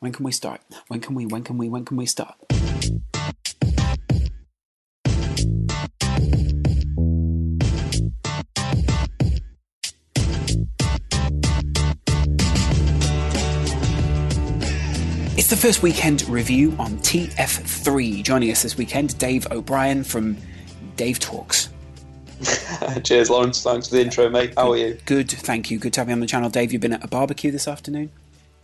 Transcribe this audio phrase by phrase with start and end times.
[0.00, 0.60] When can we start?
[0.88, 1.24] When can we?
[1.24, 1.70] When can we?
[1.70, 2.34] When can we start?
[15.38, 18.22] It's the first weekend review on TF3.
[18.22, 20.36] Joining us this weekend, Dave O'Brien from
[20.96, 21.70] Dave Talks.
[23.02, 23.62] Cheers, Laurence.
[23.62, 24.52] Thanks for the intro, mate.
[24.58, 24.98] How are you?
[25.06, 25.78] Good, thank you.
[25.78, 26.50] Good to have you on the channel.
[26.50, 28.10] Dave, you've been at a barbecue this afternoon?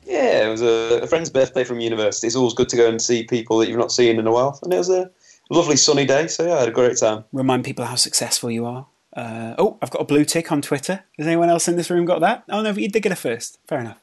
[0.05, 2.27] Yeah, it was a, a friend's birthday from university.
[2.27, 4.59] It's always good to go and see people that you've not seen in a while.
[4.63, 5.11] And it was a
[5.51, 7.25] lovely sunny day, so yeah, I had a great time.
[7.33, 8.87] Remind people how successful you are.
[9.15, 11.05] Uh, oh, I've got a blue tick on Twitter.
[11.19, 12.45] Has anyone else in this room got that?
[12.49, 13.59] Oh no, but you did get it first.
[13.69, 13.99] Fair enough.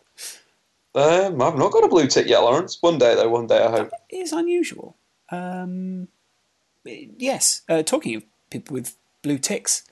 [0.96, 2.78] Um, I've not got a blue tick yet, Laurence.
[2.82, 3.92] One day, though, one day, I hope.
[4.10, 4.96] It is unusual.
[5.32, 6.08] Um,
[6.84, 9.84] yes, uh, talking of people with blue ticks,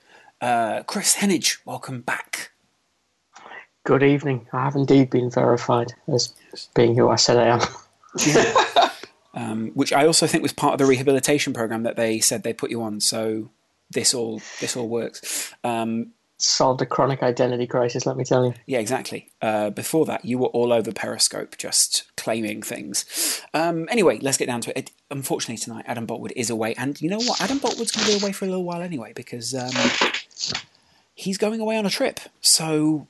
[0.42, 2.52] uh, Kris Heneage, welcome back.
[3.88, 4.46] Good evening.
[4.52, 6.34] I have indeed been verified as
[6.76, 8.94] being who I said I am.
[9.34, 12.52] um, which I also think was part of the rehabilitation program that they said they
[12.52, 13.00] put you on.
[13.00, 13.50] So
[13.90, 15.54] this all this all works.
[15.64, 18.56] Um, Solved a chronic identity crisis, let me tell you.
[18.66, 19.32] yeah, exactly.
[19.42, 23.42] Uh, before that, you were all over Periscope, just claiming things.
[23.54, 24.92] Um, anyway, let's get down to it.
[25.10, 27.40] Unfortunately, tonight Adam Boultwood is away, and you know what?
[27.40, 29.72] Adam Boultwood's going to be away for a little while anyway because um,
[31.16, 32.20] he's going away on a trip.
[32.42, 33.08] So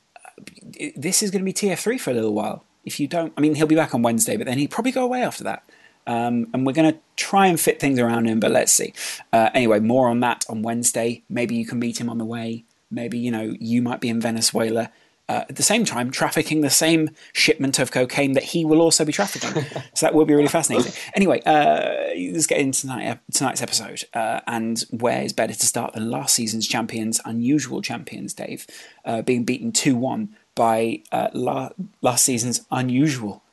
[0.96, 2.64] this is going to be TF3 for a little while.
[2.86, 5.04] If you don't, I mean, he'll be back on Wednesday, but then he'd probably go
[5.04, 5.64] away after that.
[6.06, 8.94] Um, and we're going to try and fit things around him, but let's see.
[9.34, 11.24] Uh, anyway, more on that on Wednesday.
[11.30, 12.64] Maybe you can meet him on the way.
[12.90, 14.90] Maybe you know you might be in Venezuela.
[15.30, 19.04] Uh, at the same time, trafficking the same shipment of cocaine that he will also
[19.04, 19.64] be trafficking.
[19.94, 20.94] so that will be really fascinating.
[21.16, 24.04] Anyway, uh, let's get into tonight, tonight's episode.
[24.14, 28.66] Uh, and where is better to start than last season's champions, unusual champions, Dave,
[29.04, 31.70] uh, being beaten 2 1 by uh, la-
[32.02, 33.44] last season's unusual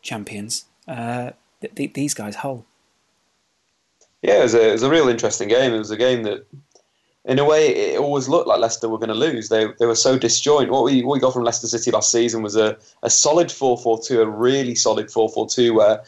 [0.00, 0.64] champions.
[0.86, 2.64] Uh, th- th- these guys, Hull.
[4.22, 5.72] Yeah, it was, a, it was a real interesting game.
[5.72, 6.46] It was a game that,
[7.28, 9.50] in a way, it always looked like Leicester were going to lose.
[9.50, 10.70] They, they were so disjoint.
[10.70, 13.78] What we, what we got from Leicester City last season was a, a solid 4
[13.78, 16.02] 4 2, a really solid 4 4 2, where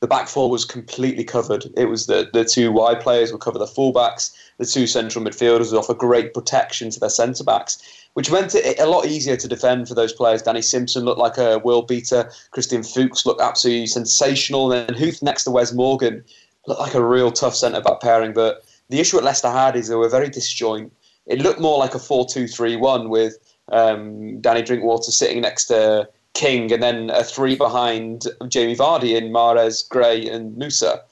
[0.00, 1.66] the back four was completely covered.
[1.76, 5.72] It was the, the two wide players would cover the fullbacks, the two central midfielders
[5.72, 9.48] would offer great protection to their centre backs, which meant it a lot easier to
[9.48, 10.42] defend for those players.
[10.42, 12.30] Danny Simpson looked like a world beater.
[12.52, 14.72] Christian Fuchs looked absolutely sensational.
[14.72, 16.22] And then Huth next to Wes Morgan
[16.66, 18.32] looked like a real tough centre back pairing.
[18.32, 20.92] But the issue at Leicester had is they were very disjoint.
[21.26, 23.38] It looked more like a 4 2 3 1 with
[23.70, 29.32] um, Danny Drinkwater sitting next to King and then a three behind Jamie Vardy in
[29.32, 31.02] Mahrez, Gray, and Musa.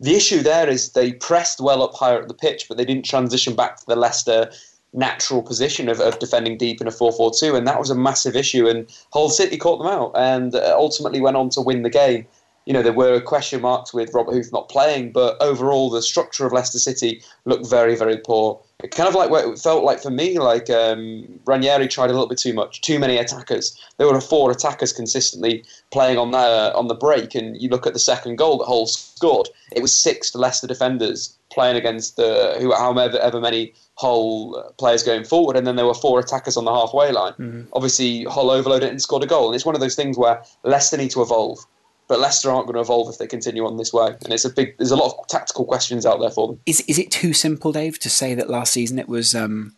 [0.00, 3.04] The issue there is they pressed well up higher at the pitch, but they didn't
[3.04, 4.50] transition back to the Leicester
[4.92, 7.94] natural position of, of defending deep in a 4 4 2, and that was a
[7.94, 8.68] massive issue.
[8.68, 12.26] And Hull City caught them out and uh, ultimately went on to win the game.
[12.66, 16.46] You know, there were question marks with Robert Huth not playing, but overall, the structure
[16.46, 18.60] of Leicester City looked very, very poor.
[18.82, 22.12] It kind of like what it felt like for me, like um, Ranieri tried a
[22.12, 23.78] little bit too much, too many attackers.
[23.98, 27.92] There were four attackers consistently playing on the on the break, and you look at
[27.92, 29.48] the second goal that Hull scored.
[29.72, 35.24] It was six Leicester defenders playing against the who however ever many Hull players going
[35.24, 37.32] forward, and then there were four attackers on the halfway line.
[37.34, 37.62] Mm-hmm.
[37.74, 40.42] Obviously, Hull overloaded it and scored a goal, and it's one of those things where
[40.64, 41.64] Leicester need to evolve.
[42.06, 44.50] But Leicester aren't going to evolve if they continue on this way, and it's a
[44.50, 44.76] big.
[44.76, 46.60] There's a lot of tactical questions out there for them.
[46.66, 49.74] Is is it too simple, Dave, to say that last season it was um,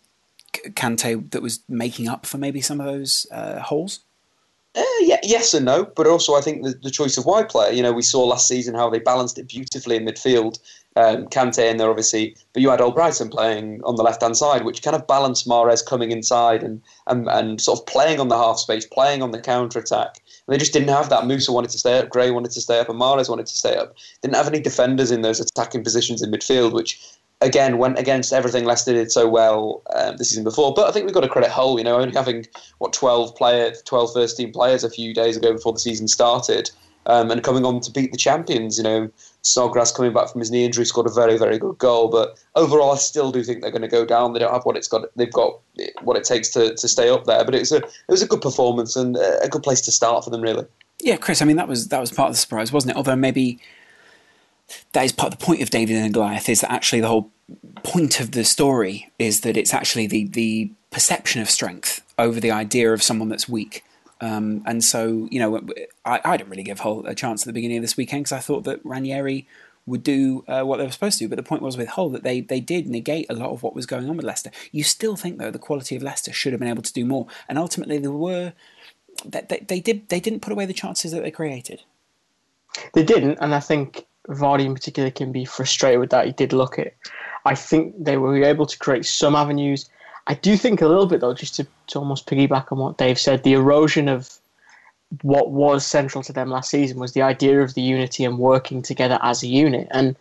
[0.52, 4.00] Kante that was making up for maybe some of those uh, holes?
[4.74, 7.72] Uh, yeah, yes and no, but also I think the, the choice of wide player.
[7.72, 10.58] You know, we saw last season how they balanced it beautifully in midfield.
[10.96, 14.36] um, Kante in there, obviously, but you had Old Albrighton playing on the left hand
[14.36, 18.28] side, which kind of balanced Mahrez coming inside and, and, and sort of playing on
[18.28, 20.22] the half space, playing on the counter attack.
[20.48, 21.26] They just didn't have that.
[21.26, 23.76] Musa wanted to stay up, Gray wanted to stay up, and Mahrez wanted to stay
[23.76, 23.96] up.
[24.22, 27.00] Didn't have any defenders in those attacking positions in midfield, which
[27.40, 30.72] again went against everything Leicester did so well um, the season before.
[30.72, 32.46] But I think we've got to credit Hull, you know, only having
[32.78, 36.70] what 12 player, 12 first team players a few days ago before the season started,
[37.06, 38.78] um, and coming on to beat the champions.
[38.78, 39.10] You know,
[39.42, 42.08] Snodgrass coming back from his knee injury scored a very very good goal.
[42.08, 44.32] But overall, I still do think they're going to go down.
[44.32, 45.06] They don't have what it's got.
[45.16, 45.58] They've got
[46.02, 47.44] what it takes to, to stay up there.
[47.44, 50.30] But it's a it was a good performance and a good place to start for
[50.30, 50.66] them, really.
[51.00, 51.42] Yeah, Kris.
[51.42, 52.96] I mean, that was that was part of the surprise, wasn't it?
[52.96, 53.60] Although maybe
[54.92, 57.30] that is part of the point of David and Goliath is that actually the whole
[57.82, 62.50] point of the story is that it's actually the the perception of strength over the
[62.50, 63.84] idea of someone that's weak.
[64.20, 65.60] Um, and so, you know,
[66.04, 68.32] I, I didn't really give Hull a chance at the beginning of this weekend because
[68.32, 69.46] I thought that Ranieri
[69.86, 71.28] would do uh, what they were supposed to.
[71.28, 73.74] But the point was with Hull that they they did negate a lot of what
[73.74, 74.50] was going on with Leicester.
[74.72, 77.26] You still think though the quality of Leicester should have been able to do more,
[77.48, 78.52] and ultimately there were
[79.24, 81.82] they, they, they did they didn't put away the chances that they created.
[82.92, 86.26] They didn't, and I think Vardy in particular can be frustrated with that.
[86.26, 86.96] He did look it.
[87.44, 89.88] I think they were able to create some avenues.
[90.26, 93.18] I do think a little bit though, just to, to almost piggyback on what Dave
[93.18, 94.30] said, the erosion of
[95.22, 98.82] what was central to them last season was the idea of the unity and working
[98.82, 99.86] together as a unit.
[99.92, 100.16] And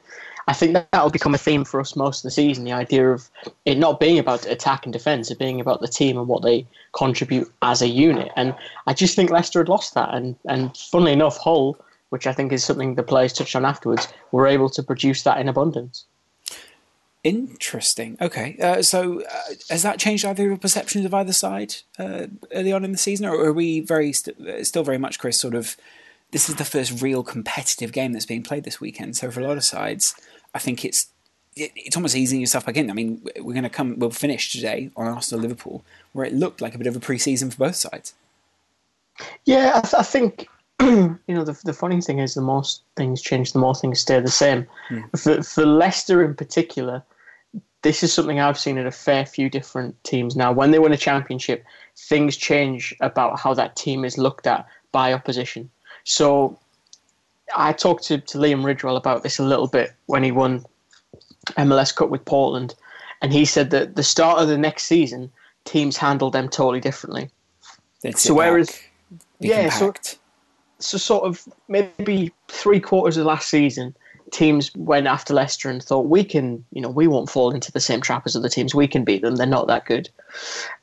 [0.48, 2.66] I think that will become a theme for us most of the season.
[2.66, 3.28] The idea of
[3.66, 6.68] it not being about attack and defence, it being about the team and what they
[6.94, 8.32] contribute as a unit.
[8.36, 8.54] And
[8.86, 10.14] I just think Leicester had lost that.
[10.14, 11.80] And and funnily enough, Hull
[12.10, 15.40] which I think is something the players touched on afterwards, were able to produce that
[15.40, 16.06] in abundance.
[17.26, 18.18] Interesting.
[18.22, 22.72] Okay, uh, so uh, has that changed either your perceptions of either side uh, early
[22.72, 25.40] on in the season, or are we very st- still very much, Kris?
[25.40, 25.76] Sort of,
[26.30, 29.18] this is the first real competitive game that's being played this weekend.
[29.18, 30.14] So for a lot of sides,
[30.54, 31.08] I think it's
[31.56, 32.92] it, it's almost easing yourself back in.
[32.92, 33.98] I mean, we're going to come.
[33.98, 35.84] We'll finish today on Arsenal Liverpool,
[36.14, 38.14] where it looked like a bit of a pre-season for both sides.
[39.46, 40.48] Yeah, I, th- I think
[40.80, 42.62] you know, the, the funny thing is, the more
[42.96, 44.68] things change, the more things stay the same.
[44.90, 45.20] Mm.
[45.20, 47.02] For, for Leicester in particular,
[47.86, 50.52] this is something I've seen in a fair few different teams now.
[50.52, 51.64] When they win a championship,
[51.96, 55.70] things change about how that team is looked at by opposition.
[56.04, 56.58] So
[57.56, 60.66] I talked to, to Liam Ridgewell about this a little bit when he won
[61.60, 62.74] MLS Cup with Portland,
[63.22, 65.32] and he said that the start of the next season,
[65.66, 67.30] teams handle them totally differently.
[68.16, 68.82] so whereas,
[69.40, 69.94] yeah, so
[70.80, 73.96] so sort of maybe three quarters of last season,
[74.36, 77.80] teams went after Leicester and thought we can, you know, we won't fall into the
[77.80, 78.76] same trap as other teams.
[78.76, 79.38] We can beat them.
[79.38, 80.10] They're not that good.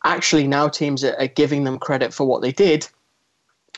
[0.04, 2.88] Actually, now teams are, are giving them credit for what they did.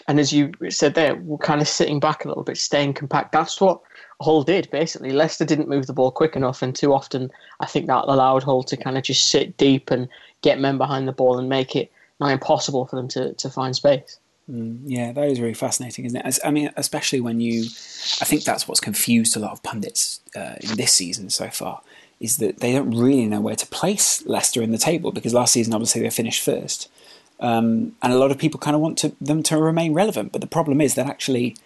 [0.07, 3.33] And as you said there, we're kind of sitting back a little bit, staying compact.
[3.33, 3.81] That's what
[4.21, 5.11] Hull did basically.
[5.11, 8.63] Leicester didn't move the ball quick enough, and too often I think that allowed Hull
[8.65, 10.09] to kind of just sit deep and
[10.43, 13.75] get men behind the ball and make it not impossible for them to, to find
[13.75, 14.21] space.
[14.51, 16.27] Mm, yeah, that is really fascinating, isn't it?
[16.27, 20.21] As, I mean, especially when you, I think that's what's confused a lot of pundits
[20.37, 21.81] uh, in this season so far,
[22.21, 25.53] is that they don't really know where to place Leicester in the table because last
[25.53, 26.91] season obviously they finished first,
[27.41, 30.33] um, and a lot of people kind of want to, them to remain relevant.
[30.33, 31.57] But the problem is that actually,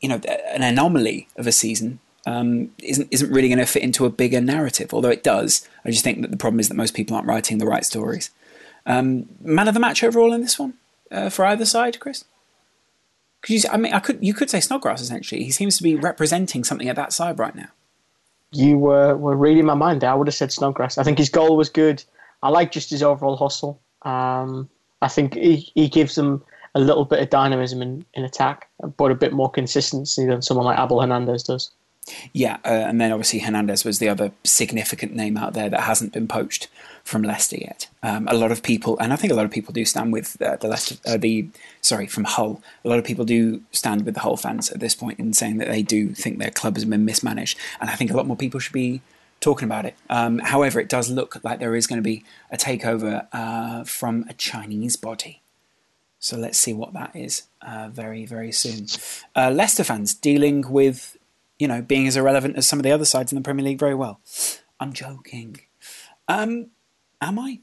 [0.00, 4.04] you know, an anomaly of a season um, isn't isn't really going to fit into
[4.06, 4.92] a bigger narrative.
[4.92, 7.58] Although it does, I just think that the problem is that most people aren't writing
[7.58, 8.30] the right stories.
[8.86, 10.74] Um, man of the match overall in this one
[11.10, 12.24] uh, for either side, Kris?
[13.46, 15.44] You, I mean, I could you could say Snodgrass essentially.
[15.44, 17.68] He seems to be representing something at that side right now.
[18.50, 20.00] You were were reading my mind.
[20.00, 20.10] There.
[20.10, 20.98] I would have said Snodgrass.
[20.98, 22.02] I think his goal was good.
[22.42, 23.80] I like just his overall hustle.
[24.02, 24.68] Um,
[25.02, 26.42] I think he, he gives them
[26.74, 30.66] a little bit of dynamism in, in attack, but a bit more consistency than someone
[30.66, 31.70] like Abel Hernandez does.
[32.32, 36.12] Yeah, uh, and then obviously Hernandez was the other significant name out there that hasn't
[36.12, 36.68] been poached
[37.08, 37.88] from Leicester yet.
[38.02, 40.40] Um, a lot of people, and I think a lot of people do stand with
[40.42, 41.48] uh, the Leicester, uh, the
[41.80, 42.62] sorry from Hull.
[42.84, 45.56] A lot of people do stand with the Hull fans at this point in saying
[45.56, 48.36] that they do think their club has been mismanaged, and I think a lot more
[48.36, 49.00] people should be
[49.40, 49.94] talking about it.
[50.10, 54.26] Um, however, it does look like there is going to be a takeover uh, from
[54.28, 55.40] a Chinese body.
[56.20, 58.86] So let's see what that is uh, very, very soon.
[59.36, 61.16] Uh, Leicester fans dealing with
[61.58, 63.80] you know, being as irrelevant as some of the other sides in the Premier League
[63.80, 64.20] very well.
[64.78, 65.60] I'm joking.
[66.28, 66.68] Um,
[67.20, 67.60] am I?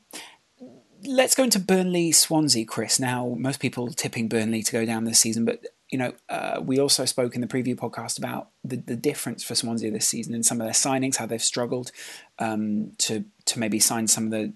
[1.03, 2.99] Let's go into Burnley Swansea, Kris.
[2.99, 6.79] Now, most people tipping Burnley to go down this season, but you know, uh, we
[6.79, 10.45] also spoke in the preview podcast about the, the difference for Swansea this season and
[10.45, 11.91] some of their signings, how they've struggled
[12.39, 14.53] um, to to maybe sign some of the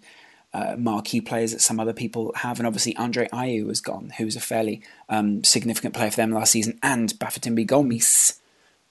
[0.52, 4.26] uh, marquee players that some other people have, and obviously Andre Ayew has gone, who
[4.26, 8.40] was a fairly um, significant player for them last season, and Bafétimbi Gomis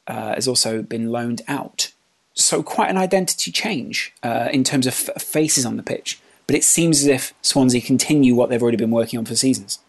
[0.07, 1.93] uh, has also been loaned out.
[2.39, 6.21] So quite an identity change uh, in terms of f- faces on the pitch.
[6.47, 9.81] But it seems as if Swansea continue what they've already been working on for seasons.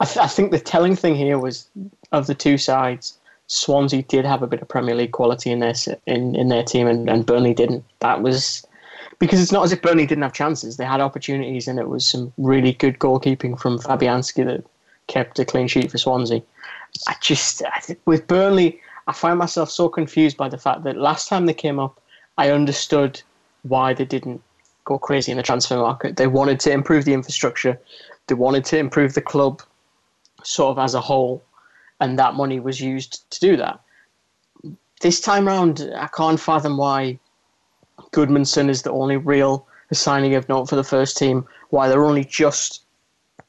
[0.00, 1.68] I, th- I think the telling thing here was
[2.12, 5.74] of the two sides, Swansea did have a bit of Premier League quality in their
[6.06, 7.84] in, in their team, and, and Burnley didn't.
[8.00, 8.66] That was
[9.18, 12.04] because it's not as if Burnley didn't have chances; they had opportunities, and it was
[12.04, 14.64] some really good goalkeeping from Fabianski that
[15.06, 16.42] kept a clean sheet for Swansea.
[17.08, 21.28] I just I with Burnley, I find myself so confused by the fact that last
[21.28, 22.00] time they came up,
[22.38, 23.20] I understood
[23.62, 24.40] why they didn't
[24.84, 26.16] go crazy in the transfer market.
[26.16, 27.76] They wanted to improve the infrastructure,
[28.28, 29.62] they wanted to improve the club,
[30.44, 31.42] sort of as a whole,
[31.98, 33.80] and that money was used to do that.
[35.00, 37.18] This time round, I can't fathom why
[38.12, 41.44] Gudmundsson is the only real signing of note for the first team.
[41.70, 42.84] Why they're only just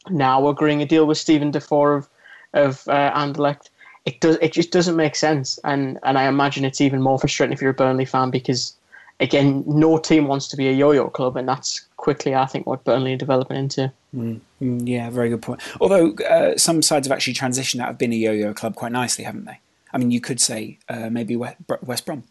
[0.10, 2.10] now agreeing a deal with Steven Defour of
[2.54, 3.70] of uh, Anderlecht.
[4.06, 4.38] It does.
[4.42, 7.72] It just doesn't make sense, and and I imagine it's even more frustrating if you're
[7.72, 8.74] a Burnley fan because,
[9.20, 12.84] again, no team wants to be a yo-yo club, and that's quickly, I think, what
[12.84, 13.92] Burnley are developing into.
[14.16, 15.62] Mm, yeah, very good point.
[15.80, 19.24] Although uh, some sides have actually transitioned out of being a yo-yo club quite nicely,
[19.24, 19.60] haven't they?
[19.94, 22.24] I mean, you could say uh, maybe West Brom.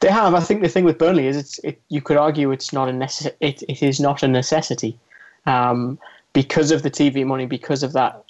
[0.00, 0.34] They have.
[0.34, 1.58] I think the thing with Burnley is it's.
[1.60, 4.98] It, you could argue it's not a necess- it, it is not a necessity,
[5.46, 5.98] um,
[6.32, 8.22] because of the TV money, because of that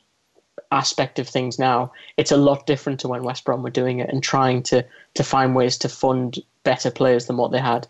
[0.74, 4.10] aspect of things now, it's a lot different to when West Brom were doing it
[4.10, 7.86] and trying to to find ways to fund better players than what they had.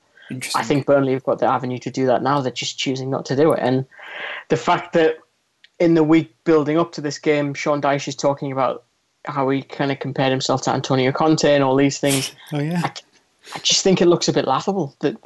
[0.55, 2.41] I think Burnley have got the avenue to do that now.
[2.41, 3.61] They're just choosing not to do it.
[3.63, 3.85] And
[4.49, 5.19] the fact that
[5.79, 8.85] in the week building up to this game, Sean Dyche is talking about
[9.27, 12.35] how he kind of compared himself to Antonio Conte and all these things.
[12.53, 12.81] Oh yeah.
[12.85, 12.93] I,
[13.55, 14.97] I just think it looks a bit laughable.
[15.01, 15.17] That,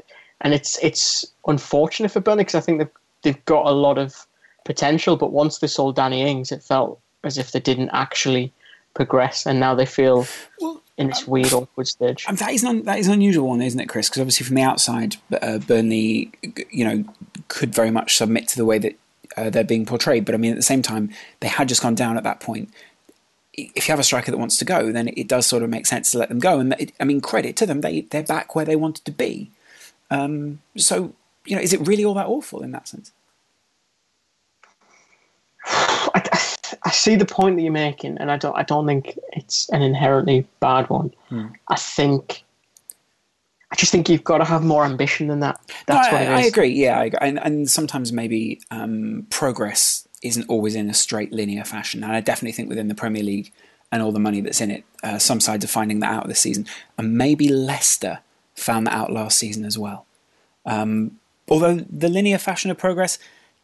[0.40, 2.90] and it's it's unfortunate for Burnley because I think they've
[3.22, 4.26] they've got a lot of
[4.64, 5.16] potential.
[5.16, 8.52] But once they sold Danny Ings, it felt as if they didn't actually
[8.94, 10.26] progress, and now they feel
[10.60, 12.26] well, in this weird awkward stage.
[12.28, 14.08] Um, that is an, that is an unusual one, isn't it, Kris?
[14.08, 16.32] Because obviously from the outside, uh, Burnley,
[16.70, 17.04] you know,
[17.48, 18.98] could very much submit to the way that
[19.36, 20.24] uh, they're being portrayed.
[20.24, 21.10] But I mean, at the same time,
[21.40, 22.70] they had just gone down at that point.
[23.54, 25.86] If you have a striker that wants to go, then it does sort of make
[25.86, 26.60] sense to let them go.
[26.60, 29.50] And it, I mean, credit to them; they they're back where they wanted to be.
[30.10, 33.12] Um, so, you know, is it really all that awful in that sense?
[35.64, 36.22] I,
[36.88, 38.56] I see the point that you're making, and I don't.
[38.56, 41.12] I don't think it's an inherently bad one.
[41.28, 41.48] Hmm.
[41.68, 42.44] I think.
[43.70, 45.60] I just think you've got to have more ambition than that.
[45.84, 46.70] That's no, I, I, agree.
[46.70, 52.02] Yeah, I, and, and sometimes maybe um, progress isn't always in a straight linear fashion.
[52.02, 53.52] And I definitely think within the Premier League
[53.92, 56.40] and all the money that's in it, uh, some sides are finding that out this
[56.40, 56.64] season,
[56.96, 58.20] and maybe Leicester
[58.54, 60.06] found that out last season as well.
[60.64, 61.18] Um,
[61.50, 63.18] although the linear fashion of progress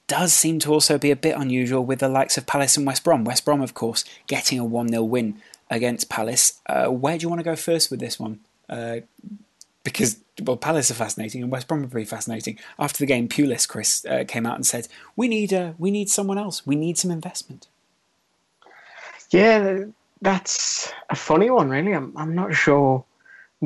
[0.06, 3.04] does seem to also be a bit unusual with the likes of Palace and West
[3.04, 3.24] Brom.
[3.24, 6.60] West Brom, of course, getting a 1 0 win against Palace.
[6.66, 8.40] Uh, where do you want to go first with this one?
[8.68, 9.00] Uh,
[9.82, 12.58] because, well, Palace are fascinating and West Brom are pretty fascinating.
[12.78, 16.08] After the game, Pulis, Kris, uh, came out and said, we need, uh, we need
[16.08, 16.66] someone else.
[16.66, 17.68] We need some investment.
[19.30, 19.84] Yeah,
[20.20, 21.92] that's a funny one, really.
[21.92, 23.04] I'm, I'm not sure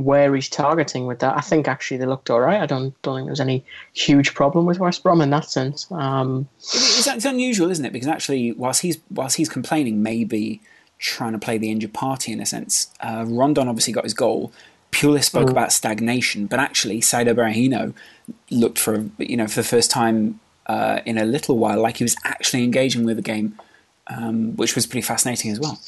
[0.04, 1.36] where he's targeting with that.
[1.36, 2.60] I think actually they looked all right.
[2.60, 5.90] I don't don't think there was any huge problem with West Brom in that sense.
[5.90, 7.92] Um, it's, it's unusual, isn't it?
[7.92, 10.60] Because actually, whilst he's whilst he's complaining, maybe
[10.98, 12.92] trying to play the injured party in a sense.
[13.00, 14.52] Uh, Rondon obviously got his goal.
[14.90, 15.52] Pulis spoke mm.
[15.52, 17.94] about stagnation, but actually, Saido Berahino
[18.50, 22.04] looked for you know for the first time uh, in a little while like he
[22.04, 23.58] was actually engaging with the game,
[24.08, 25.78] um, which was pretty fascinating as well.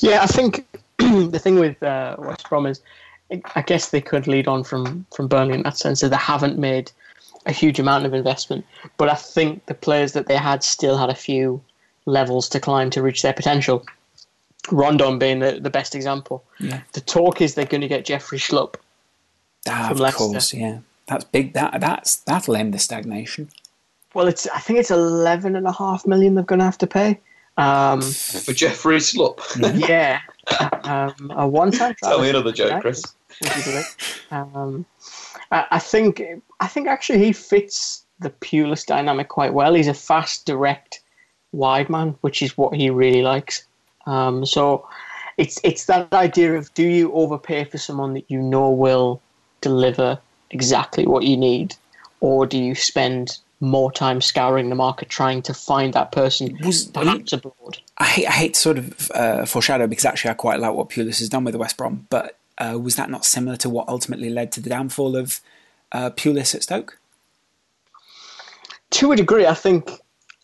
[0.00, 0.66] Yeah, I think
[1.30, 2.80] the thing with uh, West Brom is,
[3.54, 6.58] I guess they could lead on from from Burnley in that sense that they haven't
[6.58, 6.90] made
[7.46, 8.64] a huge amount of investment,
[8.96, 11.60] but I think the players that they had still had a few
[12.06, 13.84] levels to climb to reach their potential.
[14.70, 16.44] Rondon being the, the best example.
[16.58, 16.82] Yeah.
[16.92, 18.74] The talk is they're going to get Jeffrey Schlupp.
[19.68, 20.18] Ah, from of Leicester.
[20.18, 20.78] course, yeah.
[21.06, 21.54] That's big.
[21.54, 23.48] That that's that'll end the stagnation.
[24.14, 26.86] Well, it's I think it's eleven and a half million they're going to have to
[26.86, 27.18] pay.
[27.56, 29.40] Um, For Jeffrey Schlupp.
[29.88, 30.20] yeah,
[30.84, 31.94] um, a one-time.
[32.02, 33.02] Tell me another joke, Kris.
[34.30, 34.84] Um,
[35.50, 36.22] I, I think
[36.60, 39.74] I think actually he fits the Pulis dynamic quite well.
[39.74, 41.00] He's a fast, direct,
[41.52, 43.64] wide man, which is what he really likes.
[44.06, 44.86] Um, so
[45.36, 49.20] it's it's that idea of do you overpay for someone that you know will
[49.60, 50.18] deliver
[50.50, 51.74] exactly what you need,
[52.20, 56.86] or do you spend more time scouring the market trying to find that person Was-
[56.86, 57.78] perhaps abroad?
[58.00, 60.88] I hate, I hate to sort of uh, foreshadow because actually I quite like what
[60.88, 64.30] Pulis has done with West Brom, but uh, was that not similar to what ultimately
[64.30, 65.40] led to the downfall of
[65.92, 66.98] uh, Pulis at Stoke?
[68.92, 69.90] To a degree, I think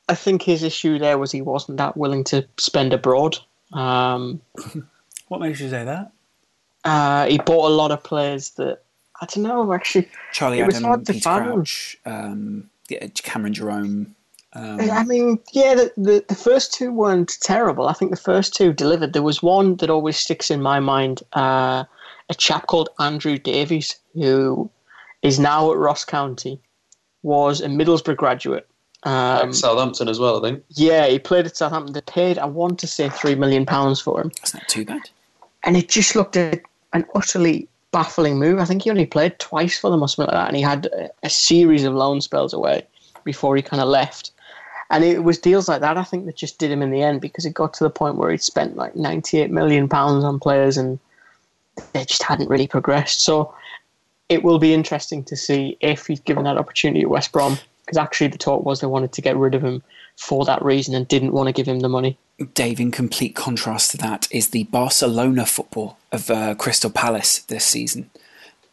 [0.09, 3.39] I think his issue there was he wasn't that willing to spend abroad.
[3.73, 4.41] Um,
[5.29, 6.13] What makes you say that?
[6.85, 8.83] Uh, he bought a lot of players that
[9.21, 9.73] I don't know.
[9.73, 11.47] Actually, Charlie It was Adam, hard to Peter fathom.
[11.47, 12.71] Crouch, um,
[13.15, 14.15] Cameron Jerome.
[14.57, 17.89] Um, I mean, yeah, the, the the first two weren't terrible.
[17.89, 19.13] I think the first two delivered.
[19.13, 21.23] There was one that always sticks in my mind.
[21.33, 21.85] Uh,
[22.29, 24.71] a chap called Andrew Davies, who
[25.23, 26.59] is now at Ross County,
[27.23, 28.67] was a Middlesbrough graduate.
[29.03, 30.65] Um, Southampton as well, I think.
[30.71, 31.93] yeah, he played at Southampton.
[31.93, 34.31] They paid, I want to say, three million pounds for him.
[34.41, 35.03] that's not too bad.
[35.63, 38.59] and it just looked at an utterly baffling move.
[38.59, 40.87] I think he only played twice for them or something like that, and he had
[40.87, 42.85] a, a series of loan spells away
[43.23, 44.33] before he kind of left.
[44.91, 47.21] And it was deals like that I think that just did him in the end
[47.21, 50.39] because it got to the point where he'd spent like ninety eight million pounds on
[50.39, 50.99] players and
[51.93, 53.21] they just hadn't really progressed.
[53.21, 53.55] So
[54.29, 57.99] it will be interesting to see if he's given that opportunity at West Brom because
[57.99, 59.83] actually the talk was they wanted to get rid of him
[60.17, 62.19] for that reason and didn't want to give him the money.
[62.55, 67.65] Dave, in complete contrast to that, is the Barcelona football of uh, Crystal Palace this
[67.65, 68.11] season.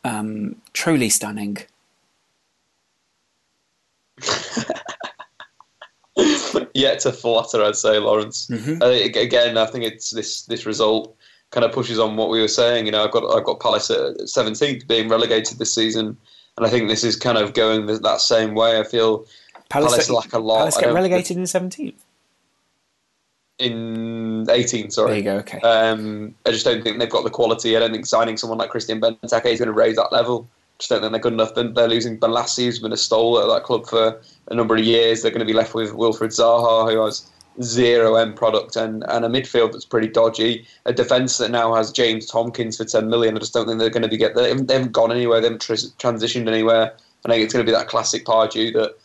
[0.04, 1.60] Um, truly stunning.
[6.74, 8.48] Yet to flatter, I'd say, Laurence.
[8.48, 8.82] Mhm.
[8.82, 11.16] I think, again, I think it's this this result
[11.52, 12.86] kind of pushes on what we were saying.
[12.88, 16.18] You know, I've got I've got Palace at seventeenth, being relegated this season,
[16.58, 18.80] and I think this is kind of going that same way.
[18.80, 19.26] I feel
[19.70, 20.58] Palace lack a lot.
[20.60, 21.94] Palace get relegated in 17th.
[23.60, 24.90] in 18.
[24.92, 25.60] Sorry, There you go, okay.
[25.60, 27.76] Um, I just don't think they've got the quality.
[27.78, 30.48] I don't think signing someone like Christian Benteke is going to raise that level.
[30.88, 31.56] Don't think they're good enough.
[31.56, 35.22] They're, losing Bolasie, who's been a stalwart at that club for a number of years.
[35.22, 37.30] They're going to be left with Wilfried Zaha, who has
[37.62, 40.66] zero end product, and, and a midfield that's pretty dodgy.
[40.86, 43.36] A defence that now has James Tomkins for 10 million.
[43.36, 44.36] I just don't think they're going to be get.
[44.36, 45.40] They haven't, they haven't gone anywhere.
[45.42, 46.94] They haven't tr- transitioned anywhere.
[47.26, 48.96] I think it's going to be that classic Pardew that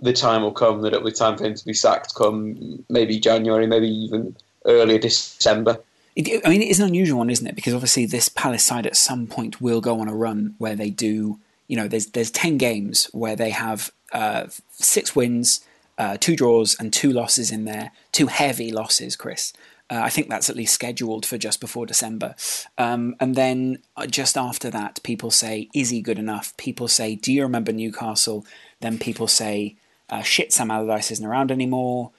[0.00, 3.18] the time will come that it'll be time for him to be sacked come maybe
[3.18, 5.78] January, maybe even earlier December.
[6.16, 7.54] It, I mean, it is an unusual one, isn't it?
[7.54, 10.90] Because obviously, this Palace side at some point will go on a run where they
[10.90, 11.38] do.
[11.68, 15.60] You know, there's there's ten games where they have uh, six wins,
[15.98, 17.92] uh, two draws, and two losses in there.
[18.12, 19.52] Two heavy losses, Kris.
[19.88, 22.34] Uh, I think that's at least scheduled for just before December.
[22.76, 27.14] Um, and then uh, just after that, people say, "Is he good enough?" People say,
[27.14, 28.46] "Do you remember Newcastle?"
[28.80, 29.76] Then people say,
[30.08, 32.12] uh, "Shit, Sam Allardyce isn't around anymore."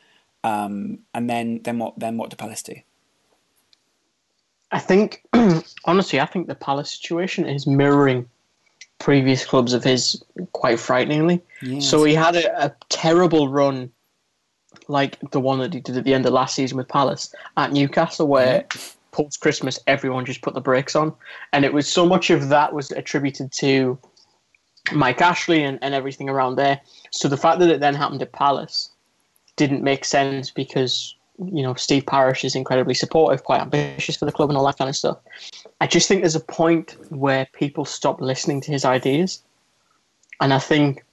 [0.43, 1.97] Um, and then then what?
[1.97, 2.75] Then what do Palace do?
[4.71, 5.23] I think,
[5.85, 8.27] honestly, I think the Palace situation is mirroring
[8.99, 10.21] previous clubs of his
[10.53, 11.41] quite frighteningly.
[11.61, 11.89] Yes.
[11.89, 13.91] So he had a, a terrible run,
[14.87, 17.71] like the one that he did at the end of last season with Palace at
[17.71, 18.65] Newcastle, where
[19.11, 21.13] post Christmas everyone just put the brakes on,
[21.53, 23.97] and it was so much of that was attributed to
[24.91, 26.81] Mike Ashley and, and everything around there.
[27.11, 28.91] So the fact that it then happened at Palace
[29.55, 34.31] didn't make sense because you know Steve Parish is incredibly supportive, quite ambitious for the
[34.31, 35.17] club, and all that kind of stuff.
[35.81, 39.41] I just think there's a point where people stop listening to his ideas,
[40.41, 41.03] and I think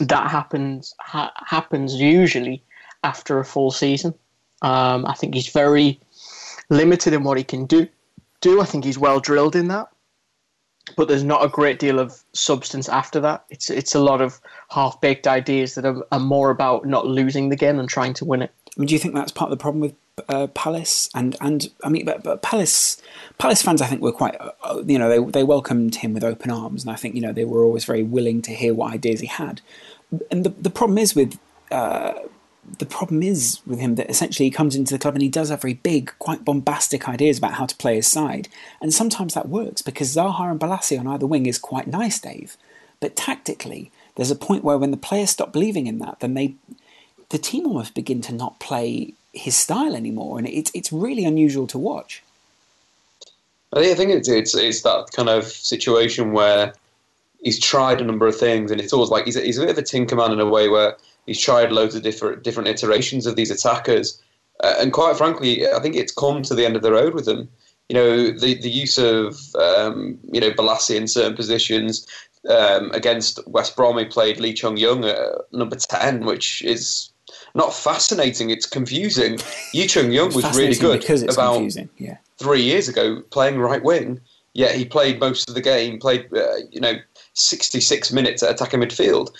[0.00, 2.62] that happens ha- happens usually
[3.04, 4.14] after a full season.
[4.62, 6.00] Um, I think he's very
[6.68, 7.86] limited in what he can do.
[8.40, 9.88] Do I think he's well drilled in that?
[10.96, 13.44] But there's not a great deal of substance after that.
[13.50, 17.50] It's it's a lot of half baked ideas that are, are more about not losing
[17.50, 18.52] the game and trying to win it.
[18.78, 19.94] I mean, do you think that's part of the problem with
[20.28, 21.10] uh, Palace?
[21.12, 23.02] And and I mean, but, but Palace
[23.38, 26.50] Palace fans, I think, were quite uh, you know they they welcomed him with open
[26.50, 29.20] arms, and I think you know they were always very willing to hear what ideas
[29.20, 29.60] he had.
[30.30, 31.38] And the the problem is with
[31.72, 32.12] uh,
[32.78, 35.48] the problem is with him that essentially he comes into the club and he does
[35.48, 38.48] have very big, quite bombastic ideas about how to play his side,
[38.80, 42.56] and sometimes that works because Zaha and Bolasie on either wing is quite nice, Dave.
[43.00, 46.54] But tactically, there's a point where when the players stop believing in that, then they
[47.30, 51.66] the team almost begin to not play his style anymore, and it's it's really unusual
[51.68, 52.22] to watch.
[53.72, 56.72] I think, it's, it's it's that kind of situation where
[57.42, 59.70] he's tried a number of things, and it's always like he's a, he's a bit
[59.70, 63.26] of a tinker man in a way where he's tried loads of different different iterations
[63.26, 64.20] of these attackers,
[64.64, 67.26] uh, and quite frankly, I think it's come to the end of the road with
[67.26, 67.48] them.
[67.90, 72.06] You know, the the use of um, you know Bolasie in certain positions
[72.48, 77.10] um, against West Brom, he played Lee Chung-yong at number ten, which is
[77.54, 78.50] not fascinating.
[78.50, 79.38] It's confusing.
[79.74, 81.88] Lee Chung-yong was really good because it's about confusing.
[81.98, 84.20] Yeah, three years ago playing right wing,
[84.54, 86.94] yet he played most of the game, played, uh, you know,
[87.34, 89.30] 66 minutes at attacking midfield.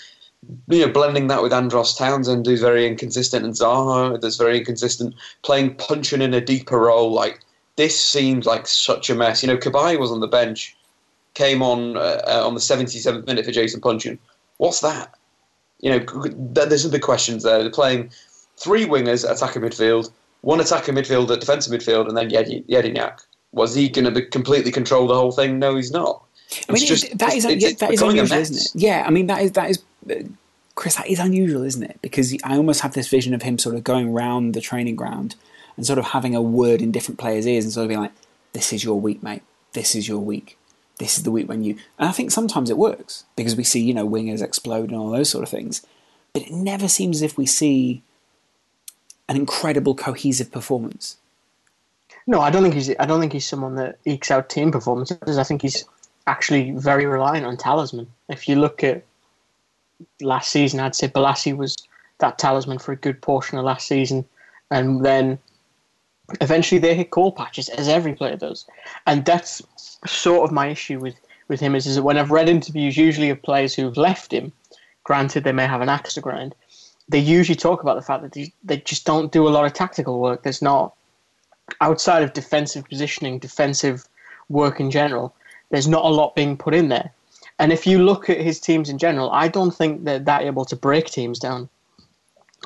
[0.69, 5.13] You know, blending that with Andros Townsend, who's very inconsistent, and Zaha, that's very inconsistent,
[5.43, 7.11] playing Puncheon in a deeper role.
[7.11, 7.41] Like,
[7.75, 9.43] this seems like such a mess.
[9.43, 10.77] You know, Cabaye was on the bench,
[11.33, 14.17] came on uh, uh, on the 77th minute for Jason Puncheon.
[14.57, 15.13] What's that?
[15.81, 17.59] You know, th- there's some big questions there.
[17.61, 18.11] They're playing
[18.57, 20.11] three wingers at attacking midfield,
[20.41, 23.19] one attacking midfield at defensive midfield, and then Yedi- Jedinak.
[23.51, 25.57] Was he going to completely control the whole thing?
[25.57, 26.21] No, he's not.
[26.67, 28.67] I mean, It's just- that is it's- it's that is unusual, isn't it?
[28.75, 29.79] Yeah, I mean that is that is
[30.75, 30.95] Kris.
[30.95, 31.97] That is unusual, isn't it?
[32.01, 35.35] Because I almost have this vision of him sort of going around the training ground
[35.77, 38.11] and sort of having a word in different players' ears and sort of being like,
[38.53, 39.41] "This is your week, mate.
[39.73, 40.57] This is your week.
[40.99, 43.81] This is the week when you." And I think sometimes it works because we see
[43.81, 45.85] you know wingers explode and all those sort of things,
[46.33, 48.03] but it never seems as if we see
[49.27, 51.17] an incredible cohesive performance.
[52.27, 52.93] No, I don't think he's.
[52.99, 55.37] I don't think he's someone that ekes out team performances.
[55.37, 55.83] I think he's
[56.27, 58.07] actually very reliant on talisman.
[58.27, 59.03] If you look at
[60.21, 61.75] last season, I'd say Bolasie was
[62.19, 64.25] that talisman for a good portion of last season,
[64.69, 65.39] and then
[66.41, 68.65] eventually they hit coal patches, as every player does,
[69.05, 69.61] and that's
[70.05, 71.15] sort of my issue with
[71.47, 74.51] with him is, is that when I've read interviews, usually of players who've left him,
[75.03, 76.53] granted they may have an axe to grind,
[77.09, 79.73] they usually talk about the fact that they, they just don't do a lot of
[79.73, 80.43] tactical work.
[80.43, 80.93] There's not
[81.81, 84.07] outside of defensive positioning, defensive
[84.47, 85.35] work in general,
[85.69, 87.11] there's not a lot being put in there.
[87.59, 90.65] And if you look at his teams in general, I don't think they're that able
[90.65, 91.69] to break teams down.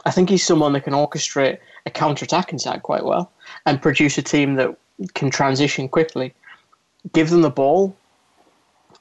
[0.05, 3.31] I think he's someone that can orchestrate a counter-attacking side quite well
[3.65, 4.75] and produce a team that
[5.13, 6.33] can transition quickly.
[7.13, 7.95] Give them the ball.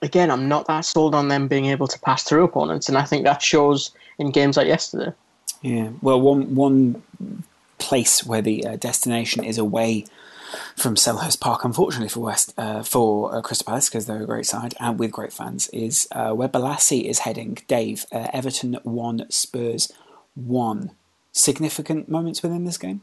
[0.01, 3.05] Again, I'm not that sold on them being able to pass through opponents, and I
[3.05, 5.13] think that shows in games like yesterday.
[5.61, 5.91] Yeah.
[6.01, 7.03] Well, one one
[7.79, 10.05] place where the uh, destination is away
[10.77, 14.47] from Selhurst Park, unfortunately for West uh, for uh, Crystal Palace because they're a great
[14.47, 17.59] side and with great fans, is uh, where Bolasie is heading.
[17.69, 19.93] Dave, uh, Everton one, Spurs
[20.35, 20.91] one.
[21.33, 23.03] Significant moments within this game.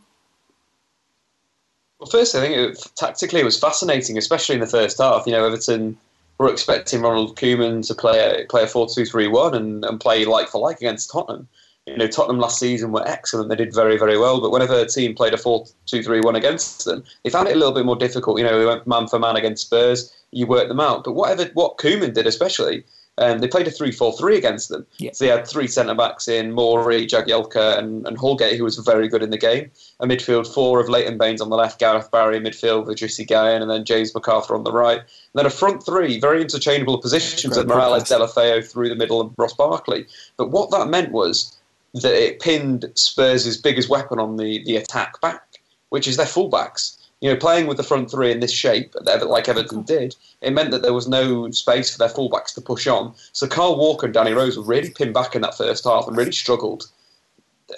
[2.00, 5.26] Well, first, I think it, tactically it was fascinating, especially in the first half.
[5.26, 5.98] You know, Everton
[6.38, 10.00] were expecting Ronald Koeman to play a play a four two three one and and
[10.00, 11.48] play like for like against Tottenham.
[11.86, 14.40] You know, Tottenham last season were excellent; they did very very well.
[14.40, 17.56] But whenever a team played a four two three one against them, they found it
[17.56, 18.38] a little bit more difficult.
[18.38, 20.14] You know, we went man for man against Spurs.
[20.32, 21.04] You worked them out.
[21.04, 22.86] But whatever what Koeman did, especially.
[23.20, 24.86] Um, they played a 3 4 3 against them.
[24.98, 25.12] Yeah.
[25.14, 29.10] So they had three centre backs in Mori, Jagielka, and, and Holgate, who was very
[29.10, 29.70] good in the game.
[30.00, 33.62] A midfield four of Leighton Baines on the left, Gareth Barry midfield with Jussi Gayen,
[33.62, 35.00] and then James McCarthy on the right.
[35.00, 38.08] And then a front three, very interchangeable positions Great with Mirallas.
[38.08, 40.08] Deulofeu through the middle, and Ross Barkley.
[40.38, 41.58] But what that meant was
[41.96, 45.44] that it pinned Spurs' biggest weapon on the, the attack back,
[45.90, 46.96] which is their fullbacks.
[47.22, 50.72] You know, playing with the front three in this shape, like Everton did, it meant
[50.72, 53.14] that there was no space for their fullbacks to push on.
[53.34, 56.16] So Kyle Walker and Danny Rose were really pinned back in that first half and
[56.16, 56.90] really struggled.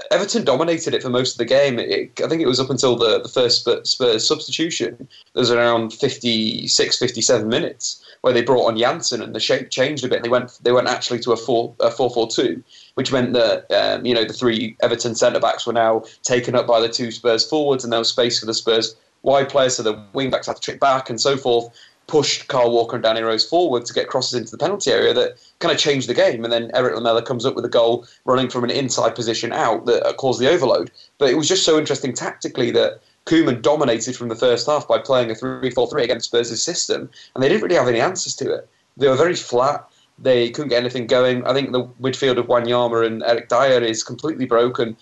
[0.10, 1.80] Everton dominated it for most of the game.
[1.80, 4.96] It, I think it was up until the, the first Spurs- substitution.
[5.34, 10.06] There was around 56, 57 minutes where they brought on Janssen and the shape changed
[10.06, 10.24] a bit.
[10.24, 13.72] They went they went actually to a four a four four two, which meant that
[13.72, 17.12] um, you know the three Everton centre backs were now taken up by the two
[17.12, 20.48] Spurs forwards, and there was space for the Spurs wide players, so the wing backs
[20.48, 21.74] had to trick back and so forth.
[22.08, 25.38] Pushed Kyle Walker and Danny Rose forward to get crosses into the penalty area that
[25.60, 26.44] kind of changed the game.
[26.44, 29.86] And then Erik Lamela comes up with a goal running from an inside position out
[29.86, 30.92] that uh, caused the overload.
[31.20, 34.98] But it was just so interesting tactically that Koeman dominated from the first half by
[34.98, 38.36] playing a 3 4 3 against Spurs' system, and they didn't really have any answers
[38.38, 38.68] to it.
[38.98, 39.88] They were very flat.
[40.20, 41.46] They couldn't get anything going.
[41.46, 44.98] I think the midfield of Wanyama and Eric Dier is completely broken.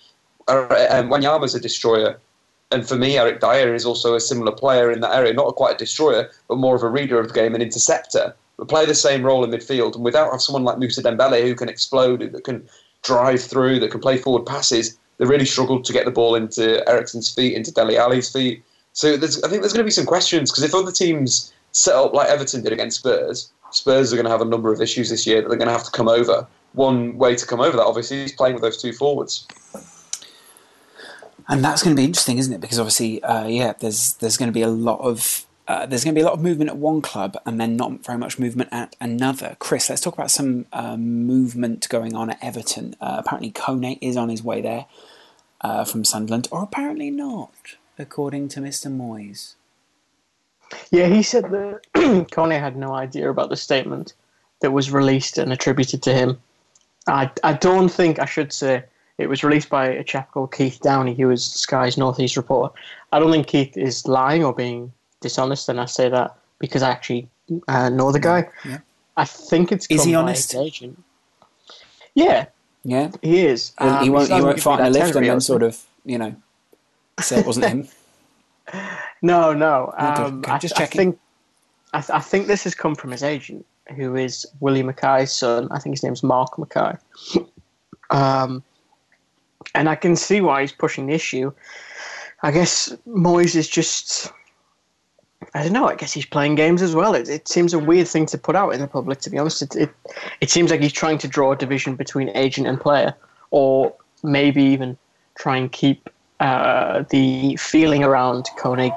[0.48, 2.18] Um, Wanyama's a destroyer.
[2.72, 5.74] And for me, Eric Dier is also a similar player in that area, not quite
[5.74, 8.94] a destroyer, but more of a reader of the game, an interceptor, but play the
[8.94, 9.96] same role in midfield.
[9.96, 12.68] And without someone like Mousa Dembélé who can explode, that can
[13.02, 16.88] drive through, that can play forward passes, they really struggled to get the ball into
[16.88, 18.62] Eriksen's feet, into Dele Alli's feet.
[18.92, 22.12] So I think there's going to be some questions because if other teams set up
[22.12, 25.26] like Everton did against Spurs, Spurs are going to have a number of issues this
[25.26, 26.46] year that they're going to have to come over.
[26.72, 29.46] One way to come over that, obviously, is playing with those two forwards.
[31.50, 32.60] And that's going to be interesting, isn't it?
[32.60, 36.14] Because obviously, uh, yeah, there's there's going to be a lot of uh, there's going
[36.14, 38.68] to be a lot of movement at one club, and then not very much movement
[38.72, 39.56] at another.
[39.58, 42.94] Kris, let's talk about some uh, movement going on at Everton.
[43.00, 44.86] Uh, apparently, Kone is on his way there
[45.60, 47.52] uh, from Sunderland, or apparently not,
[47.98, 49.54] according to Mister Moyes.
[50.92, 51.80] Yeah, he said that
[52.30, 54.14] Kone had no idea about the statement
[54.60, 56.38] that was released and attributed to him.
[57.08, 58.84] I, I don't think I should say
[59.20, 62.74] it was released by a chap called Keith Downie, who was Sky's Northeast reporter.
[63.12, 66.90] I don't think Keith is lying or being dishonest, and I say that because I
[66.90, 67.28] actually
[67.68, 68.48] uh, know the guy.
[68.64, 68.78] Yeah.
[69.16, 70.54] I think it's Is he honest?
[70.54, 71.02] agent.
[72.14, 72.46] Yeah,
[72.84, 73.72] Yeah, he is.
[73.78, 74.32] Um, he won't.
[74.32, 76.34] He won't fight in a lift and then sort of, you know,
[77.20, 77.88] say it wasn't him.
[79.22, 79.92] No, no.
[79.98, 80.98] Um, Okay, I, just I checking.
[81.12, 81.18] think
[81.92, 85.68] I, th- I think this has come from his agent, who is Willie McKay's son.
[85.72, 86.98] I think his name's Mark McKay.
[88.10, 88.64] Um,
[89.74, 91.52] and I can see why he's pushing the issue.
[92.42, 94.32] I guess Moyes is just
[95.54, 95.88] I don't know.
[95.88, 97.14] I guess he's playing games as well.
[97.14, 99.20] It, it seems a weird thing to put out in the public.
[99.20, 99.90] To be honest, it, it
[100.40, 103.14] it seems like he's trying to draw a division between agent and player,
[103.50, 104.96] or maybe even
[105.36, 108.96] try and keep uh, the feeling around Koné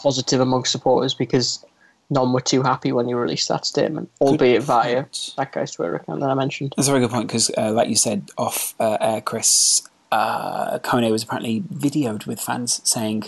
[0.00, 1.64] positive among supporters because
[2.10, 6.20] none were too happy when he released that statement, albeit via that guy's Twitter account
[6.20, 6.74] that I mentioned.
[6.76, 9.82] That's a very good point because, uh, like you said off uh, air, Kris,
[10.14, 13.20] uh, Koné was apparently videoed with fans saying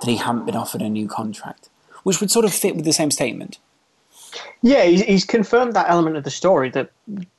[0.00, 1.68] that he hadn't been offered a new contract,
[2.02, 3.58] which would sort of fit with the same statement.
[4.62, 6.90] Yeah, he's, he's confirmed that element of the story that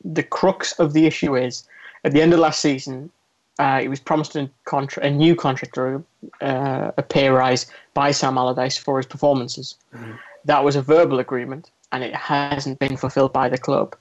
[0.04, 1.68] the crux of the issue is
[2.06, 3.12] at the end of last season,
[3.60, 6.04] uh, he was promised a, contra- a new contract or
[6.41, 9.76] uh, a pay rise by Sam Allardyce for his performances.
[9.94, 10.12] Mm-hmm.
[10.46, 13.96] That was a verbal agreement, and it hasn't been fulfilled by the club.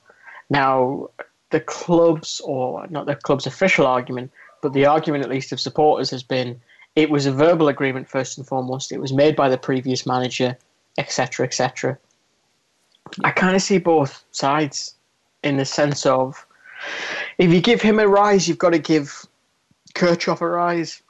[0.51, 1.09] Now,
[1.51, 4.31] the club's, or not the club's official argument,
[4.65, 6.59] but the argument at least of supporters has been
[6.97, 8.93] it was a verbal agreement first and foremost.
[8.93, 10.57] It was made by the previous manager,
[10.97, 11.99] etc., etc.
[13.23, 14.95] I kind of see both sides
[15.43, 16.47] in the sense of
[17.37, 19.27] if you give him a rise, you've got to give
[19.95, 21.03] Kirchhoff a rise.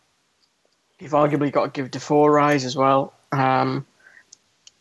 [0.98, 3.12] You've arguably got to give Defoe a rise as well.
[3.30, 3.86] Um,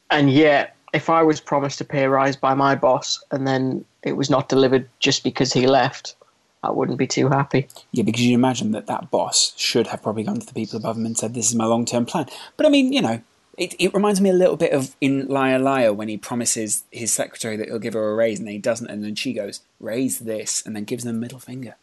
[0.09, 4.13] and yet, if I was promised a pay rise by my boss and then it
[4.13, 6.15] was not delivered just because he left,
[6.63, 7.67] I wouldn't be too happy.
[7.91, 10.97] Yeah, because you imagine that that boss should have probably gone to the people above
[10.97, 13.21] him and said, "This is my long-term plan." But I mean, you know,
[13.58, 17.13] it, it reminds me a little bit of in Liar Liar when he promises his
[17.13, 19.62] secretary that he'll give her a raise and then he doesn't, and then she goes,
[19.80, 21.76] "Raise this," and then gives them a middle finger.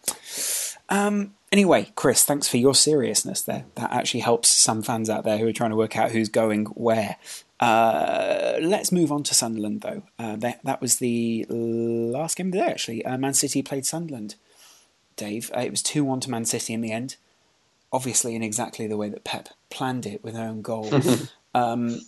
[0.88, 3.64] Um, anyway, Kris, thanks for your seriousness there.
[3.77, 6.66] That actually helps some fans out there who are trying to work out who's going
[6.66, 7.16] where.
[7.61, 10.03] Uh, let's move on to Sunderland, though.
[10.19, 13.05] Uh, that, that was the last game of the day, actually.
[13.05, 14.35] Uh, Man City played Sunderland,
[15.20, 15.50] Dave.
[15.56, 17.16] Uh, it was 2 1 to Man City in the end.
[17.92, 20.90] Obviously, in exactly the way that Pep planned it with their own goal.
[21.54, 22.00] um,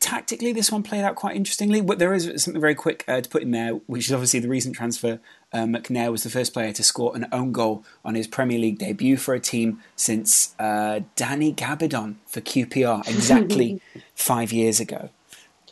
[0.00, 1.80] tactically, this one played out quite interestingly.
[1.80, 4.48] But there is something very quick uh, to put in there, which is obviously the
[4.48, 5.20] recent transfer.
[5.52, 8.78] Uh, McNair was the first player to score an own goal on his Premier League
[8.78, 13.80] debut for a team since uh, Danny Gabbidon for QPR exactly
[14.14, 15.10] five years ago.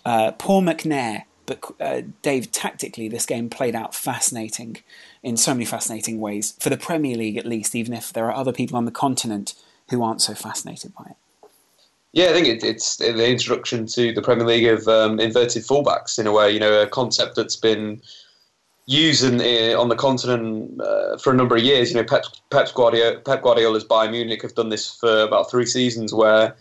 [0.05, 4.79] Uh, poor McNair, but uh, Dave, tactically, this game played out fascinating
[5.23, 7.75] in so many fascinating ways for the Premier League, at least.
[7.75, 9.55] Even if there are other people on the continent
[9.91, 11.17] who aren't so fascinated by it.
[12.13, 16.19] Yeah, I think it, it's the introduction to the Premier League of um, inverted fullbacks
[16.19, 16.51] in a way.
[16.51, 18.03] You know, a concept that's been
[18.87, 21.91] used in, uh, on the continent uh, for a number of years.
[21.91, 25.67] You know, Pep, Pep, Guardiola, Pep Guardiola's Bayern Munich have done this for about three
[25.67, 26.55] seasons, where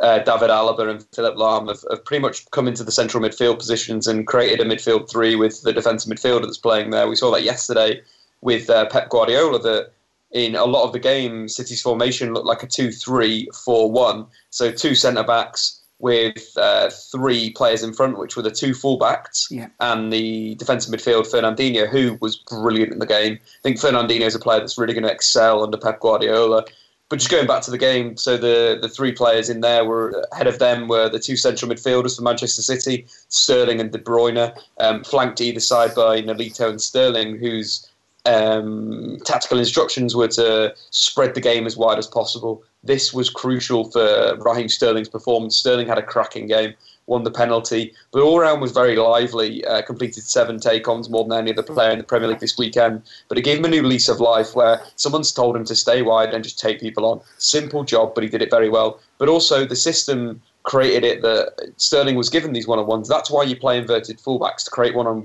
[0.00, 3.58] uh, David Alaba and Philipp Lahm have, have, pretty much come into the central midfield
[3.58, 7.08] positions and created a midfield three with the defensive midfielder that's playing there.
[7.08, 8.02] We saw that yesterday
[8.40, 9.90] with uh, Pep Guardiola that
[10.30, 14.26] in a lot of the game, City's formation looked like a 2 3 4 1.
[14.50, 19.50] So two centre backs with uh, three players in front, which were the two fullbacks
[19.50, 19.66] yeah.
[19.80, 23.34] and the defensive midfield, Fernandinho, who was brilliant in the game.
[23.42, 26.64] I think Fernandinho is a player that's really going to excel under Pep Guardiola.
[27.08, 30.24] But just going back to the game, so the, the three players in there were
[30.32, 34.54] ahead of them were the two central midfielders for Manchester City, Sterling and De Bruyne,
[34.78, 37.88] um, flanked either side by Nolito and Sterling, whose
[38.26, 42.62] um, tactical instructions were to spread the game as wide as possible.
[42.84, 45.56] This was crucial for Raheem Sterling's performance.
[45.56, 46.74] Sterling had a cracking game,
[47.08, 49.64] won the penalty, but all round was very lively.
[49.64, 53.02] Uh, completed seven take-ons, more than any other player in the Premier League this weekend.
[53.28, 56.02] But it gave him a new lease of life, where someone's told him to stay
[56.02, 57.20] wide and just take people on.
[57.38, 59.00] Simple job, but he did it very well.
[59.18, 63.08] But also the system created it that Sterling was given these one-on-ones.
[63.08, 65.22] That's why you play inverted fullbacks to create one on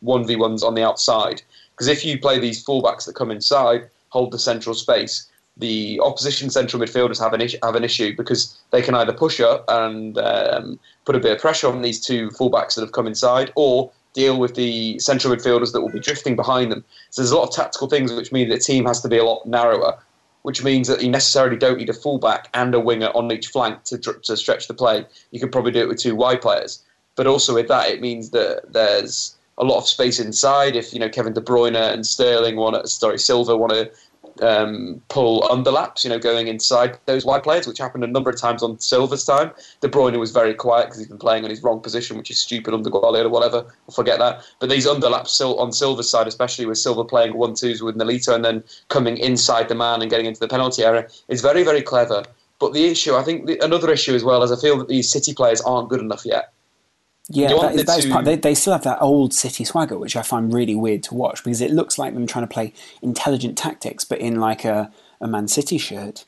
[0.00, 1.42] one v ones on the outside.
[1.72, 6.50] Because if you play these fullbacks that come inside, hold the central space, the opposition
[6.50, 10.18] central midfielders have an issue, have an issue because they can either push up and
[10.18, 13.90] um, put a bit of pressure on these two fullbacks that have come inside, or
[14.14, 16.84] deal with the central midfielders that will be drifting behind them.
[17.10, 19.24] So there's a lot of tactical things which mean the team has to be a
[19.24, 19.98] lot narrower,
[20.42, 23.84] which means that you necessarily don't need a fullback and a winger on each flank
[23.84, 25.04] to, to stretch the play.
[25.30, 26.82] You could probably do it with two wide players.
[27.16, 30.74] But also with that, it means that there's a lot of space inside.
[30.74, 33.90] If you know Kevin De Bruyne and Sterling want to, sorry, Silva want to
[34.42, 38.40] um, pull underlaps, you know, going inside those wide players, which happened a number of
[38.40, 39.50] times on Silva's time.
[39.80, 42.38] De Bruyne was very quiet because he's been playing on his wrong position, which is
[42.38, 43.58] stupid under Guardiola or whatever.
[43.88, 44.42] I'll forget that.
[44.60, 48.44] But these underlaps on Silva's side, especially with Silva playing one twos with Nolito and
[48.44, 52.24] then coming inside the man and getting into the penalty area, is very very clever.
[52.58, 55.10] But the issue, I think, the, another issue as well, is I feel that these
[55.10, 56.52] City players aren't good enough yet.
[57.30, 60.14] Yeah, that is, that is part, they, they still have that old City swagger, which
[60.14, 63.56] I find really weird to watch because it looks like them trying to play intelligent
[63.56, 66.26] tactics, but in like a, a Man City shirt.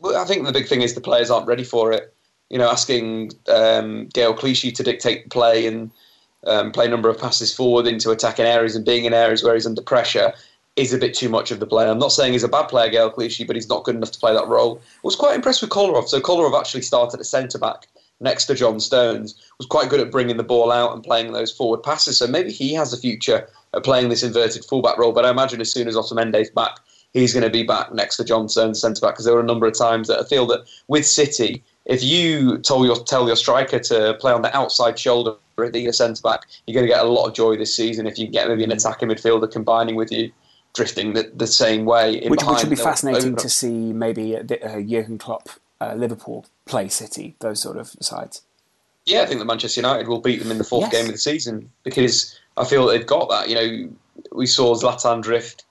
[0.00, 2.14] Well, I think the big thing is the players aren't ready for it.
[2.50, 5.90] you know, asking um, Gael Clichy to dictate the play and
[6.46, 9.54] um, play a number of passes forward into attacking areas and being in areas where
[9.54, 10.32] he's under pressure
[10.76, 11.88] is a bit too much of the player.
[11.88, 14.18] I'm not saying he's a bad player, Gael Clichy, but he's not good enough to
[14.18, 14.80] play that role.
[14.82, 16.08] I was quite impressed with Kolarov.
[16.08, 17.86] So Kolarov actually started at centre back
[18.20, 21.52] next to John Stones, was quite good at bringing the ball out and playing those
[21.52, 22.18] forward passes.
[22.18, 25.12] So maybe he has a future at playing this inverted fullback role.
[25.12, 26.78] But I imagine as soon as Otamendi's back,
[27.12, 29.44] he's going to be back next to John Stones, centre back, because there were a
[29.44, 33.36] number of times that I feel that with City, if you tell your, tell your
[33.36, 37.04] striker to play on the outside shoulder at the centre back, you're going to get
[37.04, 40.10] a lot of joy this season if you get maybe an attacking midfielder combining with
[40.10, 40.32] you
[40.74, 42.20] drifting the, the same way.
[42.26, 45.48] Which, which, would be fascinating to see maybe uh, Jurgen Klopp,
[45.90, 48.42] uh, Liverpool play City, those sort of sides.
[49.06, 50.92] Yeah, I think that Manchester United will beat them in the fourth yes.
[50.92, 53.48] game of the season because I feel they've got that.
[53.48, 53.90] You know,
[54.32, 55.64] we saw Zlatan drift.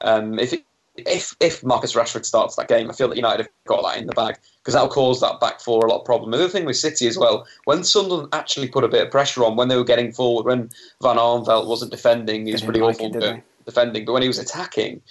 [0.00, 0.64] Um, if it,
[0.96, 4.06] if if Marcus Rashford starts that game, I feel that United have got that in
[4.06, 6.30] the bag because that'll cause that back four a lot of problem.
[6.30, 9.44] The other thing with City as well, when Sunderland actually put a bit of pressure
[9.44, 10.70] on when they were getting forward, when
[11.02, 13.22] Van Aanholt wasn't defending, he was pretty like awful.
[13.22, 15.02] It, defending, but when he was attacking,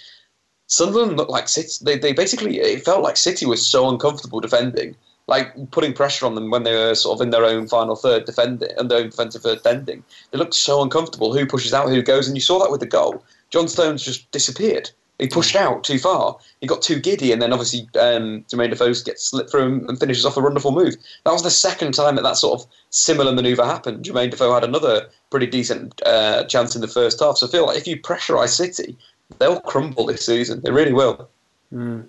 [0.68, 1.70] Sunderland looked like City.
[1.82, 4.94] They, they basically it felt like City was so uncomfortable defending,
[5.26, 8.26] like putting pressure on them when they were sort of in their own final third
[8.26, 10.04] defending and their own defensive third defending.
[10.30, 11.32] They looked so uncomfortable.
[11.32, 11.88] Who pushes out?
[11.88, 12.28] Who goes?
[12.28, 13.24] And you saw that with the goal.
[13.50, 14.90] John Stones just disappeared.
[15.18, 16.36] He pushed out too far.
[16.60, 20.24] He got too giddy, and then obviously um, Jermaine Defoe gets slipped through and finishes
[20.24, 20.94] off a wonderful move.
[21.24, 24.04] That was the second time that that sort of similar manoeuvre happened.
[24.04, 27.38] Jermaine Defoe had another pretty decent uh, chance in the first half.
[27.38, 28.96] So I feel like if you pressurise City,
[29.38, 30.60] they'll crumble this season.
[30.62, 31.28] They really will.
[31.72, 32.06] Mm.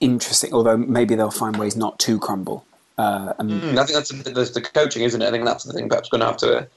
[0.00, 2.64] Interesting, although maybe they'll find ways not to crumble.
[2.98, 5.26] Uh, mm, I think that's the, the, coaching, isn't it?
[5.26, 6.68] I think that's the thing perhaps going to have to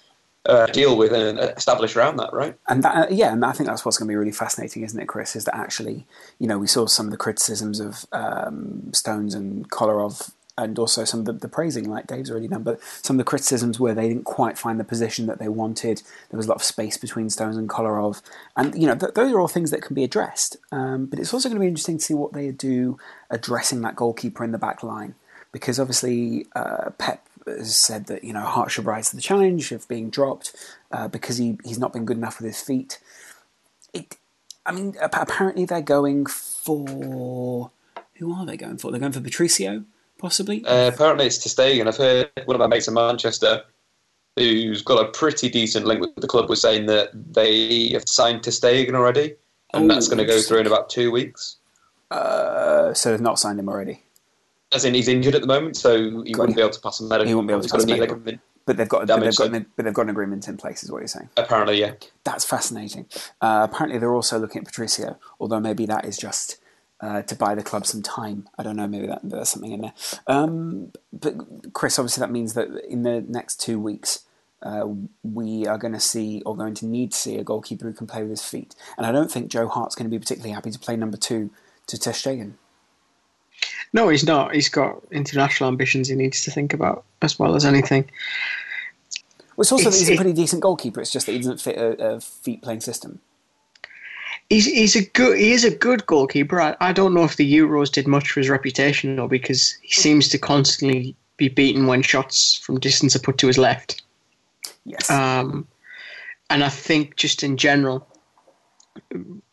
[0.46, 2.56] uh, deal with and establish around that, right?
[2.68, 5.00] And that, uh, yeah, and I think that's what's going to be really fascinating, isn't
[5.00, 5.36] it, Kris?
[5.36, 6.06] Is that actually,
[6.40, 11.06] you know, we saw some of the criticisms of um, Stones and Kolarov and also
[11.06, 13.94] some of the, the, praising, like Dave's already done, but some of the criticisms where
[13.94, 16.02] they didn't quite find the position that they wanted.
[16.30, 18.22] There was a lot of space between Stones and Kolarov,
[18.58, 20.58] and you know th- those are all things that can be addressed.
[20.72, 22.98] Um, but it's also going to be interesting to see what they do
[23.30, 25.16] addressing that goalkeeper in the back line,
[25.52, 29.72] because obviously uh, Pep has said that you know Hart should rise to the challenge
[29.72, 30.54] of being dropped
[30.92, 33.00] uh, because he he's not been good enough with his feet.
[33.94, 34.18] It,
[34.66, 37.72] I mean, apparently they're going for
[38.16, 38.92] who are they going for?
[38.92, 39.86] They're going for Patricio
[40.20, 40.64] possibly?
[40.66, 41.88] Uh, apparently, it's ter Stegen.
[41.88, 43.64] I've heard one of my mates in Manchester,
[44.36, 48.44] who's got a pretty decent link with the club, was saying that they have signed
[48.44, 49.36] ter Stegen already,
[49.74, 51.58] and Ooh, that's going to go through in about two weeks.
[52.12, 54.04] Uh, so they've not signed him already.
[54.72, 57.00] As in, he's injured at the moment, so he got wouldn't be able to pass
[57.00, 57.28] a medical.
[57.28, 58.18] He won't be able to pass a medical.
[58.66, 60.84] but they've got, damage, but they've, got an, but they've got an agreement in place,
[60.84, 61.30] is what you're saying.
[61.38, 61.94] Apparently, yeah.
[62.24, 63.08] That's fascinating.
[63.42, 66.58] Uh, apparently, they're also looking at Patricio, although maybe that is just
[67.02, 68.48] uh, to buy the club some time.
[68.58, 69.94] I don't know, maybe that, there's something in there.
[70.28, 74.26] Um, but Kris, obviously, that means that in the next two weeks,
[74.62, 74.88] uh,
[75.24, 78.08] we are going to see or going to need to see a goalkeeper who can
[78.08, 78.76] play with his feet.
[78.98, 81.50] And I don't think Joe Hart's going to be particularly happy to play number two
[81.88, 82.14] to ter.
[83.94, 84.54] No, he's not.
[84.54, 88.10] He's got international ambitions he needs to think about as well as anything.
[89.56, 91.02] Well, it's also it's, that he's a pretty decent goalkeeper.
[91.02, 93.20] It's just that he doesn't fit a, a feet playing system
[94.50, 96.60] he's he's a good he is a good goalkeeper.
[96.60, 99.92] I, I don't know if the Euros did much for his reputation though, because he
[99.92, 104.02] seems to constantly be beaten when shots from distance are put to his left.
[104.86, 105.10] Yes.
[105.10, 105.68] Um,
[106.50, 108.06] and I think just in general,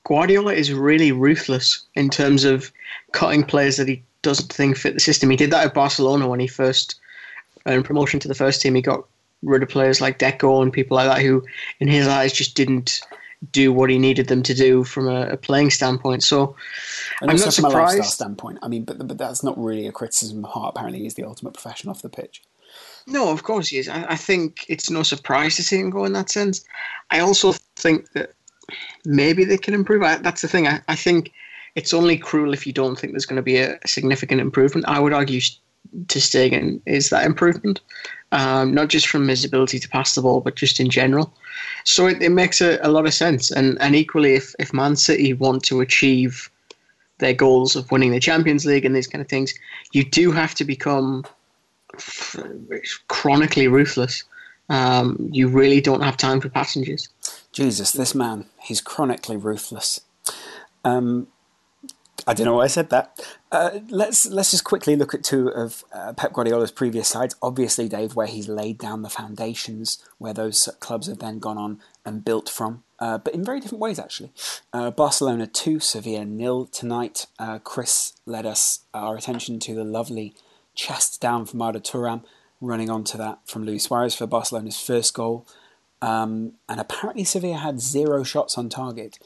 [0.04, 2.72] Guardiola is really ruthless in terms of
[3.12, 5.30] cutting players that he doesn't think fit the system.
[5.30, 6.98] He did that at Barcelona when he first
[7.66, 8.74] earned promotion to the first team.
[8.74, 9.04] He got
[9.42, 11.44] rid of players like Deco and people like that who,
[11.80, 13.02] in his eyes, just didn't
[13.52, 16.22] do what he needed them to do from a, a playing standpoint.
[16.22, 16.56] So
[17.20, 18.04] and I'm not surprised.
[18.04, 20.74] standpoint, I mean, but but that's not really a criticism of Hart.
[20.76, 22.42] Apparently, he's the ultimate professional off the pitch.
[23.06, 23.88] No, of course he is.
[23.88, 26.64] I, I think it's no surprise to see him go in that sense.
[27.10, 28.34] I also think that
[29.04, 30.02] maybe they can improve.
[30.02, 30.66] I, that's the thing.
[30.66, 31.32] I, I think
[31.76, 34.86] it's only cruel if you don't think there's going to be a, significant improvement.
[34.88, 35.40] I would argue
[36.08, 37.80] ter Stegen is that improvement,
[38.32, 41.32] um, not just from his ability to pass the ball, but just in general.
[41.84, 43.50] So it, it makes a, a, lot of sense.
[43.50, 46.50] And, and equally, if, if Man City want to achieve
[47.18, 49.54] their goals of winning the Champions League and these kind of things,
[49.92, 51.24] you do have to become
[53.08, 54.24] chronically ruthless.
[54.68, 57.08] Um, you really don't have time for passengers.
[57.52, 60.00] Jesus, this man, he's chronically ruthless.
[60.84, 61.28] Um,
[62.26, 63.20] I don't know why I said that.
[63.52, 67.36] Uh, let's let's just quickly look at two of uh, Pep Guardiola's previous sides.
[67.42, 71.80] Obviously, Dave, where he's laid down the foundations, where those clubs have then gone on
[72.04, 74.32] and built from, uh, but in very different ways actually.
[74.72, 77.26] Uh, Barcelona two, Sevilla nil tonight.
[77.38, 80.34] Uh, Kris led us our attention to the lovely
[80.74, 82.22] chest down from Arda Turan,
[82.60, 85.46] running onto that from Luis Suarez for Barcelona's first goal.
[86.02, 89.18] Um, and apparently Sevilla had zero shots on target,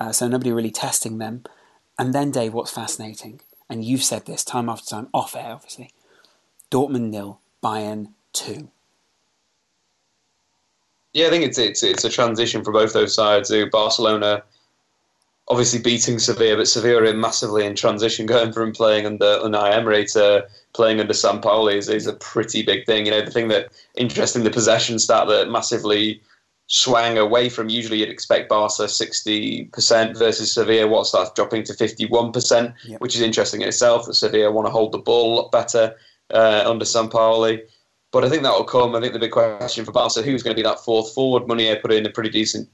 [0.00, 1.44] uh, so nobody really testing them.
[1.98, 5.90] And then, Dave, what's fascinating, and you've said this time after time, off air, obviously,
[6.70, 8.70] Dortmund nil, Bayern two.
[11.12, 13.50] Yeah, I think it's it's it's a transition for both those sides.
[13.50, 14.44] Uh, Barcelona
[15.48, 20.04] obviously beating Sevilla, but Sevilla are massively in transition, going from playing under Unai Emery
[20.06, 23.06] to playing under Sampaoli is, is a pretty big thing.
[23.06, 26.20] You know, the thing that interesting the possession stat that massively
[26.68, 32.74] swang away from usually you'd expect Barca 60% versus Sevilla, what's that dropping to 51%,
[32.84, 33.00] yep.
[33.00, 35.96] which is interesting in itself that Sevilla want to hold the ball a lot better
[36.32, 37.60] uh, under Sampaoli.
[38.12, 38.94] But I think that will come.
[38.94, 41.44] I think the big question for Barca, who's going to be that fourth forward?
[41.44, 42.68] Munir put in a pretty decent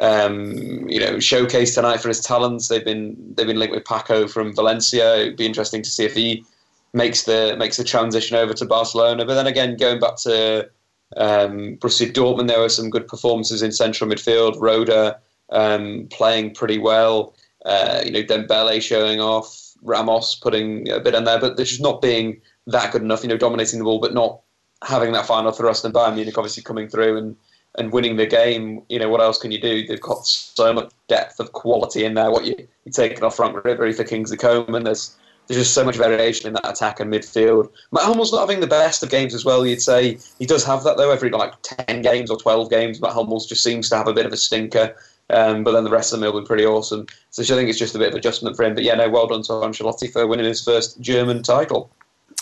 [0.00, 2.68] um, you know, showcase tonight for his talents.
[2.68, 5.16] They've been they've been linked with Paco from Valencia.
[5.18, 6.44] It'd be interesting to see if he
[6.92, 9.24] makes the makes the transition over to Barcelona.
[9.24, 10.70] But then again, going back to
[11.16, 14.60] um, Borussia Dortmund, there were some good performances in central midfield.
[14.60, 15.14] Rode
[15.50, 17.34] um, playing pretty well.
[17.64, 19.56] Uh, you know, Dembele showing off.
[19.82, 23.22] Ramos putting a bit in there, but they're just not being that good enough.
[23.22, 24.40] You know, dominating the ball, but not
[24.86, 25.84] having that final thrust.
[25.84, 27.36] And Bayern Munich obviously coming through and
[27.78, 28.82] and winning the game.
[28.88, 29.86] You know, what else can you do?
[29.86, 32.30] They've got so much depth of quality in there.
[32.30, 32.54] What you
[32.84, 34.84] you taking off Franck Ribéry for Kings Kingsley Coman?
[34.84, 35.16] There's
[35.50, 37.68] there's just so much variation in that attack and midfield.
[37.90, 39.66] Matt Hummels not having the best of games as well.
[39.66, 41.10] You'd say he does have that though.
[41.10, 44.26] Every like ten games or twelve games, Matt Hummels just seems to have a bit
[44.26, 44.94] of a stinker.
[45.28, 47.06] Um, but then the rest of them will be pretty awesome.
[47.30, 48.76] So I think it's just a bit of adjustment for him.
[48.76, 51.90] But yeah, no, well done to Ancelotti for winning his first German title.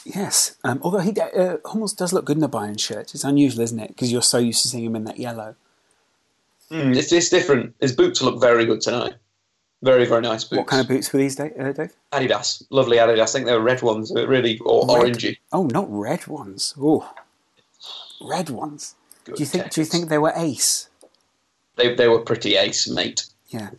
[0.04, 3.14] Yes, um, although he uh, Hummels does look good in a Bayern shirt.
[3.14, 3.88] It's unusual, isn't it?
[3.88, 5.54] Because you're so used to seeing him in that yellow.
[6.70, 7.74] Mm, it's, it's different.
[7.80, 9.14] His boots look very good tonight.
[9.82, 10.58] Very, very nice boots.
[10.58, 11.52] What kind of boots were these, Dave?
[11.58, 12.64] Uh, Adidas.
[12.70, 13.20] Lovely Adidas.
[13.20, 14.12] I think they were red ones.
[14.14, 15.14] really or red.
[15.14, 15.38] orangey.
[15.52, 16.74] Oh, not red ones.
[16.80, 17.08] Oh,
[18.20, 18.96] red ones.
[19.24, 19.70] Good do you think?
[19.70, 20.88] Do you think they were ace?
[21.76, 23.26] They they were pretty ace, mate.
[23.48, 23.70] Yeah.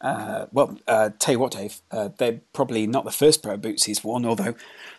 [0.00, 1.80] Uh, well, uh, tell you what, Dave.
[1.90, 4.54] Uh, they're probably not the first pair of boots he's worn, although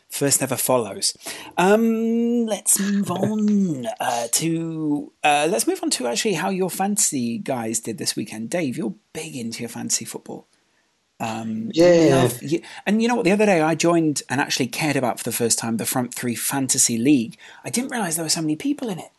[0.10, 1.18] First never follows.
[1.58, 7.38] Um, let's move on uh, to uh, let's move on to actually how your fantasy
[7.38, 8.50] guys did this weekend.
[8.50, 10.48] Dave, you're big into your fantasy football.
[11.20, 12.30] Um, yeah.
[12.86, 13.26] And you know what?
[13.26, 16.14] The other day I joined and actually cared about for the first time the Front
[16.14, 17.38] Three Fantasy League.
[17.66, 19.12] I didn't realise there were so many people in it.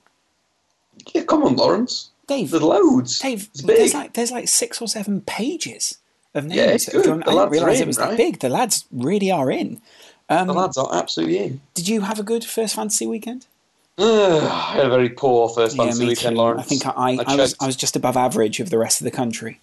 [1.13, 2.11] Yeah, come on, Laurence.
[2.29, 3.18] Dave, there's loads.
[3.18, 5.99] Dave, there's like there's like six or seven pages
[6.35, 6.57] of names.
[6.57, 7.09] Yeah, it's good.
[7.09, 8.11] I didn't realise it was right?
[8.11, 8.39] that big.
[8.41, 9.81] The lads really are in.
[10.29, 11.61] Um, the lads are absolutely in.
[11.74, 13.47] Did you have a good first fantasy weekend?
[13.97, 14.39] Uh,
[14.72, 16.39] I had a very poor first yeah, fantasy weekend, too.
[16.39, 16.61] Laurence.
[16.61, 19.07] I think I, I, I, was I was just above average of the rest of
[19.07, 19.61] the country.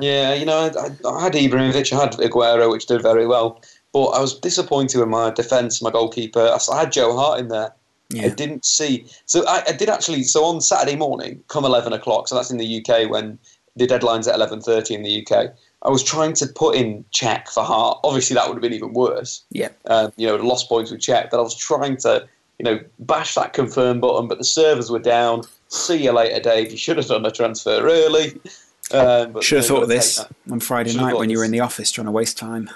[0.00, 3.62] Yeah, you know, I, I had Ibrahimovic, I had Aguero, which did very well,
[3.92, 6.56] but I was disappointed with my defence, my goalkeeper.
[6.70, 7.72] I had Joe Hart in there.
[8.10, 8.26] Yeah.
[8.26, 9.06] I didn't see.
[9.26, 10.22] So I, I, did actually.
[10.22, 12.28] So on Saturday morning, come eleven o'clock.
[12.28, 13.38] So that's in the UK when
[13.76, 15.52] the deadline's at eleven thirty in the UK.
[15.82, 18.00] I was trying to put in Cech for Hart.
[18.02, 19.44] Obviously, that would have been even worse.
[19.50, 19.68] Yeah.
[19.86, 21.30] Um, you know, lost points with Cech.
[21.30, 22.26] But I was trying to,
[22.58, 25.42] you know, bash that confirm button, but the servers were down.
[25.68, 26.72] See you later, Dave.
[26.72, 28.40] You should have done a transfer early.
[28.90, 31.92] Um, should have thought of this on Friday night when you were in the office
[31.92, 32.70] trying to waste time.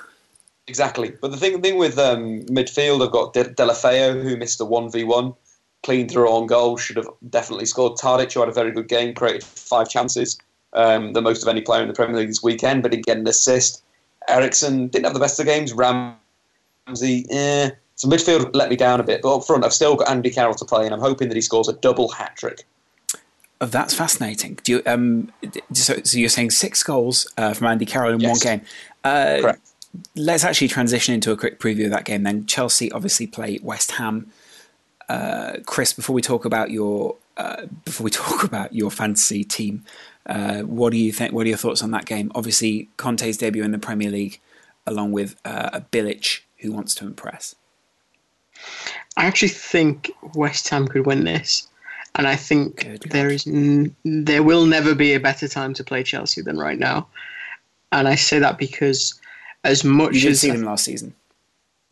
[0.69, 1.13] Exactly.
[1.21, 5.37] But the thing, thing with um, midfield, I've got De- who missed a 1v1,
[5.83, 7.99] clean through on goal, should have definitely scored.
[7.99, 10.39] Tadic, who had a very good game, created five chances
[10.73, 13.19] um, the most of any player in the Premier League this weekend, but he get
[13.19, 13.83] an assist.
[14.29, 15.73] Eriksen didn't have the best of games.
[15.73, 17.71] Ramsey, eh.
[17.97, 20.55] So midfield let me down a bit, but up front I've still got Andy Carroll
[20.55, 22.65] to play, and I'm hoping that he scores a double hat trick.
[23.61, 24.59] Oh, that's fascinating.
[24.65, 25.31] Do you, um,
[25.73, 28.31] so, so, you're saying six goals uh, from Andy Carroll in yes.
[28.31, 28.67] one game?
[29.05, 29.72] Uh, Correct.
[30.17, 32.23] Let's actually transition into a quick preview of that game.
[32.23, 34.33] Then Chelsea obviously play West Ham.
[35.09, 39.85] Uh, Kris, before we talk about your uh, before we talk about your fantasy team,
[40.27, 41.33] uh, what do you think?
[41.33, 42.33] What are your thoughts on that game?
[42.35, 44.41] Obviously, Conte's debut in the Premier League,
[44.87, 47.55] along with uh, a Bilic who wants to impress.
[49.17, 51.69] I actually think West Ham could win this,
[52.15, 53.35] and I think Good there God.
[53.35, 57.09] is n- there will never be a better time to play Chelsea than right now.
[57.91, 59.21] And I say that because
[59.65, 61.15] as much you as see them last season.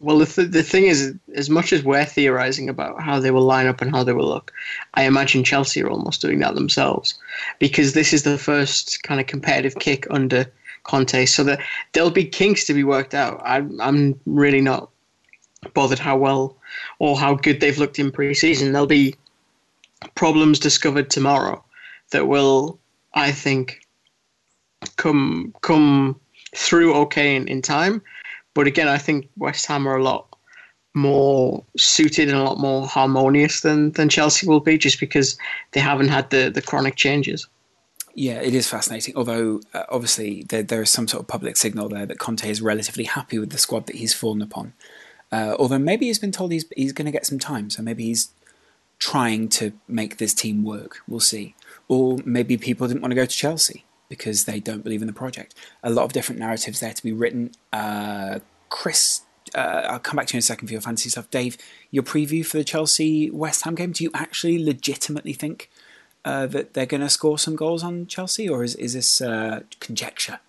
[0.00, 3.42] Well, the, th- the thing is, as much as we're theorizing about how they will
[3.42, 4.50] line up and how they will look,
[4.94, 7.18] I imagine Chelsea are almost doing that themselves
[7.58, 10.46] because this is the first kind of competitive kick under
[10.84, 11.26] Conte.
[11.26, 11.60] So that
[11.92, 13.42] there'll be kinks to be worked out.
[13.44, 14.88] I'm, I'm really not
[15.74, 16.56] bothered how well
[16.98, 18.72] or how good they've looked in pre-season.
[18.72, 19.14] There'll be
[20.14, 21.62] problems discovered tomorrow
[22.10, 22.78] that will,
[23.12, 23.86] I think,
[24.96, 26.18] come come
[26.54, 28.02] through okay in, in time
[28.54, 30.26] but again, I think West Ham are a lot
[30.92, 35.38] more suited and a lot more harmonious than, than Chelsea will be, just because
[35.72, 37.46] they haven't had the, the chronic changes.
[38.14, 39.16] Yeah, it is fascinating.
[39.16, 42.60] Although uh, obviously there, there is some sort of public signal there that Conte is
[42.60, 44.72] relatively happy with the squad that he's fallen upon.
[45.30, 48.02] Uh, although maybe he's been told he's he's going to get some time, so maybe
[48.02, 48.32] he's
[48.98, 50.98] trying to make this team work.
[51.06, 51.54] We'll see.
[51.86, 55.14] Or maybe people didn't want to go to Chelsea because they don't believe in the
[55.14, 55.54] project.
[55.82, 57.52] A lot of different narratives there to be written.
[57.72, 59.22] Uh, Kris,
[59.54, 61.30] uh, I'll come back to you in a second for your fantasy stuff.
[61.30, 61.56] Dave,
[61.90, 63.92] your preview for the Chelsea West Ham game.
[63.92, 65.70] Do you actually legitimately think
[66.24, 69.60] uh, that they're going to score some goals on Chelsea, or is is this uh,
[69.78, 70.40] conjecture?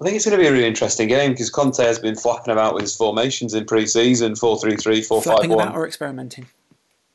[0.00, 2.52] I think it's going to be a really interesting game because Conte has been flapping
[2.52, 5.66] about with his formations in pre-season 4 3 3, 4 Flapping 5 1.
[5.68, 6.46] about or experimenting?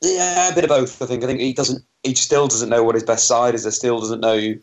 [0.02, 1.00] Yeah, a bit of both.
[1.00, 1.22] I think.
[1.24, 1.82] I think he doesn't.
[2.02, 3.64] He still doesn't know what his best side is.
[3.64, 4.54] He still doesn't know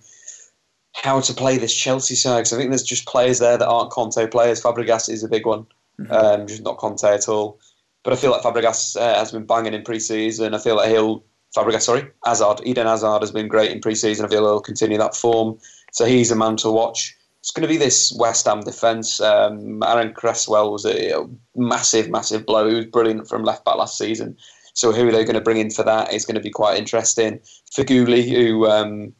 [1.04, 2.42] how to play this Chelsea side.
[2.44, 4.62] Cause I think there's just players there that aren't Conte players.
[4.62, 5.66] Fabregas is a big one,
[6.00, 6.14] Mm-hmm.
[6.14, 7.60] um, just not Conte at all.
[8.04, 10.54] But I feel like Fabregas uh, has been banging in pre-season.
[10.54, 11.24] I feel like he'll
[11.56, 14.26] Fabregas, sorry, Hazard, Eden Hazard has been great in pre-season.
[14.26, 15.58] I feel he'll continue that form.
[15.92, 17.16] So he's a man to watch.
[17.40, 19.20] It's going to be this West Ham defence.
[19.20, 22.70] Um, Aaron Cresswell was a, a massive, massive blow.
[22.70, 24.38] He was brilliant from left back last season.
[24.74, 26.78] So who are they going to bring in for that is going to be quite
[26.78, 27.40] interesting.
[27.76, 29.14] Feghouli, who um,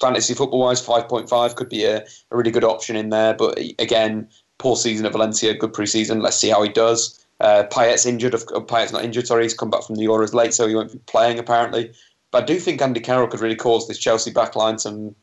[0.00, 3.34] fantasy football wise, five point five could be a, a really good option in there.
[3.34, 6.20] But again, poor season at Valencia, good pre-season.
[6.20, 7.26] Let's see how he does.
[7.40, 8.34] Uh, Payet's injured.
[8.34, 9.26] Of, uh, Payet's not injured.
[9.26, 11.92] Sorry, he's come back from the Euros late, so he won't be playing apparently.
[12.30, 15.14] But I do think Andy Carroll could really cause this Chelsea backline some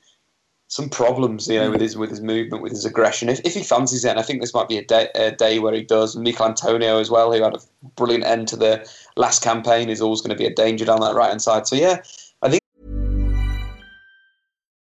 [0.67, 3.29] some problems, you know, with his with his movement, with his aggression.
[3.29, 5.59] If, if he fancies it, and I think this might be a day, a day
[5.59, 6.15] where he does.
[6.15, 7.59] Michail Antonio as well, who had a
[7.95, 11.15] brilliant end to the last campaign, is always going to be a danger down that
[11.15, 11.67] right hand side.
[11.67, 12.01] So yeah,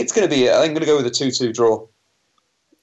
[0.00, 0.50] It's going to be.
[0.50, 1.86] I think I'm going to go with a two-two draw.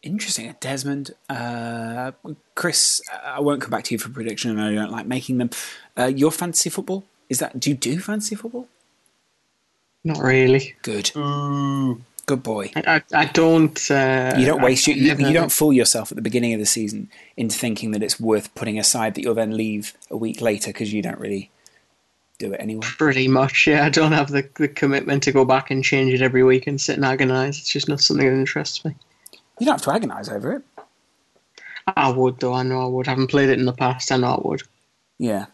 [0.04, 0.56] Interesting.
[0.60, 2.12] Desmond, uh,
[2.56, 4.58] Kris, I won't come back to you for prediction.
[4.60, 5.50] I don't like making them.
[5.98, 7.60] Uh, your fantasy football is that?
[7.60, 8.68] Do you do fantasy football?
[10.04, 10.76] Not really.
[10.84, 11.12] Good.
[11.14, 12.72] Good boy.
[12.76, 13.90] I, I, I don't.
[13.90, 16.60] Uh, You don't waste I, your, you, you don't fool yourself at the beginning of
[16.60, 20.42] the season into thinking that it's worth putting aside that you'll then leave a week
[20.42, 21.50] later because you don't really
[22.40, 22.82] do it anyway.
[22.84, 23.86] Pretty much, yeah.
[23.86, 26.80] I don't have the, the commitment to go back and change it every week and
[26.80, 27.60] sit and agonise.
[27.60, 28.96] It's just not something that interests me.
[29.60, 30.64] You don't have to agonise over it.
[31.96, 32.54] I would, though.
[32.54, 33.08] I know I would.
[33.08, 34.12] I haven't played it in the past.
[34.12, 34.64] I know I would.
[35.18, 35.46] Yeah,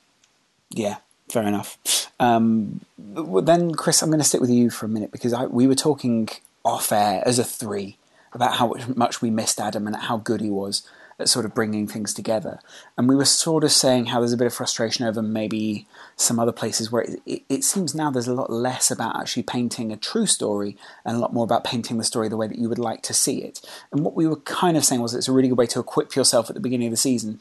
[0.72, 0.98] yeah,
[1.30, 1.78] fair enough.
[2.20, 5.46] Um, well, then, Kris, I'm going to stick with you for a minute because I,
[5.46, 6.30] we were talking
[6.66, 7.98] off air as a three
[8.34, 10.88] about how much we missed Adam and how good he was
[11.24, 12.60] at sort of bringing things together.
[12.96, 16.40] And we were sort of saying how there's a bit of frustration over maybe some
[16.40, 19.92] other places where it, it, it seems now there's a lot less about actually painting
[19.92, 22.70] a true story and a lot more about painting the story the way that you
[22.70, 23.62] would like to see it.
[23.92, 26.16] And what we were kind of saying was it's a really good way to equip
[26.16, 27.40] yourself at the beginning of the season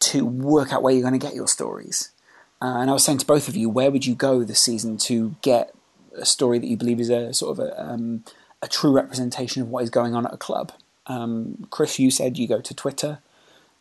[0.00, 2.12] to work out where you're going to get your stories.
[2.60, 4.98] Uh, and I was saying to both of you, where would you go this season
[4.98, 5.74] to get
[6.16, 8.24] a story that you believe is a sort of a, um,
[8.62, 10.72] a true representation of what is going on at a club?
[11.08, 13.18] Um, Kris, you said you go to Twitter,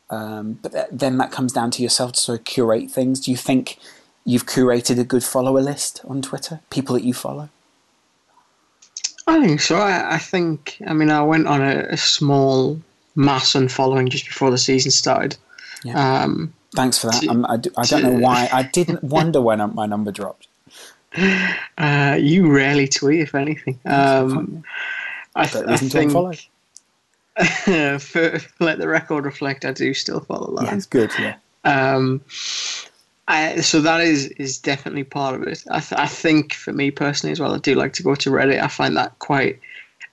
[0.10, 3.20] um, but th- then that comes down to yourself to sort of curate things.
[3.20, 3.78] Do you think
[4.26, 6.62] you've curated a good follower list on Twitter?
[6.70, 7.50] People that you follow?
[9.28, 9.76] I think so.
[9.78, 12.80] I, I think, I mean, I went on a, a small
[13.16, 15.36] mass unfollowing just before the season started.
[15.84, 16.22] Yeah.
[16.24, 17.28] Um, Thanks for that.
[17.28, 18.50] Um, I, d- I don't know why.
[18.54, 20.48] I didn't wonder when my number dropped.
[21.78, 23.80] uh, you rarely tweet, if anything.
[23.86, 24.64] Um,
[25.36, 26.14] I, th- I think.
[28.00, 30.78] for, let the record reflect, I do still follow Yeah, Lion.
[30.78, 31.12] it's good.
[31.20, 31.36] Yeah.
[31.64, 32.22] Um,
[33.28, 35.64] I, so that is is definitely part of it.
[35.70, 38.30] I, th- I think for me personally as well, I do like to go to
[38.30, 38.62] Reddit.
[38.62, 39.60] I find that quite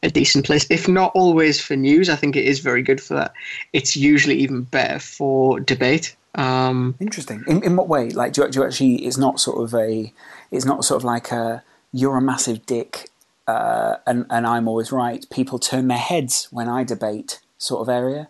[0.03, 0.67] a decent place.
[0.69, 3.33] If not always for news, I think it is very good for that.
[3.73, 6.17] It's usually even better for debate.
[6.35, 7.45] Um, Interesting.
[7.47, 8.11] In, in what way?
[8.11, 8.97] Like, do you, do you actually?
[9.07, 10.13] It's not sort of a.
[10.51, 11.63] It's not sort of like a.
[11.93, 13.09] You're a massive dick,
[13.47, 15.25] uh, and and I'm always right.
[15.31, 18.29] People turn their heads when I debate, sort of area.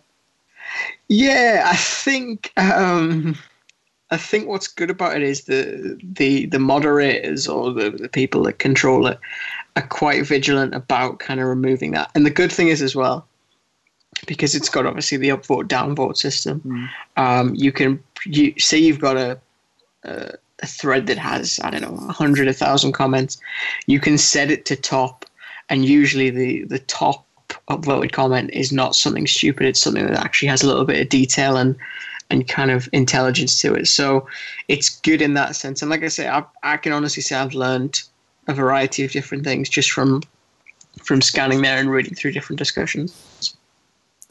[1.07, 2.51] yeah, I think.
[2.57, 3.37] Um,
[4.11, 8.43] I think what's good about it is the the the moderators or the, the people
[8.43, 9.19] that control it
[9.75, 12.11] are quite vigilant about kind of removing that.
[12.15, 13.27] And the good thing is as well,
[14.27, 16.61] because it's got obviously the upvote downvote system.
[17.17, 19.39] Um, you can you say you've got a,
[20.03, 20.33] a
[20.65, 23.37] a thread that has I don't know a hundred, a thousand comments.
[23.85, 25.25] You can set it to top,
[25.69, 27.25] and usually the the top
[27.69, 29.67] upvoted comment is not something stupid.
[29.67, 31.75] It's something that actually has a little bit of detail and
[32.31, 33.87] and kind of intelligence to it.
[33.87, 34.27] So
[34.67, 35.83] it's good in that sense.
[35.83, 38.01] And like I say, I, I can honestly say I've learned
[38.47, 40.23] a variety of different things just from
[41.03, 43.55] from scanning there and reading through different discussions.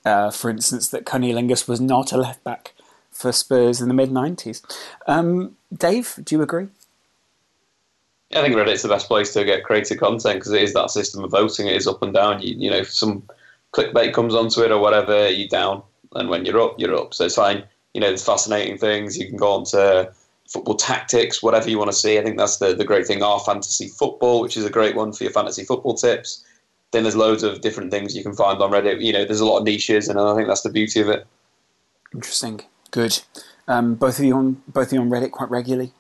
[0.05, 2.74] Uh, for instance, that Cornelingus was not a left back
[3.15, 4.62] for Spurs in the mid '90s.
[5.07, 6.69] Um, Dave, do you agree?
[8.35, 11.23] I think Reddit's the best place to get creative content because it is that system
[11.23, 11.69] of voting.
[11.69, 12.43] It is up and down.
[12.43, 13.23] You, you know, if some
[13.73, 15.83] clickbait comes onto it or whatever, you're down,
[16.15, 17.15] and when you're up, you're up.
[17.15, 17.65] So it's fine.
[17.93, 19.17] You know, there's fascinating things.
[19.17, 20.12] You can go on to
[20.49, 22.19] football tactics, whatever you want to see.
[22.19, 23.23] I think that's the, the great thing.
[23.23, 26.45] Our fantasy football, which is a great one for your fantasy football tips.
[26.91, 29.01] Then there's loads of different things you can find on Reddit.
[29.01, 31.27] You know, there's a lot of niches, and I think that's the beauty of it.
[32.12, 32.62] Interesting.
[32.95, 33.23] Good.
[33.67, 35.93] Um, both of you on both of you on Reddit quite regularly.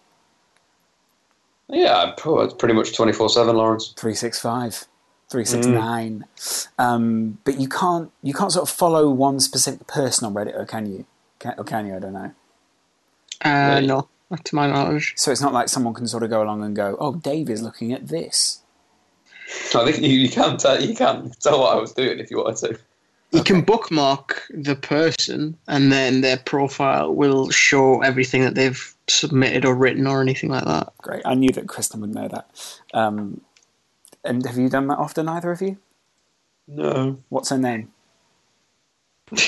[1.68, 3.88] Yeah, oh, it's pretty much 24 7, Laurence.
[3.96, 4.86] 365
[5.30, 6.24] 369
[6.78, 10.66] um, but you can't you can't sort of follow one specific person on reddit or
[10.66, 11.06] can you
[11.38, 12.32] can, or can you i don't know
[13.42, 13.86] Uh, Really?
[13.86, 15.14] No, not to my knowledge.
[15.16, 17.62] so it's not like someone can sort of go along and go oh dave is
[17.62, 18.60] looking at this
[19.74, 22.38] I think you, you can tell you can tell what I was doing if you
[22.38, 22.78] wanted to.
[23.34, 29.64] You can bookmark the person, and then their profile will show everything that they've submitted
[29.64, 30.92] or written or anything like that.
[30.98, 31.22] great.
[31.24, 32.80] I knew that kristen would know that.
[32.94, 33.40] Um,
[34.24, 35.76] and have you done that often either of you?
[36.66, 37.18] No.
[37.28, 37.92] what's her name?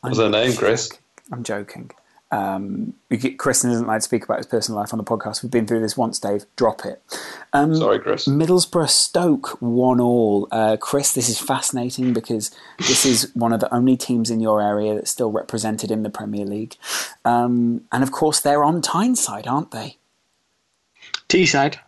[0.00, 0.90] What's her name, Kris?
[1.32, 1.90] i'm joking
[2.32, 5.42] um, we get, kristen doesn't like to speak about his personal life on the podcast
[5.42, 7.02] we've been through this once dave drop it
[7.52, 8.28] um, Sorry, Kris.
[8.28, 10.46] Middlesbrough Stoke one all.
[10.52, 14.62] Uh, Kris, this is fascinating because this is one of the only teams in your
[14.62, 16.76] area that's still represented in the Premier League,
[17.24, 19.96] um, and of course they're on Tyneside, aren't they?
[21.28, 21.78] Teesside.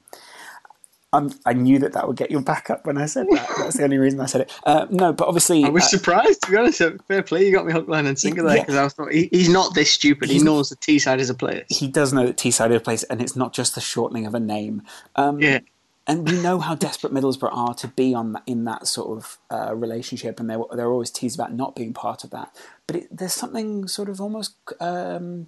[1.15, 3.47] Um, I knew that that would get your back up when I said that.
[3.59, 4.53] That's the only reason I said it.
[4.65, 6.81] Uh, no, but obviously, I was uh, surprised, to be honest.
[7.07, 8.63] Fair play, you got me hook, line, and sinker there Yeah.
[8.63, 10.31] because I was thought he, he's not this stupid.
[10.31, 11.65] He knows that Teesside is a place.
[11.69, 14.35] he does know that Teesside is a place, and it's not just the shortening of
[14.35, 14.83] a name.
[15.17, 15.61] Um, Yeah.
[16.07, 19.75] And we know how desperate Middlesbrough are to be on in that sort of uh,
[19.75, 22.55] relationship, and they're they're always teased about not being part of that.
[22.89, 25.47] But it, there's something sort of almost um,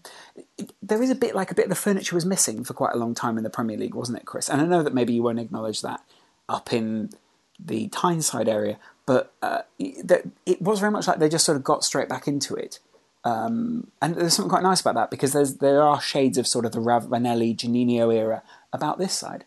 [0.56, 2.94] it, there is a bit like a bit of the furniture was missing for quite
[2.94, 4.48] a long time in the Premier League, wasn't it, Kris?
[4.48, 6.02] And I know that maybe you won't acknowledge that
[6.48, 7.10] up in
[7.58, 9.62] the Tyneside area, but uh,
[10.04, 12.78] that it was very much like they just sort of got straight back into it.
[13.24, 16.64] Um, and there's something quite nice about that because there's there are shades of sort
[16.64, 18.42] of the Ravanelli, Juninho era
[18.72, 19.46] about this side.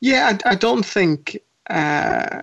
[0.00, 1.38] Yeah, I, I don't think.
[1.68, 2.42] Uh,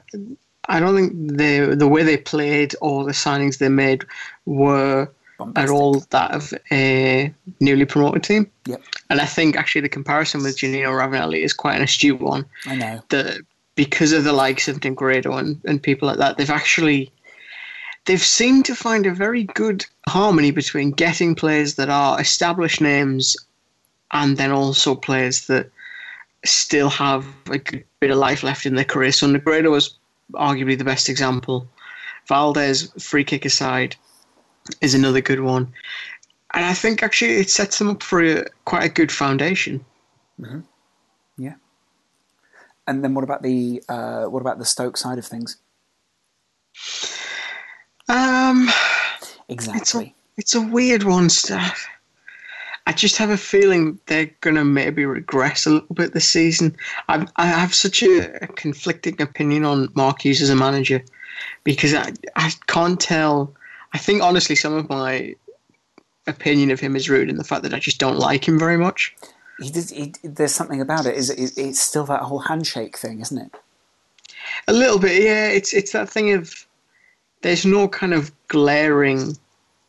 [0.67, 4.05] I don't think the the way they played or the signings they made
[4.45, 5.09] were
[5.55, 8.49] at all that of a newly promoted team.
[8.65, 12.45] Yep, And I think actually the comparison with Juninho Ravanelli is quite an astute one.
[12.65, 13.03] I know.
[13.09, 13.41] That
[13.75, 17.11] because of the likes of Negredo and, and people like that, they've actually
[18.05, 23.35] they've seemed to find a very good harmony between getting players that are established names
[24.11, 25.69] and then also players that
[26.45, 29.11] still have a good bit of life left in their career.
[29.11, 29.97] So Negredo was
[30.33, 31.67] arguably the best example.
[32.29, 33.95] Valdés, free kick aside,
[34.81, 35.73] is another good one.
[36.53, 39.83] And I think actually it sets them up for a, quite a good foundation.
[41.37, 41.55] Yeah.
[42.87, 45.57] And then what about the uh, what about the Stoke side of things?
[48.07, 48.69] Um,
[49.49, 50.15] Exactly.
[50.37, 51.87] it's a weird one, Steph.
[52.88, 56.75] I just have a feeling they're going to maybe regress a little bit this season.
[57.09, 61.03] I, I have such a, a conflicting opinion on Mark Hughes as a manager
[61.63, 63.53] because I, I can't tell.
[63.93, 65.36] I think, honestly, some of my
[66.27, 68.77] opinion of him is rooted in the fact that I just don't like him very
[68.77, 69.15] much.
[69.59, 71.15] He does, he, there's something about it.
[71.15, 73.55] Is it, it's still that whole handshake thing, isn't it?
[74.67, 75.47] A little bit, yeah.
[75.47, 76.65] It's it's that thing of
[77.41, 79.38] there's no kind of glaring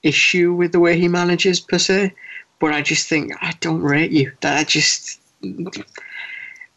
[0.02, 2.14] issue with the way he manages per se,
[2.58, 4.32] but I just think I don't rate you.
[4.40, 5.20] That I just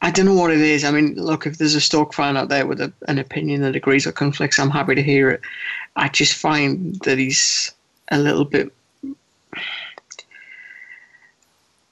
[0.01, 0.83] I don't know what it is.
[0.83, 3.75] I mean, look, if there's a Stoke fan out there with a, an opinion that
[3.75, 5.41] agrees or conflicts, I'm happy to hear it.
[5.95, 7.73] I just find that he's
[8.09, 8.71] a little bit,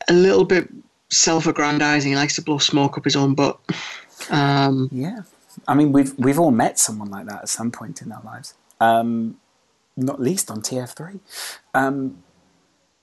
[0.07, 0.69] a little bit
[1.09, 2.11] self-aggrandizing.
[2.11, 3.59] He likes to blow smoke up his own butt.
[4.29, 5.21] Um, yeah,
[5.67, 8.53] I mean, we've we've all met someone like that at some point in our lives.
[8.79, 9.37] Um,
[9.97, 11.19] not least on TF3.
[11.73, 12.23] Um,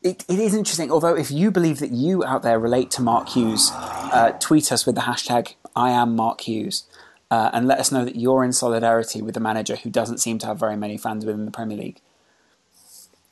[0.05, 3.31] it, it is interesting, although if you believe that you out there relate to Mark
[3.31, 6.85] Hughes, uh, tweet us with the hashtag I am Mark Hughes
[7.31, 10.39] uh, and let us know that you're in solidarity with the manager who doesn't seem
[10.39, 12.01] to have very many fans within the Premier League.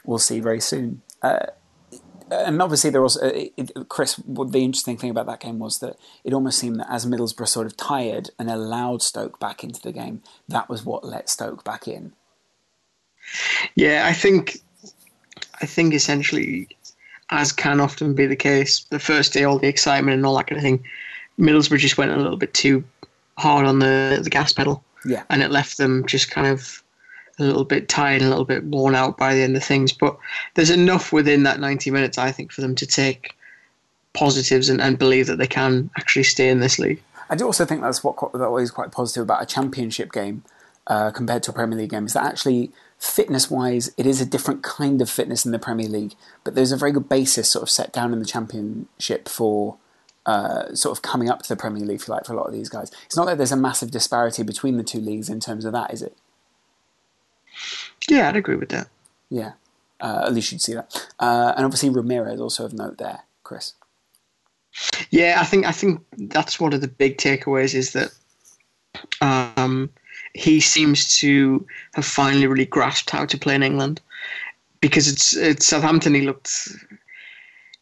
[0.04, 1.02] We'll see very soon.
[1.20, 1.46] Uh,
[2.30, 3.48] and obviously, there was uh,
[3.88, 4.16] Kris.
[4.16, 7.66] the interesting thing about that game was that it almost seemed that as Middlesbrough sort
[7.66, 11.86] of tired and allowed Stoke back into the game, that was what let Stoke back
[11.86, 12.14] in.
[13.74, 14.62] Yeah, I think,
[15.62, 16.68] I think essentially,
[17.30, 20.48] as can often be the case, the first day, all the excitement and all that
[20.48, 20.84] kind of thing,
[21.38, 22.84] Middlesbrough just went a little bit too
[23.38, 24.84] hard on the the gas pedal.
[25.04, 26.82] Yeah, and it left them just kind of
[27.38, 29.92] a little bit tired, and a little bit worn out by the end of things.
[29.92, 30.16] But
[30.54, 33.34] there's enough within that 90 minutes, I think, for them to take
[34.12, 37.02] positives and, and believe that they can actually stay in this league.
[37.30, 40.44] I do also think that's what that is quite positive about a championship game
[40.86, 42.70] uh, compared to a Premier League game is that actually
[43.02, 46.70] fitness wise, it is a different kind of fitness in the Premier League, but there's
[46.70, 49.76] a very good basis sort of set down in the Championship for
[50.24, 52.46] uh, sort of coming up to the Premier League, if you like, for a lot
[52.46, 52.92] of these guys.
[53.06, 55.92] It's not that there's a massive disparity between the two leagues in terms of that,
[55.92, 56.16] is it?
[58.08, 58.88] Yeah, I'd agree with that.
[59.28, 59.52] Yeah,
[60.00, 61.10] uh, at least you'd see that.
[61.18, 63.74] Uh, and obviously, Ramirez also of note there, Kris.
[65.10, 68.12] Yeah, I think I think that's one of the big takeaways is that
[69.20, 69.90] um,
[70.34, 74.00] he seems to have finally really grasped how to play in England
[74.80, 76.14] because it's it's Southampton.
[76.14, 76.68] He looked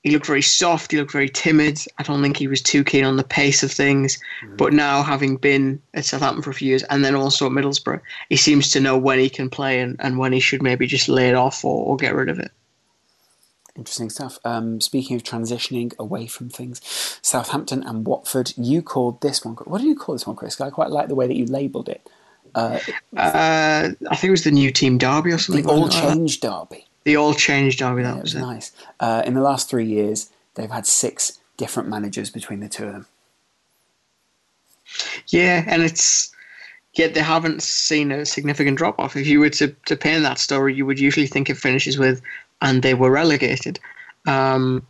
[0.03, 0.93] he looked very soft.
[0.93, 1.79] He looked very timid.
[1.99, 4.19] I don't think he was too keen on the pace of things.
[4.43, 4.57] Mm-hmm.
[4.57, 8.01] But now, having been at Southampton for a few years and then also at Middlesbrough,
[8.31, 11.09] he seems to know when he can play and, and when he should maybe just
[11.09, 12.51] lay it off or, or get rid of it.
[13.77, 14.39] Interesting stuff.
[14.45, 16.81] Um, speaking of transitioning away from things,
[17.23, 19.55] Southampton and Watford, you called this one.
[19.55, 20.61] What did you call this one, Kris?
[20.61, 22.09] I quite like the way that you labelled it.
[22.55, 22.79] Uh,
[23.17, 25.65] uh, I think it was the new team derby or something.
[25.65, 26.87] The all change derby.
[27.05, 28.03] The all change derby.
[28.03, 28.73] That yeah, was, was nice.
[28.99, 32.93] Uh, in the last three years, they've had six different managers between the two of
[32.93, 33.07] them.
[35.29, 36.33] Yeah, and it's
[36.95, 39.17] yet they haven't seen a significant drop off.
[39.17, 42.21] If you were to to paint that story, you would usually think it finishes with,
[42.61, 43.79] and they were relegated.
[44.27, 44.87] Um,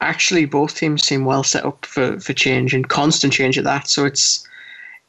[0.00, 3.88] actually, both teams seem well set up for for change and constant change at that.
[3.88, 4.47] So it's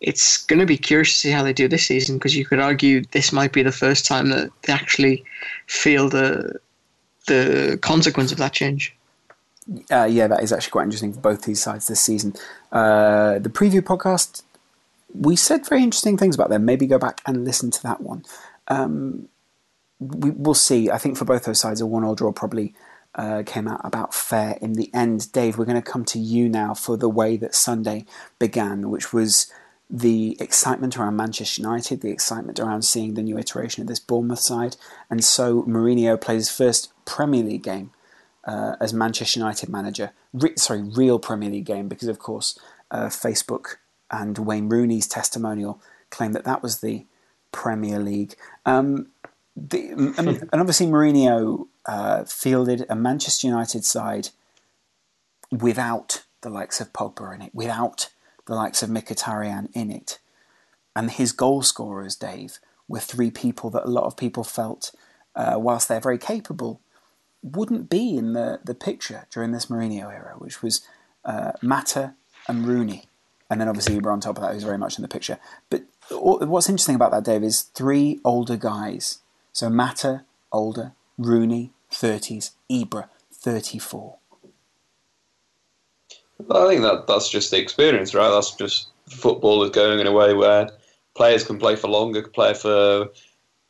[0.01, 2.59] it's going to be curious to see how they do this season because you could
[2.59, 5.23] argue this might be the first time that they actually
[5.67, 6.59] feel the
[7.27, 8.95] the consequence of that change.
[9.91, 12.33] Uh, yeah, that is actually quite interesting for both these sides this season.
[12.71, 14.41] Uh, the preview podcast,
[15.13, 16.65] we said very interesting things about them.
[16.65, 18.25] Maybe go back and listen to that one.
[18.67, 19.29] Um,
[19.99, 20.89] we, will see.
[20.89, 22.73] I think for both those sides, a one-all draw probably
[23.13, 25.31] uh, came out about fair in the end.
[25.31, 28.05] Dave, we're going to come to you now for the way that Sunday
[28.39, 29.51] began, which was
[29.89, 34.39] the excitement around Manchester United, the excitement around seeing the new iteration of this Bournemouth
[34.39, 34.77] side,
[35.09, 37.91] and so Mourinho plays his first Premier League game
[38.45, 40.11] uh, as Manchester United manager.
[40.33, 42.57] Re- sorry, real Premier League game because of course
[42.91, 43.77] uh, Facebook
[44.11, 47.05] and Wayne Rooney's testimonial claimed that that was the
[47.51, 48.35] Premier League.
[48.65, 49.07] Um,
[49.55, 54.29] the, and obviously Mourinho uh, fielded a Manchester United side
[55.51, 58.09] without the likes of Pogba in it, without
[58.49, 60.17] the likes of Mkhitaryan in it.
[60.95, 64.91] And his goal scorers, Dave, were three people that a lot of people felt,
[65.35, 66.81] uh, whilst they're very capable,
[67.43, 70.81] wouldn't be in the, the picture during this Mourinho era, which was
[71.23, 72.15] uh, Mata
[72.47, 73.05] and Rooney.
[73.51, 75.37] And then obviously Ibra on top of that, who's very much in the picture.
[75.69, 79.19] But what's interesting about that, Dave, is three older guys.
[79.53, 84.18] So Mata, older, Rooney, 30s, Ibra, 34.
[86.51, 88.29] I think that that's just the experience, right?
[88.29, 90.69] That's just football is going in a way where
[91.15, 93.09] players can play for longer, play for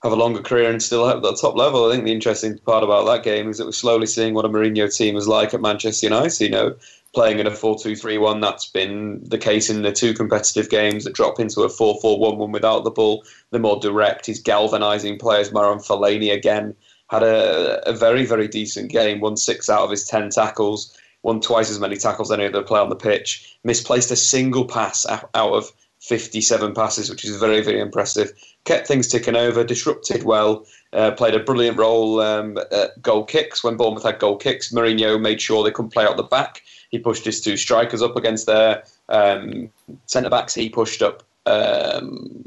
[0.03, 1.85] have a longer career and still have that top level.
[1.85, 4.49] I think the interesting part about that game is that we're slowly seeing what a
[4.49, 6.41] Mourinho team is like at Manchester United.
[6.41, 6.75] You know,
[7.13, 11.37] playing in a 4-2-3-1, that's been the case in the two competitive games that drop
[11.39, 13.25] into a 4-4-1-1 without the ball.
[13.49, 15.49] The more direct, he's galvanising players.
[15.49, 16.75] Marouane Fellaini again
[17.09, 21.41] had a, a very, very decent game, won six out of his ten tackles won
[21.41, 25.05] twice as many tackles than any other player on the pitch, misplaced a single pass
[25.07, 28.31] out of 57 passes, which is very, very impressive.
[28.63, 33.63] Kept things ticking over, disrupted well, uh, played a brilliant role um, at goal kicks.
[33.63, 36.63] When Bournemouth had goal kicks, Mourinho made sure they couldn't play out the back.
[36.89, 39.69] He pushed his two strikers up against their um,
[40.05, 40.53] centre backs.
[40.53, 42.43] He pushed up um,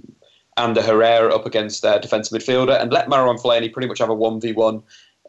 [0.57, 4.17] Ander Herrera up against their defensive midfielder and let Marouane Fellaini pretty much have a
[4.17, 4.83] 1v1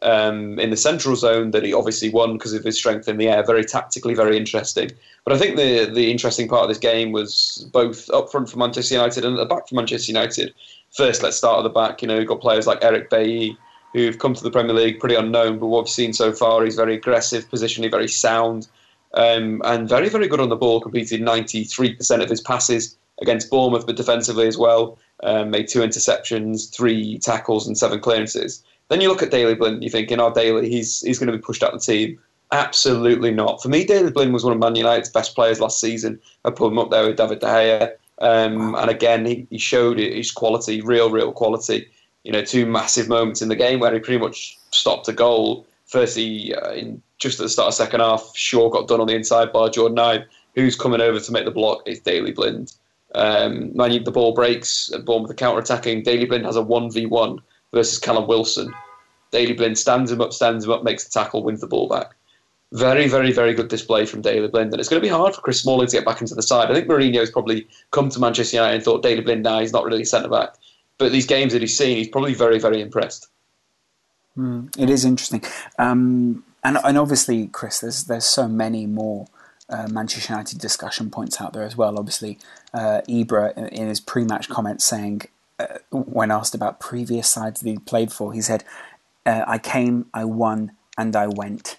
[0.04, 3.28] um, in the central zone that he obviously won because of his strength in the
[3.28, 3.44] air.
[3.44, 4.90] Very tactically, very interesting.
[5.24, 8.58] But I think the the interesting part of this game was both up front for
[8.58, 10.54] Manchester United and at the back for Manchester United.
[10.90, 12.02] First, let's start at the back.
[12.02, 13.58] You know, you've got players like Eric Bailly
[13.94, 16.74] who've come to the Premier League pretty unknown, but what we've seen so far, he's
[16.74, 18.66] very aggressive, positionally very sound,
[19.14, 20.80] um, and very, very good on the ball.
[20.80, 24.98] Completed 93% of his passes against Bournemouth, but defensively as well.
[25.22, 28.64] Um, made two interceptions, three tackles, and seven clearances.
[28.94, 31.36] Then you look at Daley Blind, you think, in our Daley, he's he's going to
[31.36, 32.20] be pushed out of the team.
[32.52, 33.60] Absolutely not.
[33.60, 36.20] For me, Daley Blind was one of Man United's best players last season.
[36.44, 37.92] I put him up there with David De Gea.
[38.20, 41.88] Um, and again, he, he showed his quality, real, real quality.
[42.22, 45.66] You know, two massive moments in the game where he pretty much stopped a goal.
[45.86, 49.16] Firstly, uh, in just at the start of second half, Shaw got done on the
[49.16, 50.24] inside by Jordan Ibe.
[50.54, 52.74] Who's coming over to make the block is Daley Blind.
[53.16, 56.04] Um, the ball breaks, Bournemouth are counter attacking.
[56.04, 57.40] Daley Blind has a 1v1
[57.72, 58.72] versus Callum Wilson.
[59.34, 62.14] Daley Blind stands him up, stands him up, makes the tackle, wins the ball back.
[62.72, 64.72] Very, very, very good display from Daley Blind.
[64.72, 66.70] And it's going to be hard for Chris Smalling to get back into the side.
[66.70, 69.84] I think Mourinho's probably come to Manchester United and thought Daley Blind now, he's not
[69.84, 70.54] really centre back.
[70.98, 73.26] But these games that he's seen, he's probably very, very impressed.
[74.38, 75.42] Mm, it is interesting.
[75.80, 79.26] Um, and, and obviously, Kris, there's, there's so many more
[79.68, 81.98] uh, Manchester United discussion points out there as well.
[81.98, 82.38] Obviously,
[82.72, 85.22] uh, Ibra in his pre-match comments saying,
[85.58, 88.64] uh, when asked about previous sides that he played for, he said,
[89.26, 91.76] uh, "I came, I won, and I went."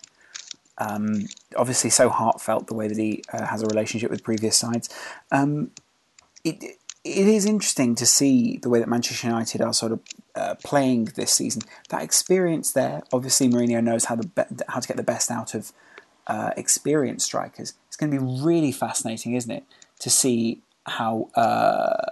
[0.78, 4.89] Um, obviously, so heartfelt the way that he uh, has a relationship with previous sides.
[5.32, 5.72] Um,
[6.43, 6.64] it
[7.06, 10.00] it is interesting to see the way that Manchester United are sort of
[10.36, 11.62] uh, playing this season.
[11.89, 15.54] That experience there, obviously, Mourinho knows how the be- how to get the best out
[15.54, 15.72] of
[16.28, 17.74] uh, experienced strikers.
[17.88, 19.64] It's going to be really fascinating, isn't it,
[20.00, 22.12] to see how uh,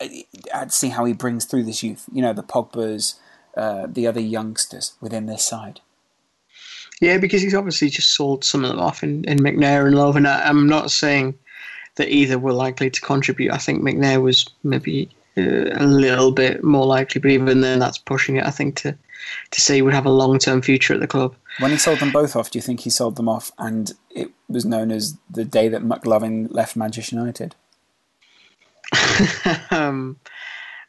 [0.00, 2.04] to see how he brings through this youth.
[2.12, 3.18] You know, the Pogba's,
[3.56, 5.80] uh, the other youngsters within this side.
[7.00, 10.16] Yeah, because he's obviously just sold some of them off in, in McNair and Love,
[10.16, 11.34] and I, I'm not saying
[11.96, 13.52] that either were likely to contribute.
[13.52, 17.98] I think McNair was maybe uh, a little bit more likely, but even then, that's
[17.98, 18.44] pushing it.
[18.44, 18.96] I think to
[19.50, 21.34] to say he would have a long term future at the club.
[21.58, 24.30] When he sold them both off, do you think he sold them off and it
[24.48, 27.54] was known as the day that McLovin left Manchester United?
[29.70, 30.18] um,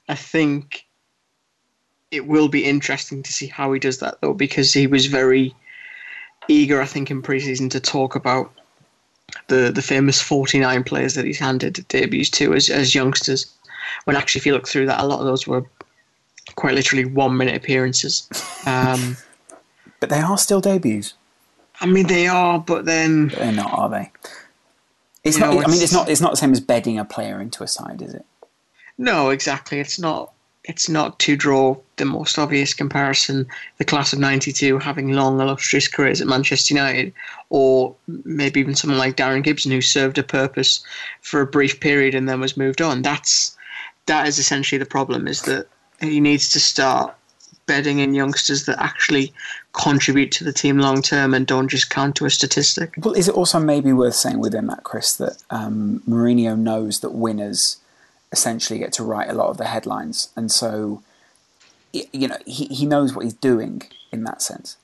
[0.10, 0.85] I think
[2.16, 5.54] it will be interesting to see how he does that though, because he was very
[6.48, 8.52] eager, I think, in preseason to talk about
[9.48, 13.52] the the famous 49 players that he's handed debuts to as, as youngsters.
[14.06, 15.64] When actually, if you look through that, a lot of those were
[16.56, 18.28] quite literally one minute appearances.
[18.66, 19.18] Um,
[20.00, 21.14] but they are still debuts.
[21.82, 24.12] I mean, they are, but then but they're not, are they?
[25.24, 25.54] It's not.
[25.54, 26.10] Know, I mean, it's not.
[26.10, 28.26] It's not the same as bedding a player into a side, is it?
[28.98, 29.80] No, exactly.
[29.80, 30.32] It's not.
[30.68, 33.48] It's not to draw the most obvious comparison.
[33.78, 37.14] The class of '92 having long, illustrious careers at Manchester United,
[37.50, 40.84] or maybe even someone like Darren Gibson who served a purpose
[41.22, 43.02] for a brief period and then was moved on.
[43.02, 43.56] That's
[44.08, 45.28] that is essentially the problem.
[45.28, 45.68] Is that
[46.02, 47.16] he needs to start
[47.66, 49.34] bedding in youngsters that actually
[49.74, 52.94] contribute to the team long term and don't just count to a statistic.
[52.98, 57.12] Well, is it also maybe worth saying within that, Kris, that um, Mourinho knows that
[57.12, 57.78] winners
[58.36, 61.02] essentially get to write a lot of the headlines, and so
[61.94, 63.82] you know he he knows what he's doing
[64.12, 64.78] in that sense.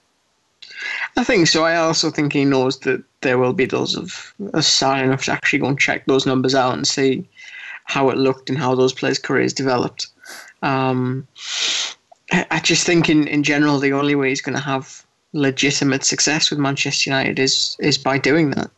[1.18, 1.64] I think so.
[1.64, 5.32] I also think he knows that there will be those of us sad enough to
[5.32, 7.28] actually go and check those numbers out and see
[7.84, 10.08] how it looked and how those players' careers developed.
[10.62, 11.28] Um,
[12.32, 16.50] I just think in, in general the only way he's going to have legitimate success
[16.50, 18.72] with Manchester United is is by doing that.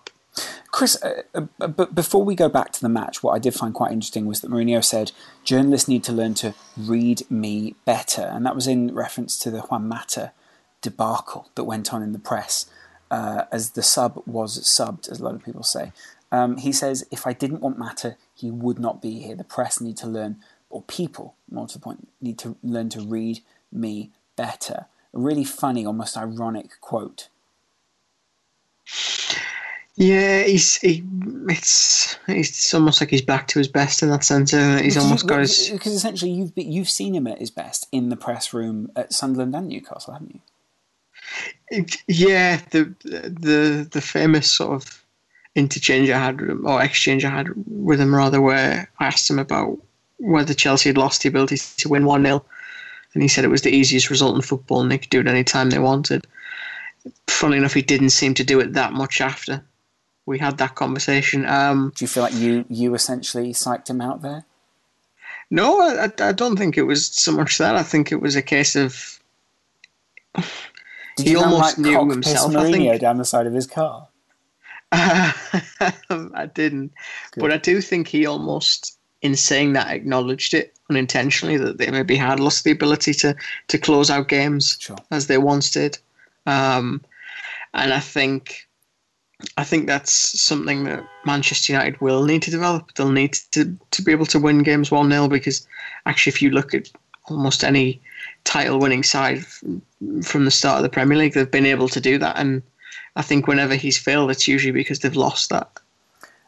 [0.74, 3.76] Kris, uh, uh, but before we go back to the match, what I did find
[3.76, 5.12] quite interesting was that Mourinho said
[5.44, 9.62] journalists need to learn to read me better, and that was in reference to the
[9.62, 10.32] Juan Mata
[10.82, 12.66] debacle that went on in the press
[13.12, 15.92] uh, as the sub was subbed, as a lot of people say.
[16.32, 19.36] Um, he says, if I didn't want Mata, he would not be here.
[19.36, 20.38] The press need to learn
[20.72, 24.88] or people, more to the point, need to learn to read me better.
[25.14, 27.30] A really funny, almost ironic quote.
[29.96, 31.04] Yeah, he's he,
[31.48, 34.52] it's it's almost like he's back to his best in that sense.
[34.52, 38.10] He's because almost got his because essentially you've you've seen him at his best in
[38.10, 40.42] the press room at Sunderland and Newcastle, haven't
[41.70, 41.86] you?
[42.08, 45.04] Yeah, the the the famous sort of
[45.56, 49.78] interchange I had or exchange I had with him rather, where I asked him about
[50.18, 52.44] whether Chelsea had lost the ability to win 1 0.
[53.14, 55.28] And he said it was the easiest result in football and they could do it
[55.28, 56.26] any time they wanted.
[57.28, 59.64] Funnily enough, he didn't seem to do it that much after.
[60.26, 61.46] We had that conversation.
[61.46, 64.46] Um, Do you feel like you you essentially psyched him out there?
[65.52, 67.76] no, I, I don't think it was so much that.
[67.76, 69.20] I think it was a case of
[71.18, 73.02] Did He almost like, knew himself, piss I Mourinho think.
[73.02, 74.08] down the side of his car?
[74.92, 76.92] I didn't,
[77.38, 82.16] but I do think he almost, in saying that, acknowledged it unintentionally that they maybe
[82.16, 83.36] had lost the ability to
[83.70, 84.98] to close out games Sure.
[85.12, 85.98] as they once did,
[86.46, 87.02] um,
[87.74, 88.68] and I think.
[89.58, 92.94] I think that's something that Manchester United will need to develop.
[92.94, 95.68] They'll need to, to be able to win games 1 0 because
[96.06, 96.90] actually, if you look at
[97.26, 98.02] almost any
[98.44, 99.46] title winning side
[100.24, 102.38] from the start of the Premier League, they've been able to do that.
[102.38, 102.62] And
[103.16, 105.70] I think whenever he's failed, it's usually because they've lost that.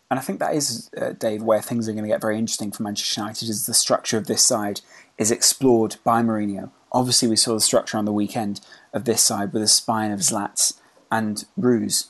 [0.09, 2.71] And I think that is, uh, Dave, where things are going to get very interesting
[2.71, 3.49] for Manchester United.
[3.49, 4.81] Is the structure of this side
[5.17, 6.71] is explored by Mourinho.
[6.91, 8.61] Obviously, we saw the structure on the weekend
[8.93, 10.79] of this side with a spine of Zlats
[11.11, 12.09] and Ruse.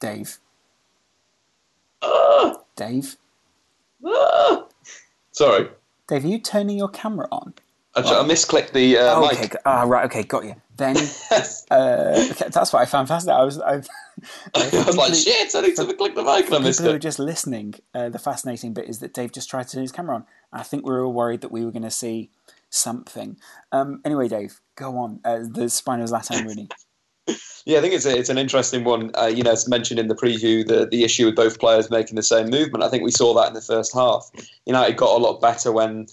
[0.00, 0.38] Dave.
[2.76, 3.16] Dave.
[5.32, 5.68] Sorry,
[6.08, 7.54] Dave, are you turning your camera on?
[7.94, 9.42] I, I misclicked the uh, Oh, okay.
[9.42, 9.56] mic.
[9.64, 10.04] Ah, right.
[10.04, 10.54] Okay, got you.
[10.76, 10.96] Then
[11.70, 13.40] uh, okay, that's what I found fascinating.
[13.40, 13.72] I was, I,
[14.54, 16.96] I was like, shit, I need to click the mic and I missed people who
[16.96, 19.90] are just listening, uh, the fascinating bit is that Dave just tried to turn his
[19.92, 20.24] camera on.
[20.52, 22.30] I think we were all worried that we were going to see
[22.70, 23.38] something.
[23.72, 25.20] Um, anyway, Dave, go on.
[25.24, 26.68] Uh, the spine of Zlatan Rooney.
[27.66, 29.10] Yeah, I think it's a, it's an interesting one.
[29.14, 32.16] Uh, you know, it's mentioned in the preview the the issue with both players making
[32.16, 32.82] the same movement.
[32.82, 34.30] I think we saw that in the first half.
[34.64, 36.06] United got a lot better when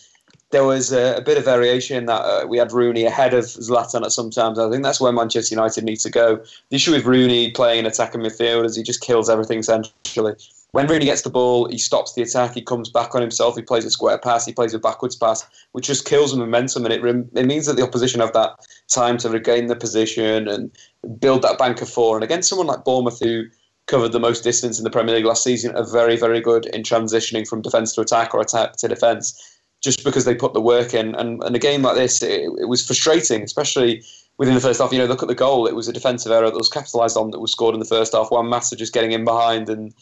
[0.52, 4.04] there was a, a bit of variation that uh, we had Rooney ahead of Zlatan
[4.04, 4.60] at some times.
[4.60, 6.44] I think that's where Manchester United need to go.
[6.70, 10.36] The issue with Rooney playing in attacking midfield is he just kills everything centrally.
[10.76, 12.54] When Rooney gets the ball, he stops the attack.
[12.54, 13.56] He comes back on himself.
[13.56, 14.46] He plays a square pass.
[14.46, 17.66] He plays a backwards pass, which just kills the momentum, and it rem- it means
[17.68, 18.58] that the opposition have that
[18.94, 20.70] time to regain the position and
[21.18, 22.18] build that bank of four.
[22.18, 23.46] And against someone like Bournemouth, who
[23.88, 26.84] covered the most distance in the Premier League last season, are very, very good in
[26.84, 30.94] transitioning from defence to attack or attack to defence, just because they put the work
[30.94, 31.16] in.
[31.16, 34.04] And, and a game like this, it, it was frustrating, especially
[34.38, 34.92] within the first half.
[34.92, 35.68] You know, look at the goal.
[35.68, 38.12] It was a defensive error that was capitalised on that was scored in the first
[38.12, 38.30] half.
[38.30, 39.94] Juan Mata just getting in behind and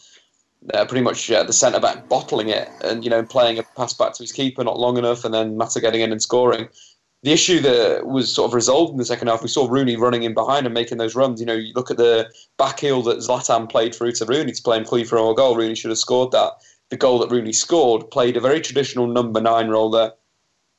[0.72, 3.92] uh, pretty much uh, the centre back bottling it and you know playing a pass
[3.92, 6.68] back to his keeper not long enough, and then Mata getting in and scoring.
[7.22, 10.24] The issue that was sort of resolved in the second half, we saw Rooney running
[10.24, 11.40] in behind and making those runs.
[11.40, 14.62] You know, you look at the back heel that Zlatan played through to Rooney to
[14.62, 15.56] play him free for a goal.
[15.56, 16.52] Rooney should have scored that.
[16.90, 20.12] The goal that Rooney scored played a very traditional number nine role there.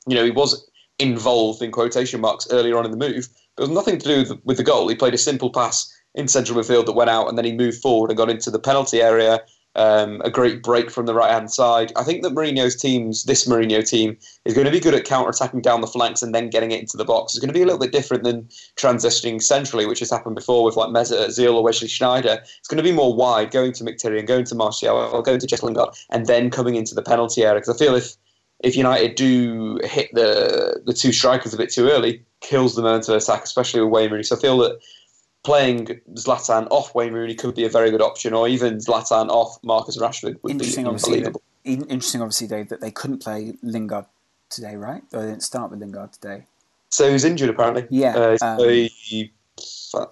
[0.08, 0.70] You know, he was
[1.00, 3.28] involved in quotation marks earlier on in the move.
[3.56, 4.88] But it was nothing to do with with the goal.
[4.88, 7.82] He played a simple pass in central midfield that went out, and then he moved
[7.82, 9.42] forward and got into the penalty area.
[9.78, 11.92] Um, a great break from the right hand side.
[11.98, 14.16] I think that Mourinho's teams, this Mourinho team,
[14.46, 16.80] is going to be good at counter attacking down the flanks and then getting it
[16.80, 17.34] into the box.
[17.34, 18.48] It's going to be a little bit different than
[18.78, 22.38] transitioning centrally, which has happened before with like Mesut Ozil or Wesley Sneijder.
[22.38, 25.48] It's going to be more wide, going to Mkhitaryan, going to Martial, or going to
[25.48, 27.60] Jesse Lingard, and then coming into the penalty area.
[27.60, 28.16] Because I feel if
[28.64, 33.16] if United do hit the the two strikers a bit too early, kills the momentum
[33.16, 34.24] of attack, especially with Wayne Rooney.
[34.24, 34.80] So I feel that
[35.46, 35.86] playing
[36.16, 39.98] Zlatan off Wayne Rooney could be a very good option, or even Zlatan off Marcus
[39.98, 41.22] Rashford would be Interesting, obviously.
[41.22, 41.84] That, unbelievable.
[41.89, 44.06] interesting, obviously, Dave, that they couldn't play Lingard
[44.50, 45.04] today, right?
[45.14, 46.43] Or they didn't start with Lingard today.
[46.89, 47.88] So he's injured apparently.
[47.89, 49.32] Yeah, Uh, um, he-
[49.96, 50.06] I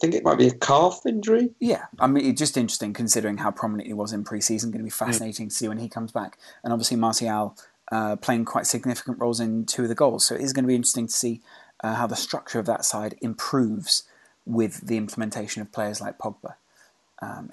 [0.00, 1.50] think it might be a calf injury.
[1.60, 4.70] Yeah, I mean, it's just interesting considering how prominent he was in pre-season.
[4.70, 4.94] Going to be Mm.
[4.94, 7.56] fascinating to see when he comes back, and obviously Martial
[7.90, 10.26] uh, playing quite significant roles in two of the goals.
[10.26, 11.40] So it is going to be interesting to see
[11.82, 14.02] uh, how the structure of that side improves
[14.48, 16.54] with the implementation of players like Pogba,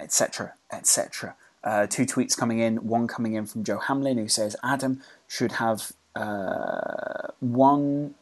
[0.00, 1.36] etc., etc.
[1.62, 2.76] Uh, two tweets coming in.
[2.88, 8.14] One coming in from Joe Hamlin who says Adam should have uh, one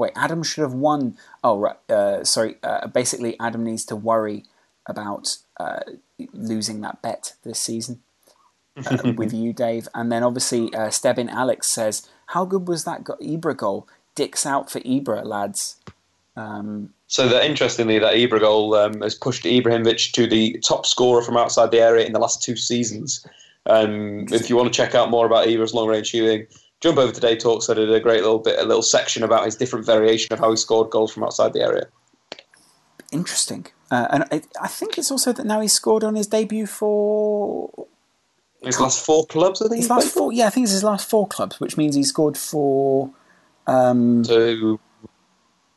[0.00, 1.16] Wait, Adam should have won.
[1.44, 1.76] Oh, right.
[1.90, 2.56] Uh, sorry.
[2.62, 4.44] Uh, basically, Adam needs to worry
[4.86, 5.80] about uh,
[6.32, 8.00] losing that bet this season
[8.86, 9.88] uh, with you, Dave.
[9.94, 13.86] And then obviously, uh, Stebin Alex says, "How good was that go- Ibra goal?
[14.14, 15.76] Dicks out for Ibra, lads."
[16.34, 21.22] Um, So that interestingly, that Ibra goal um, has pushed Ibrahimovic to the top scorer
[21.22, 23.26] from outside the area in the last two seasons.
[23.66, 26.46] Um, if you want to check out more about Ibra's long range shooting,
[26.80, 27.68] jump over to Dave Talks.
[27.68, 30.50] I did a great little bit, a little section about his different variation of how
[30.50, 31.88] he scored goals from outside the area.
[33.10, 33.66] interesting.
[33.90, 37.88] Uh, and I, I think it's also that now he's scored on his debut for
[38.62, 39.80] His last four clubs, I think.
[39.80, 40.32] his last four.
[40.32, 43.10] Yeah, I think it's his last four clubs, which means he scored for.
[43.66, 44.78] Um, So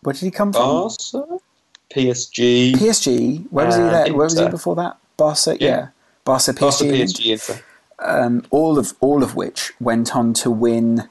[0.03, 0.61] where did he come from?
[0.63, 1.39] Barca,
[1.93, 3.45] PSG, PSG.
[3.51, 4.13] Where was he Uh, there?
[4.13, 4.97] Where was he before that?
[5.17, 5.57] Barca.
[5.59, 5.67] Yeah.
[5.69, 5.87] Yeah.
[6.25, 6.59] Barca, PSG.
[6.59, 7.61] Barca, PSG, Inter.
[7.99, 11.09] um, all of all of which went on to win.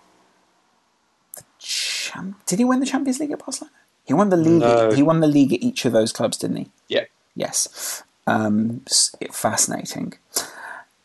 [1.37, 3.73] The champ- Did he win the Champions League at Barcelona?
[4.05, 4.61] He won the league.
[4.61, 4.91] No.
[4.91, 6.71] He won the league at each of those clubs, didn't he?
[6.89, 7.05] Yeah.
[7.37, 8.03] Yes.
[8.27, 8.83] Um,
[9.31, 10.15] fascinating.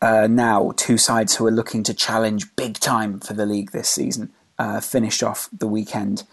[0.01, 3.89] Uh, now, two sides who are looking to challenge big time for the league this
[3.89, 6.23] season uh, finished off the weekend,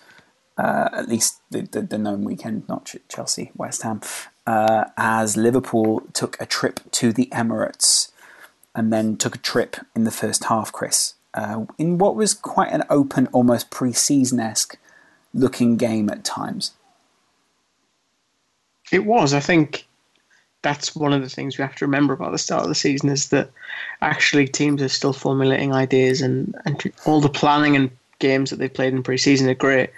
[0.57, 4.01] uh, at least the, the, the, known weekend, not Chelsea, West Ham,
[4.47, 8.13] uh, as Liverpool took a trip to the Emirates
[8.75, 12.73] and then took a trip in the first half, Chris, uh, in what was quite
[12.73, 14.79] an open, almost pre season esque
[15.33, 16.73] looking game at times.
[18.93, 19.35] It was.
[19.35, 19.87] I think
[20.63, 23.11] that's one of the things we have to remember about the start of the season
[23.11, 23.51] is that
[24.01, 28.73] actually teams are still formulating ideas and, and all the planning and games that they've
[28.73, 29.91] played in pre-season are great.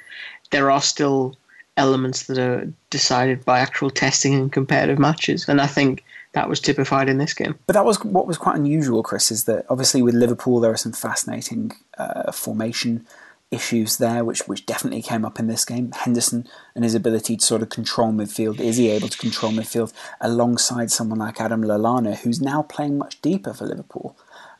[0.50, 1.36] There are still
[1.76, 6.60] elements that are decided by actual testing and comparative matches, and I think that was
[6.60, 7.58] typified in this game.
[7.66, 9.30] But that was what was quite unusual, Chris.
[9.30, 13.06] Is that obviously with Liverpool there are some fascinating uh, formation
[13.50, 15.92] issues there, which which definitely came up in this game.
[15.92, 18.60] Henderson and his ability to sort of control midfield.
[18.60, 23.20] Is he able to control midfield alongside someone like Adam Lallana, who's now playing much
[23.22, 24.16] deeper for Liverpool,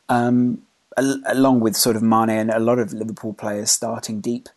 [0.09, 0.61] um,
[0.97, 4.49] al- along with sort of Mane and a lot of Liverpool players starting deep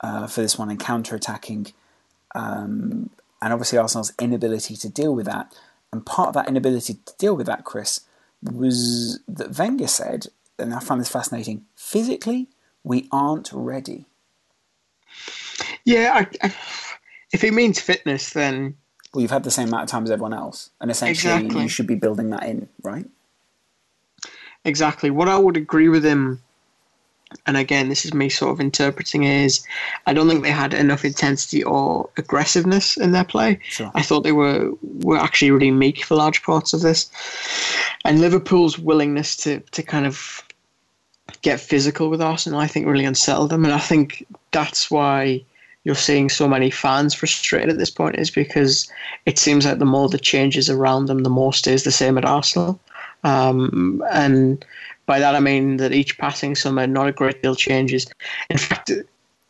[0.00, 1.72] uh, for this one and counter attacking.
[2.34, 5.54] Um, and obviously Arsenal's inability to deal with that.
[5.92, 8.00] And part of that inability to deal with that, Chris,
[8.42, 10.26] was that Wenger said,
[10.58, 12.48] and I found this fascinating, physically
[12.84, 14.06] we aren't ready.
[15.84, 16.54] Yeah, I, I,
[17.32, 18.76] if it means fitness, then
[19.12, 21.62] well, you've had the same amount of time as everyone else, and essentially exactly.
[21.62, 23.06] you should be building that in, right?
[24.64, 25.10] Exactly.
[25.10, 26.42] What I would agree with him,
[27.46, 29.64] and again, this is me sort of interpreting, is
[30.06, 33.60] I don't think they had enough intensity or aggressiveness in their play.
[33.64, 33.90] Sure.
[33.94, 37.10] I thought they were were actually really meek for large parts of this,
[38.04, 40.42] and Liverpool's willingness to to kind of
[41.42, 43.64] get physical with Arsenal, I think really unsettled them.
[43.64, 45.44] And I think that's why
[45.84, 48.90] you're seeing so many fans frustrated at this point, is because
[49.26, 52.24] it seems like the more the changes around them, the more stays the same at
[52.24, 52.80] Arsenal.
[53.24, 54.64] Um, and
[55.08, 58.06] by that I mean that each passing summer, not a great deal changes.
[58.50, 58.92] In fact,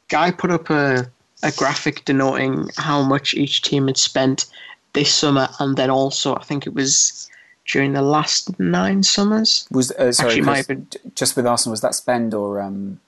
[0.08, 1.10] Guy put up a,
[1.42, 4.46] a graphic denoting how much each team had spent
[4.92, 7.28] this summer, and then also I think it was
[7.66, 9.66] during the last nine summers.
[9.72, 13.00] Was uh, sorry, Actually, might been, just with Arsenal was that spend or um,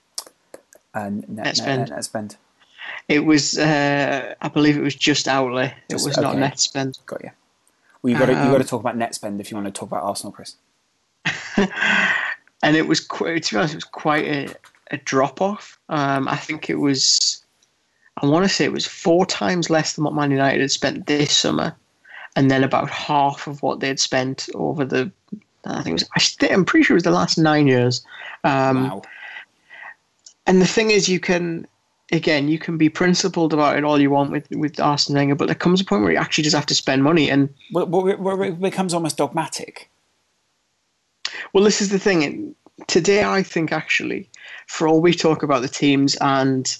[0.92, 1.80] uh, net, net, spend?
[1.82, 2.36] Net, net, spend?
[3.08, 5.72] It was, uh, I believe, it was just outlay.
[5.88, 6.20] It was okay.
[6.20, 6.98] not net spend.
[7.06, 7.30] Got you.
[8.02, 9.72] Well, you got to um, you got to talk about net spend if you want
[9.72, 10.56] to talk about Arsenal, Chris.
[12.62, 14.54] and it was quite, to be honest, it was quite a,
[14.90, 15.78] a drop off.
[15.88, 17.44] Um, I think it was,
[18.18, 21.06] I want to say it was four times less than what Man United had spent
[21.06, 21.74] this summer
[22.36, 25.10] and then about half of what they'd spent over the
[25.64, 28.04] I think it was I am pretty sure it was the last nine years.
[28.44, 29.02] Um, wow.
[30.46, 31.66] And the thing is, you can
[32.12, 35.46] again you can be principled about it all you want with with Arsene Wenger, but
[35.46, 38.60] there comes a point where you actually just have to spend money, and where it
[38.60, 39.89] becomes almost dogmatic.
[41.52, 42.54] Well, this is the thing.
[42.86, 44.28] Today, I think actually,
[44.66, 46.76] for all we talk about the teams and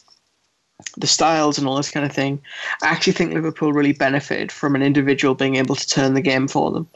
[0.97, 2.41] the styles and all this kind of thing.
[2.83, 6.49] I actually think Liverpool really benefited from an individual being able to turn the game
[6.49, 6.89] for them.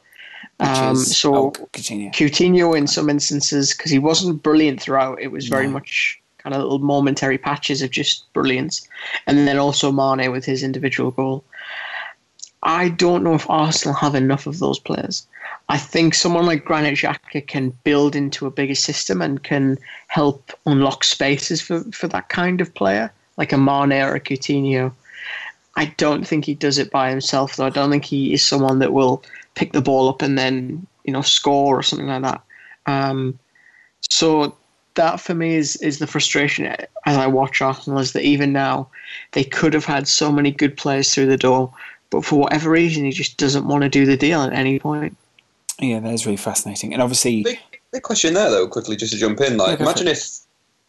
[0.60, 2.12] Um, is, so oh, Coutinho.
[2.12, 5.72] Coutinho in some instances, because he wasn't brilliant throughout, it was very no.
[5.72, 8.86] much kind of little momentary patches of just brilliance.
[9.26, 11.44] And then also Mane with his individual goal.
[12.62, 15.26] I don't know if Arsenal have enough of those players.
[15.68, 20.50] I think someone like Granit Xhaka can build into a bigger system and can help
[20.66, 24.92] unlock spaces for, for that kind of player like a Mane or a Coutinho.
[25.76, 27.66] I don't think he does it by himself, though.
[27.66, 29.22] I don't think he is someone that will
[29.54, 32.40] pick the ball up and then you know score or something like that.
[32.86, 33.38] Um,
[34.00, 34.54] so
[34.94, 38.88] that for me is is the frustration as I watch Arsenal is that even now
[39.32, 41.72] they could have had so many good players through the door,
[42.10, 45.16] but for whatever reason he just doesn't want to do the deal at any point.
[45.80, 47.42] Yeah, that is really fascinating, and obviously.
[47.42, 47.58] Big,
[47.92, 48.68] big question there, though.
[48.68, 50.38] Quickly, just to jump in, like, yeah, imagine if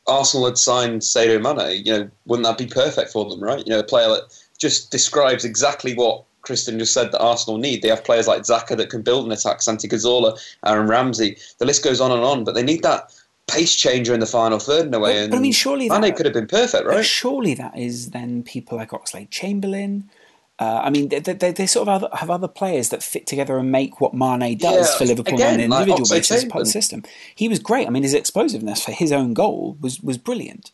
[0.07, 3.65] Arsenal had signed Sadio Mane, you know, wouldn't that be perfect for them, right?
[3.65, 4.23] You know, a player that
[4.57, 7.81] just describes exactly what Kristen just said that Arsenal need.
[7.81, 11.37] They have players like Xhaka that can build an attack, Santi Cazorla, Aaron Ramsey.
[11.57, 13.13] The list goes on and on, but they need that
[13.47, 15.13] pace changer in the final third in a way.
[15.13, 17.05] But, and but I mean, surely Mane that, could have been perfect, right?
[17.05, 20.09] Surely that is then people like Oxlade Chamberlain,
[20.57, 23.73] uh, I mean, they, they, they, sort of have other players that fit together and
[23.73, 26.61] make what Mane does yeah, for Liverpool again, on an individual like basis as part
[26.61, 27.03] of the system.
[27.35, 27.87] He was great.
[27.87, 30.71] I mean, his explosiveness for his own goal was, was brilliant.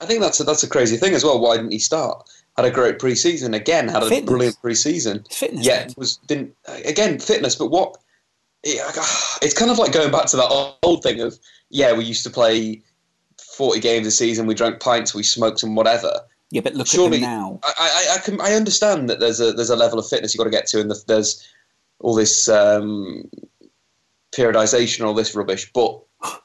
[0.00, 1.38] I think that's a, that's a crazy thing as well.
[1.38, 2.26] Why didn't he start?
[2.56, 3.88] Had a great pre-season again.
[3.88, 4.30] Had a fitness.
[4.30, 5.26] brilliant pre-season.
[5.30, 5.66] Fitness.
[5.66, 6.54] Yeah, was didn't
[6.84, 7.56] again fitness.
[7.56, 7.96] But what?
[9.42, 11.38] It's kind of like going back to that old thing of
[11.68, 12.80] yeah, we used to play
[13.38, 14.46] forty games a season.
[14.46, 16.20] We drank pints, we smoked, and whatever
[16.54, 17.60] Yeah, but look Surely, at them now.
[17.64, 20.38] I, I, I can I understand that there's a there's a level of fitness you've
[20.38, 21.44] got to get to, and the, there's
[21.98, 23.28] all this um,
[24.32, 25.68] periodization, all this rubbish.
[25.72, 26.00] But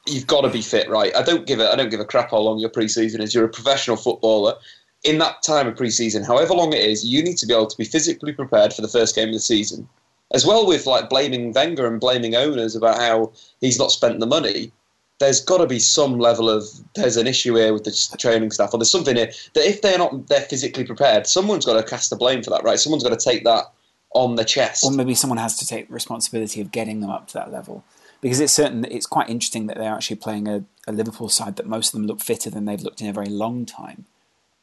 [0.08, 1.14] you've got to be fit, right?
[1.14, 3.32] I don't give a I don't give a crap how long your preseason is.
[3.32, 4.56] You're a professional footballer.
[5.04, 7.78] In that time of preseason, however long it is, you need to be able to
[7.78, 9.88] be physically prepared for the first game of the season.
[10.32, 13.30] As well with like blaming Wenger and blaming owners about how
[13.60, 14.72] he's not spent the money.
[15.20, 16.64] There's got to be some level of
[16.94, 19.98] there's an issue here with the training staff, or there's something here that if they're
[19.98, 22.78] not they're physically prepared, someone's got to cast the blame for that, right?
[22.78, 23.66] Someone's got to take that
[24.12, 24.84] on the chest.
[24.84, 27.84] Or maybe someone has to take responsibility of getting them up to that level.
[28.20, 31.66] Because it's certain it's quite interesting that they're actually playing a, a Liverpool side that
[31.66, 34.06] most of them look fitter than they've looked in a very long time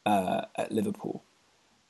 [0.06, 1.22] uh, at Liverpool.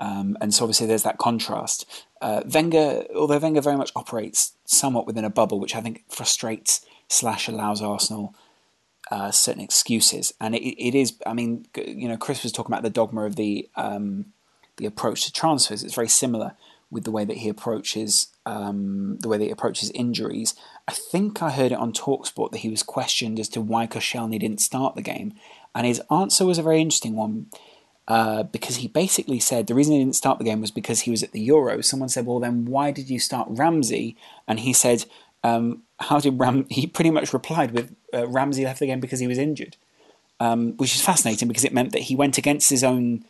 [0.01, 2.07] Um, and so obviously there's that contrast.
[2.21, 6.87] Uh, Wenger, although Wenger very much operates somewhat within a bubble, which I think frustrates
[7.09, 8.35] slash allows Arsenal
[9.11, 10.33] uh, certain excuses.
[10.41, 13.37] And it, it is, I mean, you know, Chris was talking about the dogma of
[13.37, 14.27] the um,
[14.77, 15.83] the approach to transfers.
[15.83, 16.55] It's very similar
[16.91, 20.55] with the way that he approaches um, the way that he approaches injuries.
[20.87, 24.41] I think I heard it on Talksport that he was questioned as to why Koscielny
[24.41, 25.35] didn't start the game,
[25.75, 27.47] and his answer was a very interesting one.
[28.07, 31.11] Uh, because he basically said the reason he didn't start the game was because he
[31.11, 31.83] was at the Euro.
[31.83, 34.17] Someone said, "Well, then why did you start Ramsey?"
[34.47, 35.05] And he said,
[35.45, 39.21] um, "How did Ram?" He pretty much replied with, uh, "Ramsey left the game because
[39.21, 39.77] he was injured,"
[40.41, 43.25] um, which is fascinating because it meant that he went against his own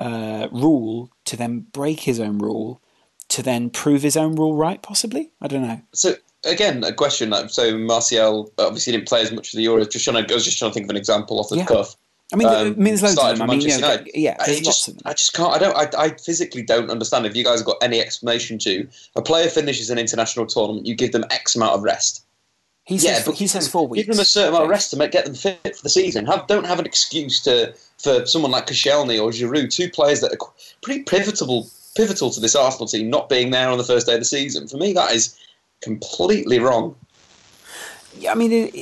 [0.00, 2.80] uh, rule to then break his own rule
[3.28, 4.82] to then prove his own rule right.
[4.82, 5.80] Possibly, I don't know.
[5.92, 6.14] So
[6.44, 7.30] again, a question.
[7.30, 9.90] Like, so Martial obviously didn't play as much of the Euros.
[9.90, 11.66] Just trying to, I was just trying to think of an example off the Yeah.
[11.66, 11.96] cuff.
[12.32, 13.50] I mean, Um, it means loads of them.
[13.50, 15.02] I mean, you know, yeah, I there's just, of them.
[15.04, 15.54] I just can't.
[15.54, 15.76] I don't.
[15.76, 17.26] I, I physically don't understand.
[17.26, 20.94] If you guys have got any explanation to a player finishes an international tournament, you
[20.94, 22.24] give them X amount of rest.
[22.84, 24.06] He says, yeah, but he says four weeks.
[24.06, 26.26] Give them a certain amount of rest to make, get them fit for the season.
[26.26, 30.32] Have, don't have an excuse to for someone like Koscielny or Giroud, two players that
[30.32, 30.38] are
[30.82, 34.20] pretty pivotal pivotal to this Arsenal team, not being there on the first day of
[34.20, 34.66] the season.
[34.66, 35.38] For me, that is
[35.80, 36.96] completely wrong.
[38.18, 38.74] Yeah, I mean, it,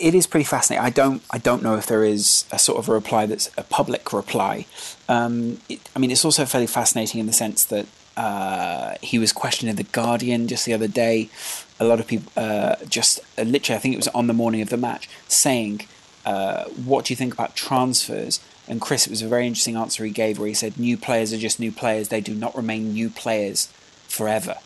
[0.00, 0.84] it, is pretty fascinating.
[0.84, 3.62] I don't, I don't know if there is a sort of a reply that's a
[3.62, 4.66] public reply.
[5.08, 7.86] Um, it, I mean, it's also fairly fascinating in the sense that
[8.18, 11.30] uh, he was questioned in the Guardian just the other day.
[11.78, 14.60] A lot of people, uh, just uh, literally, I think it was on the morning
[14.60, 15.82] of the match, saying,
[16.26, 20.04] uh, "What do you think about transfers?" And Chris, it was a very interesting answer
[20.04, 22.92] he gave, where he said, "New players are just new players; they do not remain
[22.92, 23.68] new players
[24.08, 24.56] forever."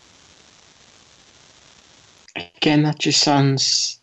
[2.34, 4.00] Again, that just sounds,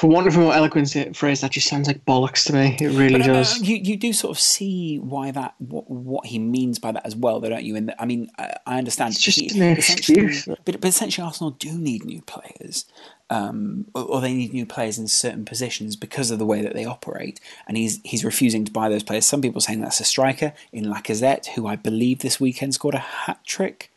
[0.00, 2.76] for want of a more eloquent phrase, that just sounds like bollocks to me.
[2.80, 3.60] It really But, uh, does.
[3.60, 7.14] you you do sort of see why that what, what he means by that as
[7.14, 7.78] well, though, don't you?
[7.78, 9.12] The, I mean, I, I understand.
[9.14, 10.46] It's just he- an essentially- excuse.
[10.64, 12.86] But, but essentially, Arsenal do need new players,
[13.28, 16.72] um, or, or they need new players in certain positions because of the way that
[16.74, 17.38] they operate.
[17.68, 19.26] And he's he's refusing to buy those players.
[19.26, 22.98] Some people saying that's a striker in Lacazette, who I believe this weekend scored a
[22.98, 23.92] hat trick.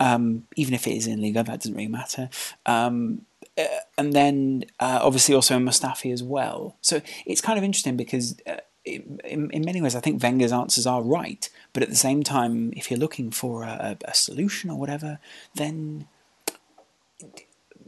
[0.00, 2.28] Um, even if it is in Liga, that doesn't really matter.
[2.66, 3.22] Um,
[3.56, 3.64] uh,
[3.96, 6.76] and then uh, obviously also Mustafi as well.
[6.80, 10.86] So it's kind of interesting because uh, in, in many ways I think Wenger's answers
[10.86, 14.78] are right, but at the same time, if you're looking for a, a solution or
[14.78, 15.18] whatever,
[15.54, 16.06] then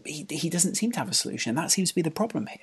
[0.04, 2.58] he, he doesn't seem to have a solution, that seems to be the problem here.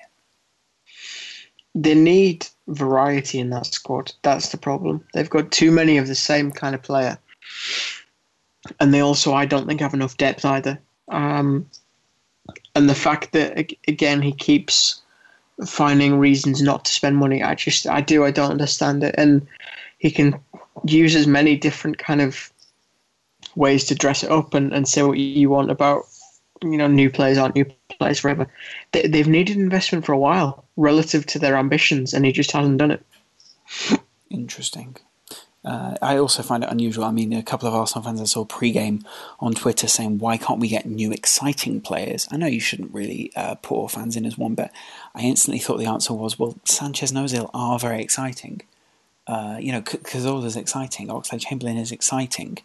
[1.76, 4.14] They need variety in that squad.
[4.22, 5.06] That's the problem.
[5.14, 7.18] They've got too many of the same kind of player.
[8.80, 10.80] And they also, I don't think, have enough depth either.
[11.10, 11.70] Um,
[12.76, 15.02] and the fact that, again, he keeps
[15.66, 19.16] finding reasons not to spend money, I just, I do, I don't understand it.
[19.18, 19.46] And
[20.00, 20.40] he can
[20.86, 22.52] use as many different kind of
[23.56, 26.04] ways to dress it up and, and say what you want about,
[26.64, 27.66] you know, new players aren't new
[28.00, 28.48] players forever.
[28.92, 32.80] They, they've needed investment for a while relative to their ambitions, and he just hasn't
[32.80, 33.06] done it.
[34.30, 34.98] Interesting.
[35.66, 37.06] Uh, I also find it unusual.
[37.06, 39.06] I mean, a couple of Arsenal fans I saw pre-game
[39.40, 43.32] on Twitter saying, "Why can't we get new, exciting players?" I know you shouldn't really
[43.36, 44.72] uh, put all fans in as one, but
[45.16, 48.62] I instantly thought the answer was, "Well, Sanchez and Ozil are very exciting.
[49.26, 51.08] Uh, you know, Cazorla is exciting.
[51.08, 52.58] Oxlade Chamberlain is exciting.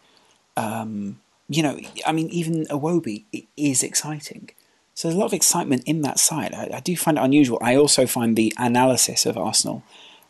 [0.57, 3.25] Um, you know, I mean, even Iwobi
[3.57, 4.51] is exciting.
[4.95, 6.53] So there's a lot of excitement in that side.
[6.53, 7.59] I, I do find it unusual.
[7.63, 9.85] I also find the analysis of Arsenal."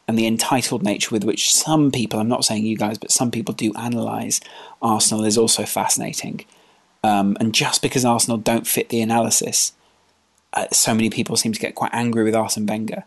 [0.09, 3.30] And the entitled nature with which some people, I'm not saying you guys, but some
[3.30, 4.40] people do analyse
[4.80, 6.47] Arsenal is also fascinating.
[7.05, 9.72] Um, and just because Arsenal don't fit the analysis,
[10.55, 13.05] uh, so many people seem to get quite angry with Arsene Wenger.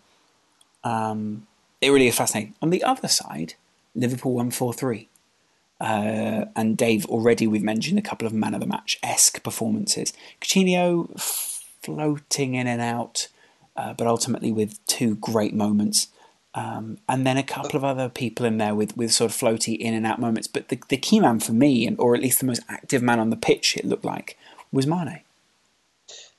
[0.83, 1.47] Um,
[1.81, 2.53] it really is fascinating.
[2.61, 3.55] On the other side,
[3.95, 5.09] Liverpool won 4 3.
[5.79, 10.13] Uh, and Dave, already we've mentioned a couple of man of the match esque performances.
[10.39, 13.27] Coutinho floating in and out,
[13.75, 16.09] uh, but ultimately with two great moments.
[16.53, 19.77] Um, and then a couple of other people in there with, with sort of floaty
[19.77, 20.47] in and out moments.
[20.47, 23.19] But the, the key man for me, and or at least the most active man
[23.19, 24.37] on the pitch, it looked like,
[24.71, 25.21] was Mane.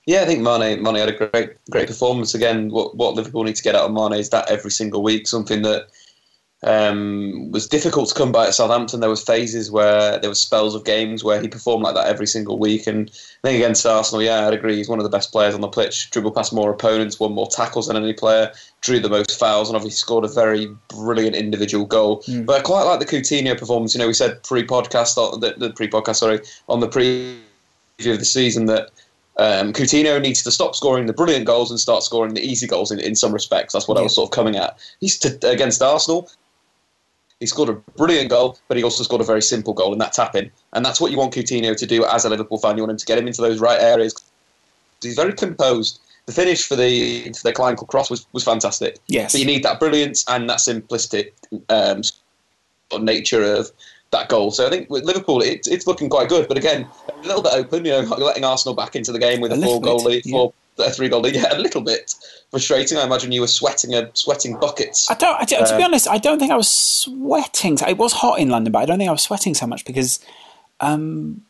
[0.05, 2.71] Yeah, I think Mane Mane had a great great performance again.
[2.71, 5.63] What what Liverpool need to get out of Mane is that every single week, something
[5.63, 5.87] that
[6.65, 9.01] um, was difficult to come by at Southampton.
[9.01, 12.27] There was phases where there were spells of games where he performed like that every
[12.27, 12.87] single week.
[12.87, 13.11] And
[13.43, 14.77] I think against Arsenal, yeah, I'd agree.
[14.77, 16.11] He's one of the best players on the pitch.
[16.11, 19.77] Dribbled past more opponents, won more tackles than any player, drew the most fouls, and
[19.77, 22.23] obviously scored a very brilliant individual goal.
[22.23, 22.47] Mm.
[22.47, 23.95] But I quite like the Coutinho performance.
[23.95, 28.67] You know, we said pre-podcast, the, the pre-podcast, sorry, on the preview of the season
[28.67, 28.91] that.
[29.39, 32.91] Um, Coutinho needs to stop scoring the brilliant goals and start scoring the easy goals
[32.93, 33.73] in, in some respects.
[33.73, 34.01] That's what yeah.
[34.01, 34.79] I was sort of coming at.
[35.01, 36.31] He's to, against Arsenal.
[37.43, 40.13] He scored a brilliant goal, but he also scored a very simple goal in that
[40.13, 40.49] tap in.
[40.75, 42.77] And that's what you want Coutinho to do as a Liverpool fan.
[42.77, 44.15] You want him to get him into those right areas.
[45.03, 45.99] He's very composed.
[46.27, 49.01] The finish for the for the Klein cross was, was fantastic.
[49.09, 49.33] Yes.
[49.33, 51.33] But you need that brilliance and that simplistic
[51.69, 52.03] um,
[53.05, 53.73] nature of
[54.13, 54.53] that goal.
[54.53, 56.47] So I think with Liverpool, it's it's looking quite good.
[56.47, 57.85] But again, a little bit open.
[57.85, 60.31] You know, letting Arsenal back into the game with a, a four goal lead, yeah.
[60.31, 61.35] four a three goal lead.
[61.35, 62.15] Yeah, a little bit
[62.51, 62.99] frustrating.
[62.99, 65.11] I imagine you were sweating a sweating buckets.
[65.11, 65.41] I don't.
[65.41, 67.79] I, to uh, be honest, I don't think I was sweating.
[67.87, 70.21] It was hot in London, but I don't think I was sweating so much because,
[70.81, 71.43] um,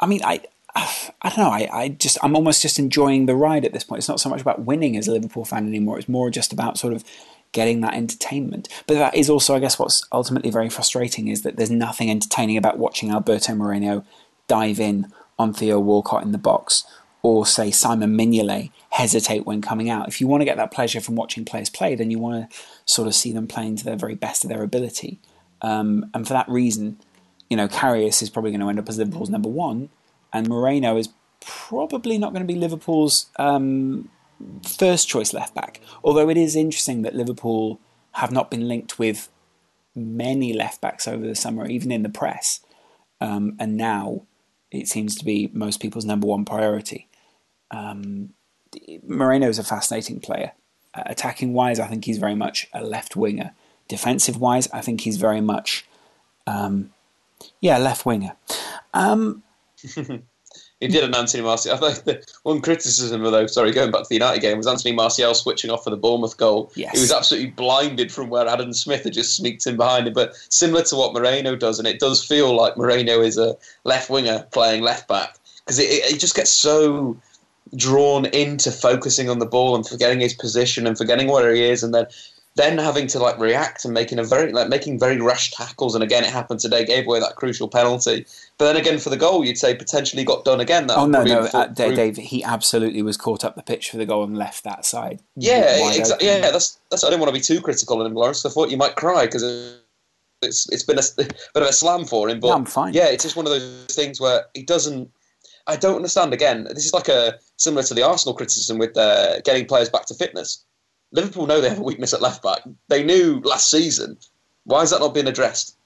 [0.00, 0.40] I mean, I.
[0.74, 1.50] I don't know.
[1.50, 3.98] I, I just I'm almost just enjoying the ride at this point.
[3.98, 5.98] It's not so much about winning as a Liverpool fan anymore.
[5.98, 7.04] It's more just about sort of
[7.52, 8.68] getting that entertainment.
[8.86, 12.56] But that is also, I guess, what's ultimately very frustrating is that there's nothing entertaining
[12.56, 14.02] about watching Alberto Moreno
[14.48, 16.84] dive in on Theo Walcott in the box
[17.22, 20.08] or say Simon Mignolet hesitate when coming out.
[20.08, 22.58] If you want to get that pleasure from watching players play, then you want to
[22.84, 25.18] sort of see them playing to their very best of their ability.
[25.62, 26.98] Um, and for that reason,
[27.48, 29.90] you know, Karius is probably going to end up as Liverpool's number one,
[30.32, 34.08] and Moreno is probably not going to be Liverpool's um,
[34.76, 35.80] first choice left back.
[36.02, 37.78] Although it is interesting that Liverpool
[38.12, 39.28] have not been linked with
[39.94, 42.60] many left backs over the summer, even in the press,
[43.20, 44.22] um, and now
[44.72, 47.06] it seems to be most people's number one priority.
[47.72, 48.34] Um,
[49.06, 50.52] Moreno is a fascinating player.
[50.94, 53.52] Uh, attacking wise, I think he's very much a left winger.
[53.88, 55.86] Defensive wise, I think he's very much,
[56.46, 56.92] um,
[57.60, 58.36] yeah, left winger.
[58.94, 59.42] Um,
[59.82, 61.72] he did an Anthony Martial.
[61.72, 64.94] I think the one criticism, though, sorry, going back to the United game, was Anthony
[64.94, 66.70] Martial switching off for the Bournemouth goal.
[66.74, 66.94] Yes.
[66.94, 70.12] He was absolutely blinded from where Adam Smith had just sneaked in behind him.
[70.12, 74.10] But similar to what Moreno does, and it does feel like Moreno is a left
[74.10, 77.16] winger playing left back because it, it, it just gets so
[77.76, 81.82] drawn into focusing on the ball and forgetting his position and forgetting where he is,
[81.82, 82.06] and then
[82.54, 85.94] then having to like react and making a very like making very rash tackles.
[85.94, 88.26] And again, it happened today, gave away that crucial penalty.
[88.58, 90.86] But then again, for the goal, you'd say potentially got done again.
[90.86, 94.06] That oh no, no, uh, Dave, he absolutely was caught up the pitch for the
[94.06, 95.20] goal and left that side.
[95.36, 96.26] Yeah, exactly.
[96.26, 97.04] Yeah, that's that's.
[97.04, 98.44] I didn't want to be too critical of him, Laurence.
[98.44, 99.78] I thought you might cry because.
[100.44, 102.94] It's, it's been a bit of a slam for him, but no, I'm fine.
[102.94, 105.08] yeah, it's just one of those things where he doesn't
[105.66, 106.32] I don't understand.
[106.32, 110.06] Again, this is like a similar to the Arsenal criticism with uh, getting players back
[110.06, 110.64] to fitness.
[111.12, 112.60] Liverpool know they have a weakness at left back.
[112.88, 114.16] They knew last season.
[114.64, 115.76] Why has that not been addressed?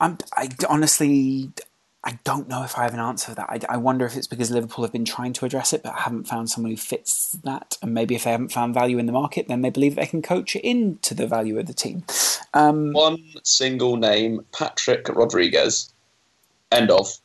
[0.00, 1.50] I'm, I honestly,
[2.02, 3.48] I don't know if I have an answer for that.
[3.48, 6.26] I, I, wonder if it's because Liverpool have been trying to address it, but haven't
[6.26, 7.78] found someone who fits that.
[7.80, 10.20] And maybe if they haven't found value in the market, then they believe they can
[10.20, 12.02] coach it into the value of the team.
[12.52, 15.92] Um, One single name: Patrick Rodriguez.
[16.72, 17.18] End of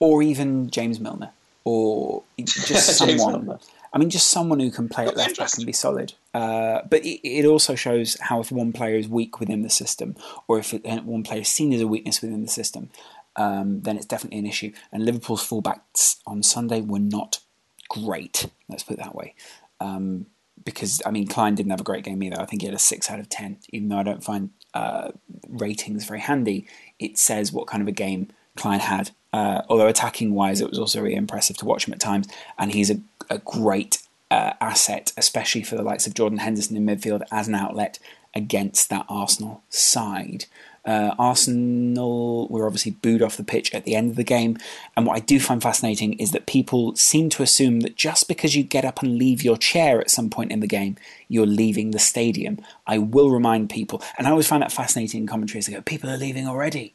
[0.00, 1.30] or even James Milner,
[1.64, 3.58] or just someone.
[3.92, 6.12] I mean, just someone who can play at left back and be solid.
[6.32, 10.14] Uh, but it, it, also shows how if one player is weak within the system,
[10.46, 12.90] or if it, one player is seen as a weakness within the system,
[13.34, 14.72] um, then it's definitely an issue.
[14.92, 17.40] And Liverpool's fullbacks on Sunday were not
[17.88, 18.48] great.
[18.68, 19.34] Let's put it that way.
[19.80, 20.26] Um,
[20.64, 22.40] because I mean, Klein didn't have a great game either.
[22.40, 23.58] I think he had a six out of ten.
[23.70, 25.10] Even though I don't find uh,
[25.48, 26.66] ratings very handy,
[26.98, 29.10] it says what kind of a game Klein had.
[29.32, 32.26] Uh, although attacking wise, it was also really impressive to watch him at times,
[32.58, 36.86] and he's a, a great uh, asset, especially for the likes of Jordan Henderson in
[36.86, 37.98] midfield as an outlet
[38.34, 40.46] against that Arsenal side.
[40.84, 44.56] Uh, Arsenal were obviously booed off the pitch at the end of the game,
[44.96, 48.56] and what I do find fascinating is that people seem to assume that just because
[48.56, 50.96] you get up and leave your chair at some point in the game,
[51.28, 52.58] you're leaving the stadium.
[52.86, 55.66] I will remind people, and I always find that fascinating in commentaries.
[55.66, 56.94] They go, "People are leaving already."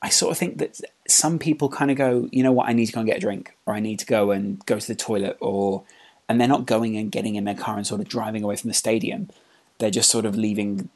[0.00, 2.86] I sort of think that some people kind of go, you know what, I need
[2.86, 4.94] to go and get a drink, or I need to go and go to the
[4.94, 5.82] toilet, or
[6.28, 8.68] and they're not going and getting in their car and sort of driving away from
[8.68, 9.28] the stadium.
[9.78, 10.88] They're just sort of leaving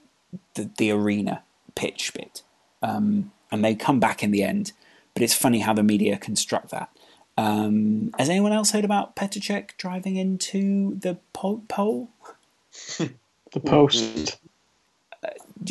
[0.54, 1.42] the, the arena
[1.74, 2.42] pitch bit,
[2.82, 4.72] um, and they come back in the end.
[5.14, 6.88] But it's funny how the media construct that.
[7.36, 12.08] Um, has anyone else heard about Petr driving into the pole?
[13.52, 14.38] The post.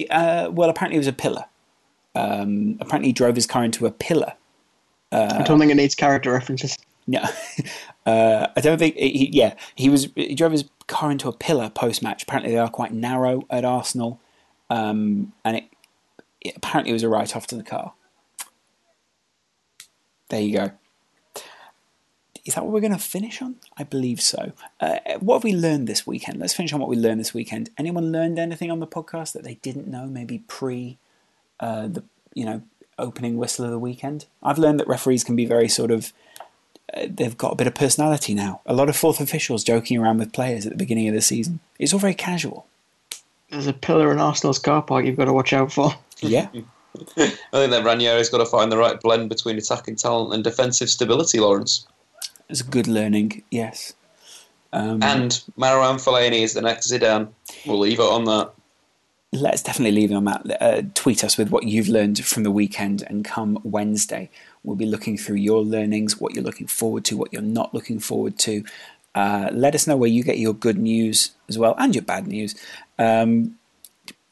[0.09, 1.45] Uh, well, apparently it was a pillar.
[2.15, 4.33] Um, apparently he drove his car into a pillar.
[5.13, 6.77] Uh, I don't think it needs character references.
[7.05, 7.21] No,
[8.05, 8.95] uh, I don't think.
[8.95, 10.07] He, yeah, he was.
[10.15, 12.23] He drove his car into a pillar post match.
[12.23, 14.21] Apparently they are quite narrow at Arsenal,
[14.69, 15.65] um, and it,
[16.39, 17.91] it apparently was a write off to the car.
[20.29, 20.71] There you go.
[22.45, 23.57] Is that what we're going to finish on?
[23.77, 24.53] I believe so.
[24.79, 26.39] Uh, what have we learned this weekend?
[26.39, 27.69] Let's finish on what we learned this weekend.
[27.77, 30.07] Anyone learned anything on the podcast that they didn't know?
[30.07, 30.97] Maybe pre
[31.61, 32.61] uh, the you know
[32.99, 34.25] opening whistle of the weekend.
[34.43, 36.11] I've learned that referees can be very sort of.
[36.93, 38.59] Uh, they've got a bit of personality now.
[38.65, 41.61] A lot of fourth officials joking around with players at the beginning of the season.
[41.79, 42.65] It's all very casual.
[43.49, 45.93] There's a pillar in Arsenal's car park you've got to watch out for.
[46.23, 46.49] Yeah.
[46.93, 50.87] I think that Ranieri's got to find the right blend between attacking talent and defensive
[50.89, 51.87] stability, Laurence.
[52.47, 53.93] It's good learning, yes.
[54.71, 57.29] Um, And Marouane Fellaini is the next Zidane.
[57.65, 58.51] We'll leave it on that.
[59.33, 60.61] Let's definitely leave it on that.
[60.61, 64.29] Uh, tweet us with what you've learned from the weekend, and come Wednesday,
[64.63, 67.99] we'll be looking through your learnings, what you're looking forward to, what you're not looking
[67.99, 68.65] forward to.
[69.15, 72.27] Uh, let us know where you get your good news as well, and your bad
[72.27, 72.55] news.
[72.99, 73.57] Um,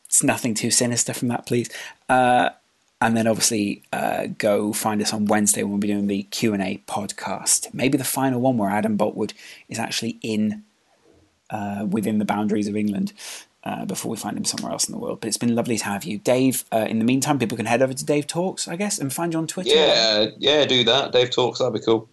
[0.06, 1.70] it's nothing too sinister from that, please.
[2.10, 2.50] Uh,
[3.00, 6.54] and then obviously uh, go find us on Wednesday when we'll be doing the Q
[6.54, 7.74] and A podcast.
[7.74, 9.32] Maybe the final one where Adam Boultwood
[9.70, 10.64] is actually in
[11.50, 13.14] uh, within the boundaries of England
[13.64, 15.20] uh, before we find him somewhere else in the world.
[15.22, 16.64] But it's been lovely to have you, Dave.
[16.72, 19.34] Uh, in the meantime, people can head over to Dave Talks, I guess, and find
[19.34, 19.70] you on Twitter.
[19.70, 21.12] Yeah, yeah, do that.
[21.12, 21.60] Dave talks.
[21.60, 22.10] That'd be cool.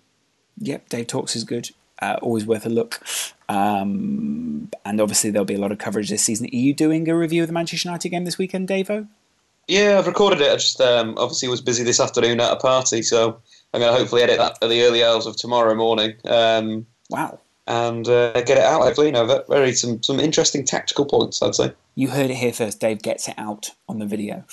[0.59, 1.71] Yep, Dave Talks is good.
[2.01, 3.01] Uh, always worth a look.
[3.49, 6.47] Um, and obviously, there'll be a lot of coverage this season.
[6.47, 9.09] Are you doing a review of the Manchester United game this weekend, Davo?
[9.69, 10.51] Yeah, I've recorded it.
[10.51, 13.41] I just um, obviously was busy this afternoon at a party, so
[13.73, 17.41] I'm going to hopefully edit that at the early hours of tomorrow morning um, Wow.
[17.67, 18.83] And uh, get it out.
[18.83, 21.43] Hopefully, you know, ve- very some some interesting tactical points.
[21.43, 21.73] I'd say.
[21.95, 22.81] You heard it here first.
[22.81, 24.45] Dave gets it out on the video.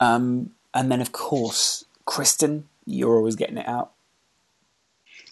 [0.00, 3.90] Um, and then, of course, Kristen, you're always getting it out.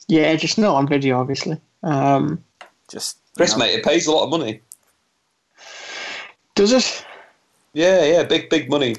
[0.09, 1.61] Yeah, just not on video, obviously.
[1.85, 2.43] Um,
[2.91, 4.61] Just Chris, know, mate, it pays a lot of money.
[6.57, 7.07] does it?
[7.73, 8.97] Yeah, yeah, big big money.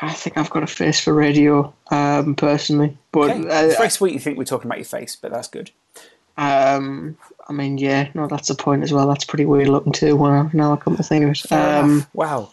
[0.00, 2.96] I think I've got a face for radio, um, personally.
[3.12, 3.48] But Okay.
[3.50, 4.14] uh, it's very sweet.
[4.14, 5.70] You think we're talking about your face, but that's good.
[6.40, 7.18] Um,
[7.48, 9.06] I mean, yeah, no, that's a point as well.
[9.06, 10.16] That's pretty weird looking too.
[10.16, 12.06] When I, now I come to think of it, um.
[12.14, 12.50] Wow.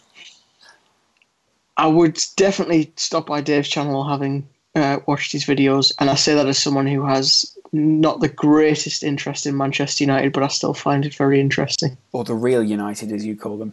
[1.76, 6.34] I would definitely stop by Dave's channel having uh, watched his videos, and I say
[6.34, 10.74] that as someone who has not the greatest interest in Manchester United, but I still
[10.74, 11.96] find it very interesting.
[12.12, 13.72] Or the real United, as you call them.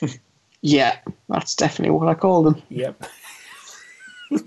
[0.62, 0.98] Yeah,
[1.28, 2.62] that's definitely what I call them.
[2.68, 3.02] Yep.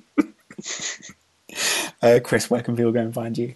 [2.03, 3.55] uh, Chris, where can people go and find you?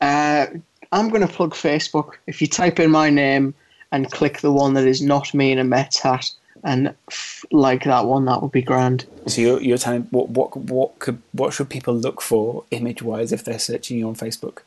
[0.00, 0.46] Uh,
[0.92, 2.14] I'm going to plug Facebook.
[2.26, 3.54] If you type in my name
[3.92, 6.30] and click the one that is not me in a Mets hat
[6.64, 9.06] and f- like that one, that would be grand.
[9.26, 13.32] So you're, you're telling what what what could what should people look for image wise
[13.32, 14.58] if they're searching you on Facebook?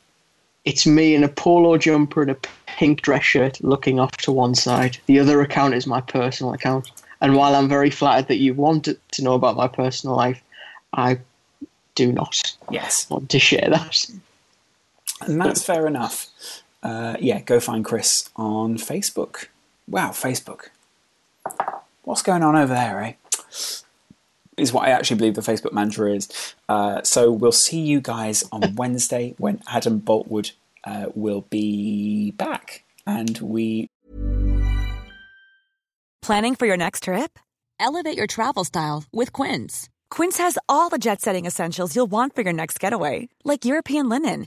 [0.64, 2.36] It's me in a polo jumper and a
[2.66, 4.96] pink dress shirt looking off to one side.
[5.06, 6.90] The other account is my personal account.
[7.20, 10.40] And while I'm very flattered that you wanted to know about my personal life,
[10.92, 11.18] I
[11.94, 14.06] do not Yes, want to share that.
[15.28, 16.28] And that's fair enough.
[16.82, 19.46] Uh, yeah, go find Chris on Facebook.
[19.88, 20.68] Wow, Facebook.
[22.02, 23.12] What's going on over there, eh?
[24.56, 26.54] Is what I actually believe the Facebook mantra is.
[26.68, 30.52] Uh, so we'll see you guys on Wednesday when Adam Boultwood
[30.84, 33.88] uh, will be back, and we
[36.22, 37.36] Planning for your next trip?
[37.80, 39.88] Elevate your travel style with Quince.
[40.08, 44.08] Quince has all the jet setting essentials you'll want for your next getaway, like European
[44.08, 44.46] linen,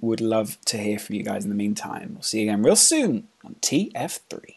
[0.00, 2.10] Would love to hear from you guys in the meantime.
[2.14, 4.54] We'll see you again real soon on TF3.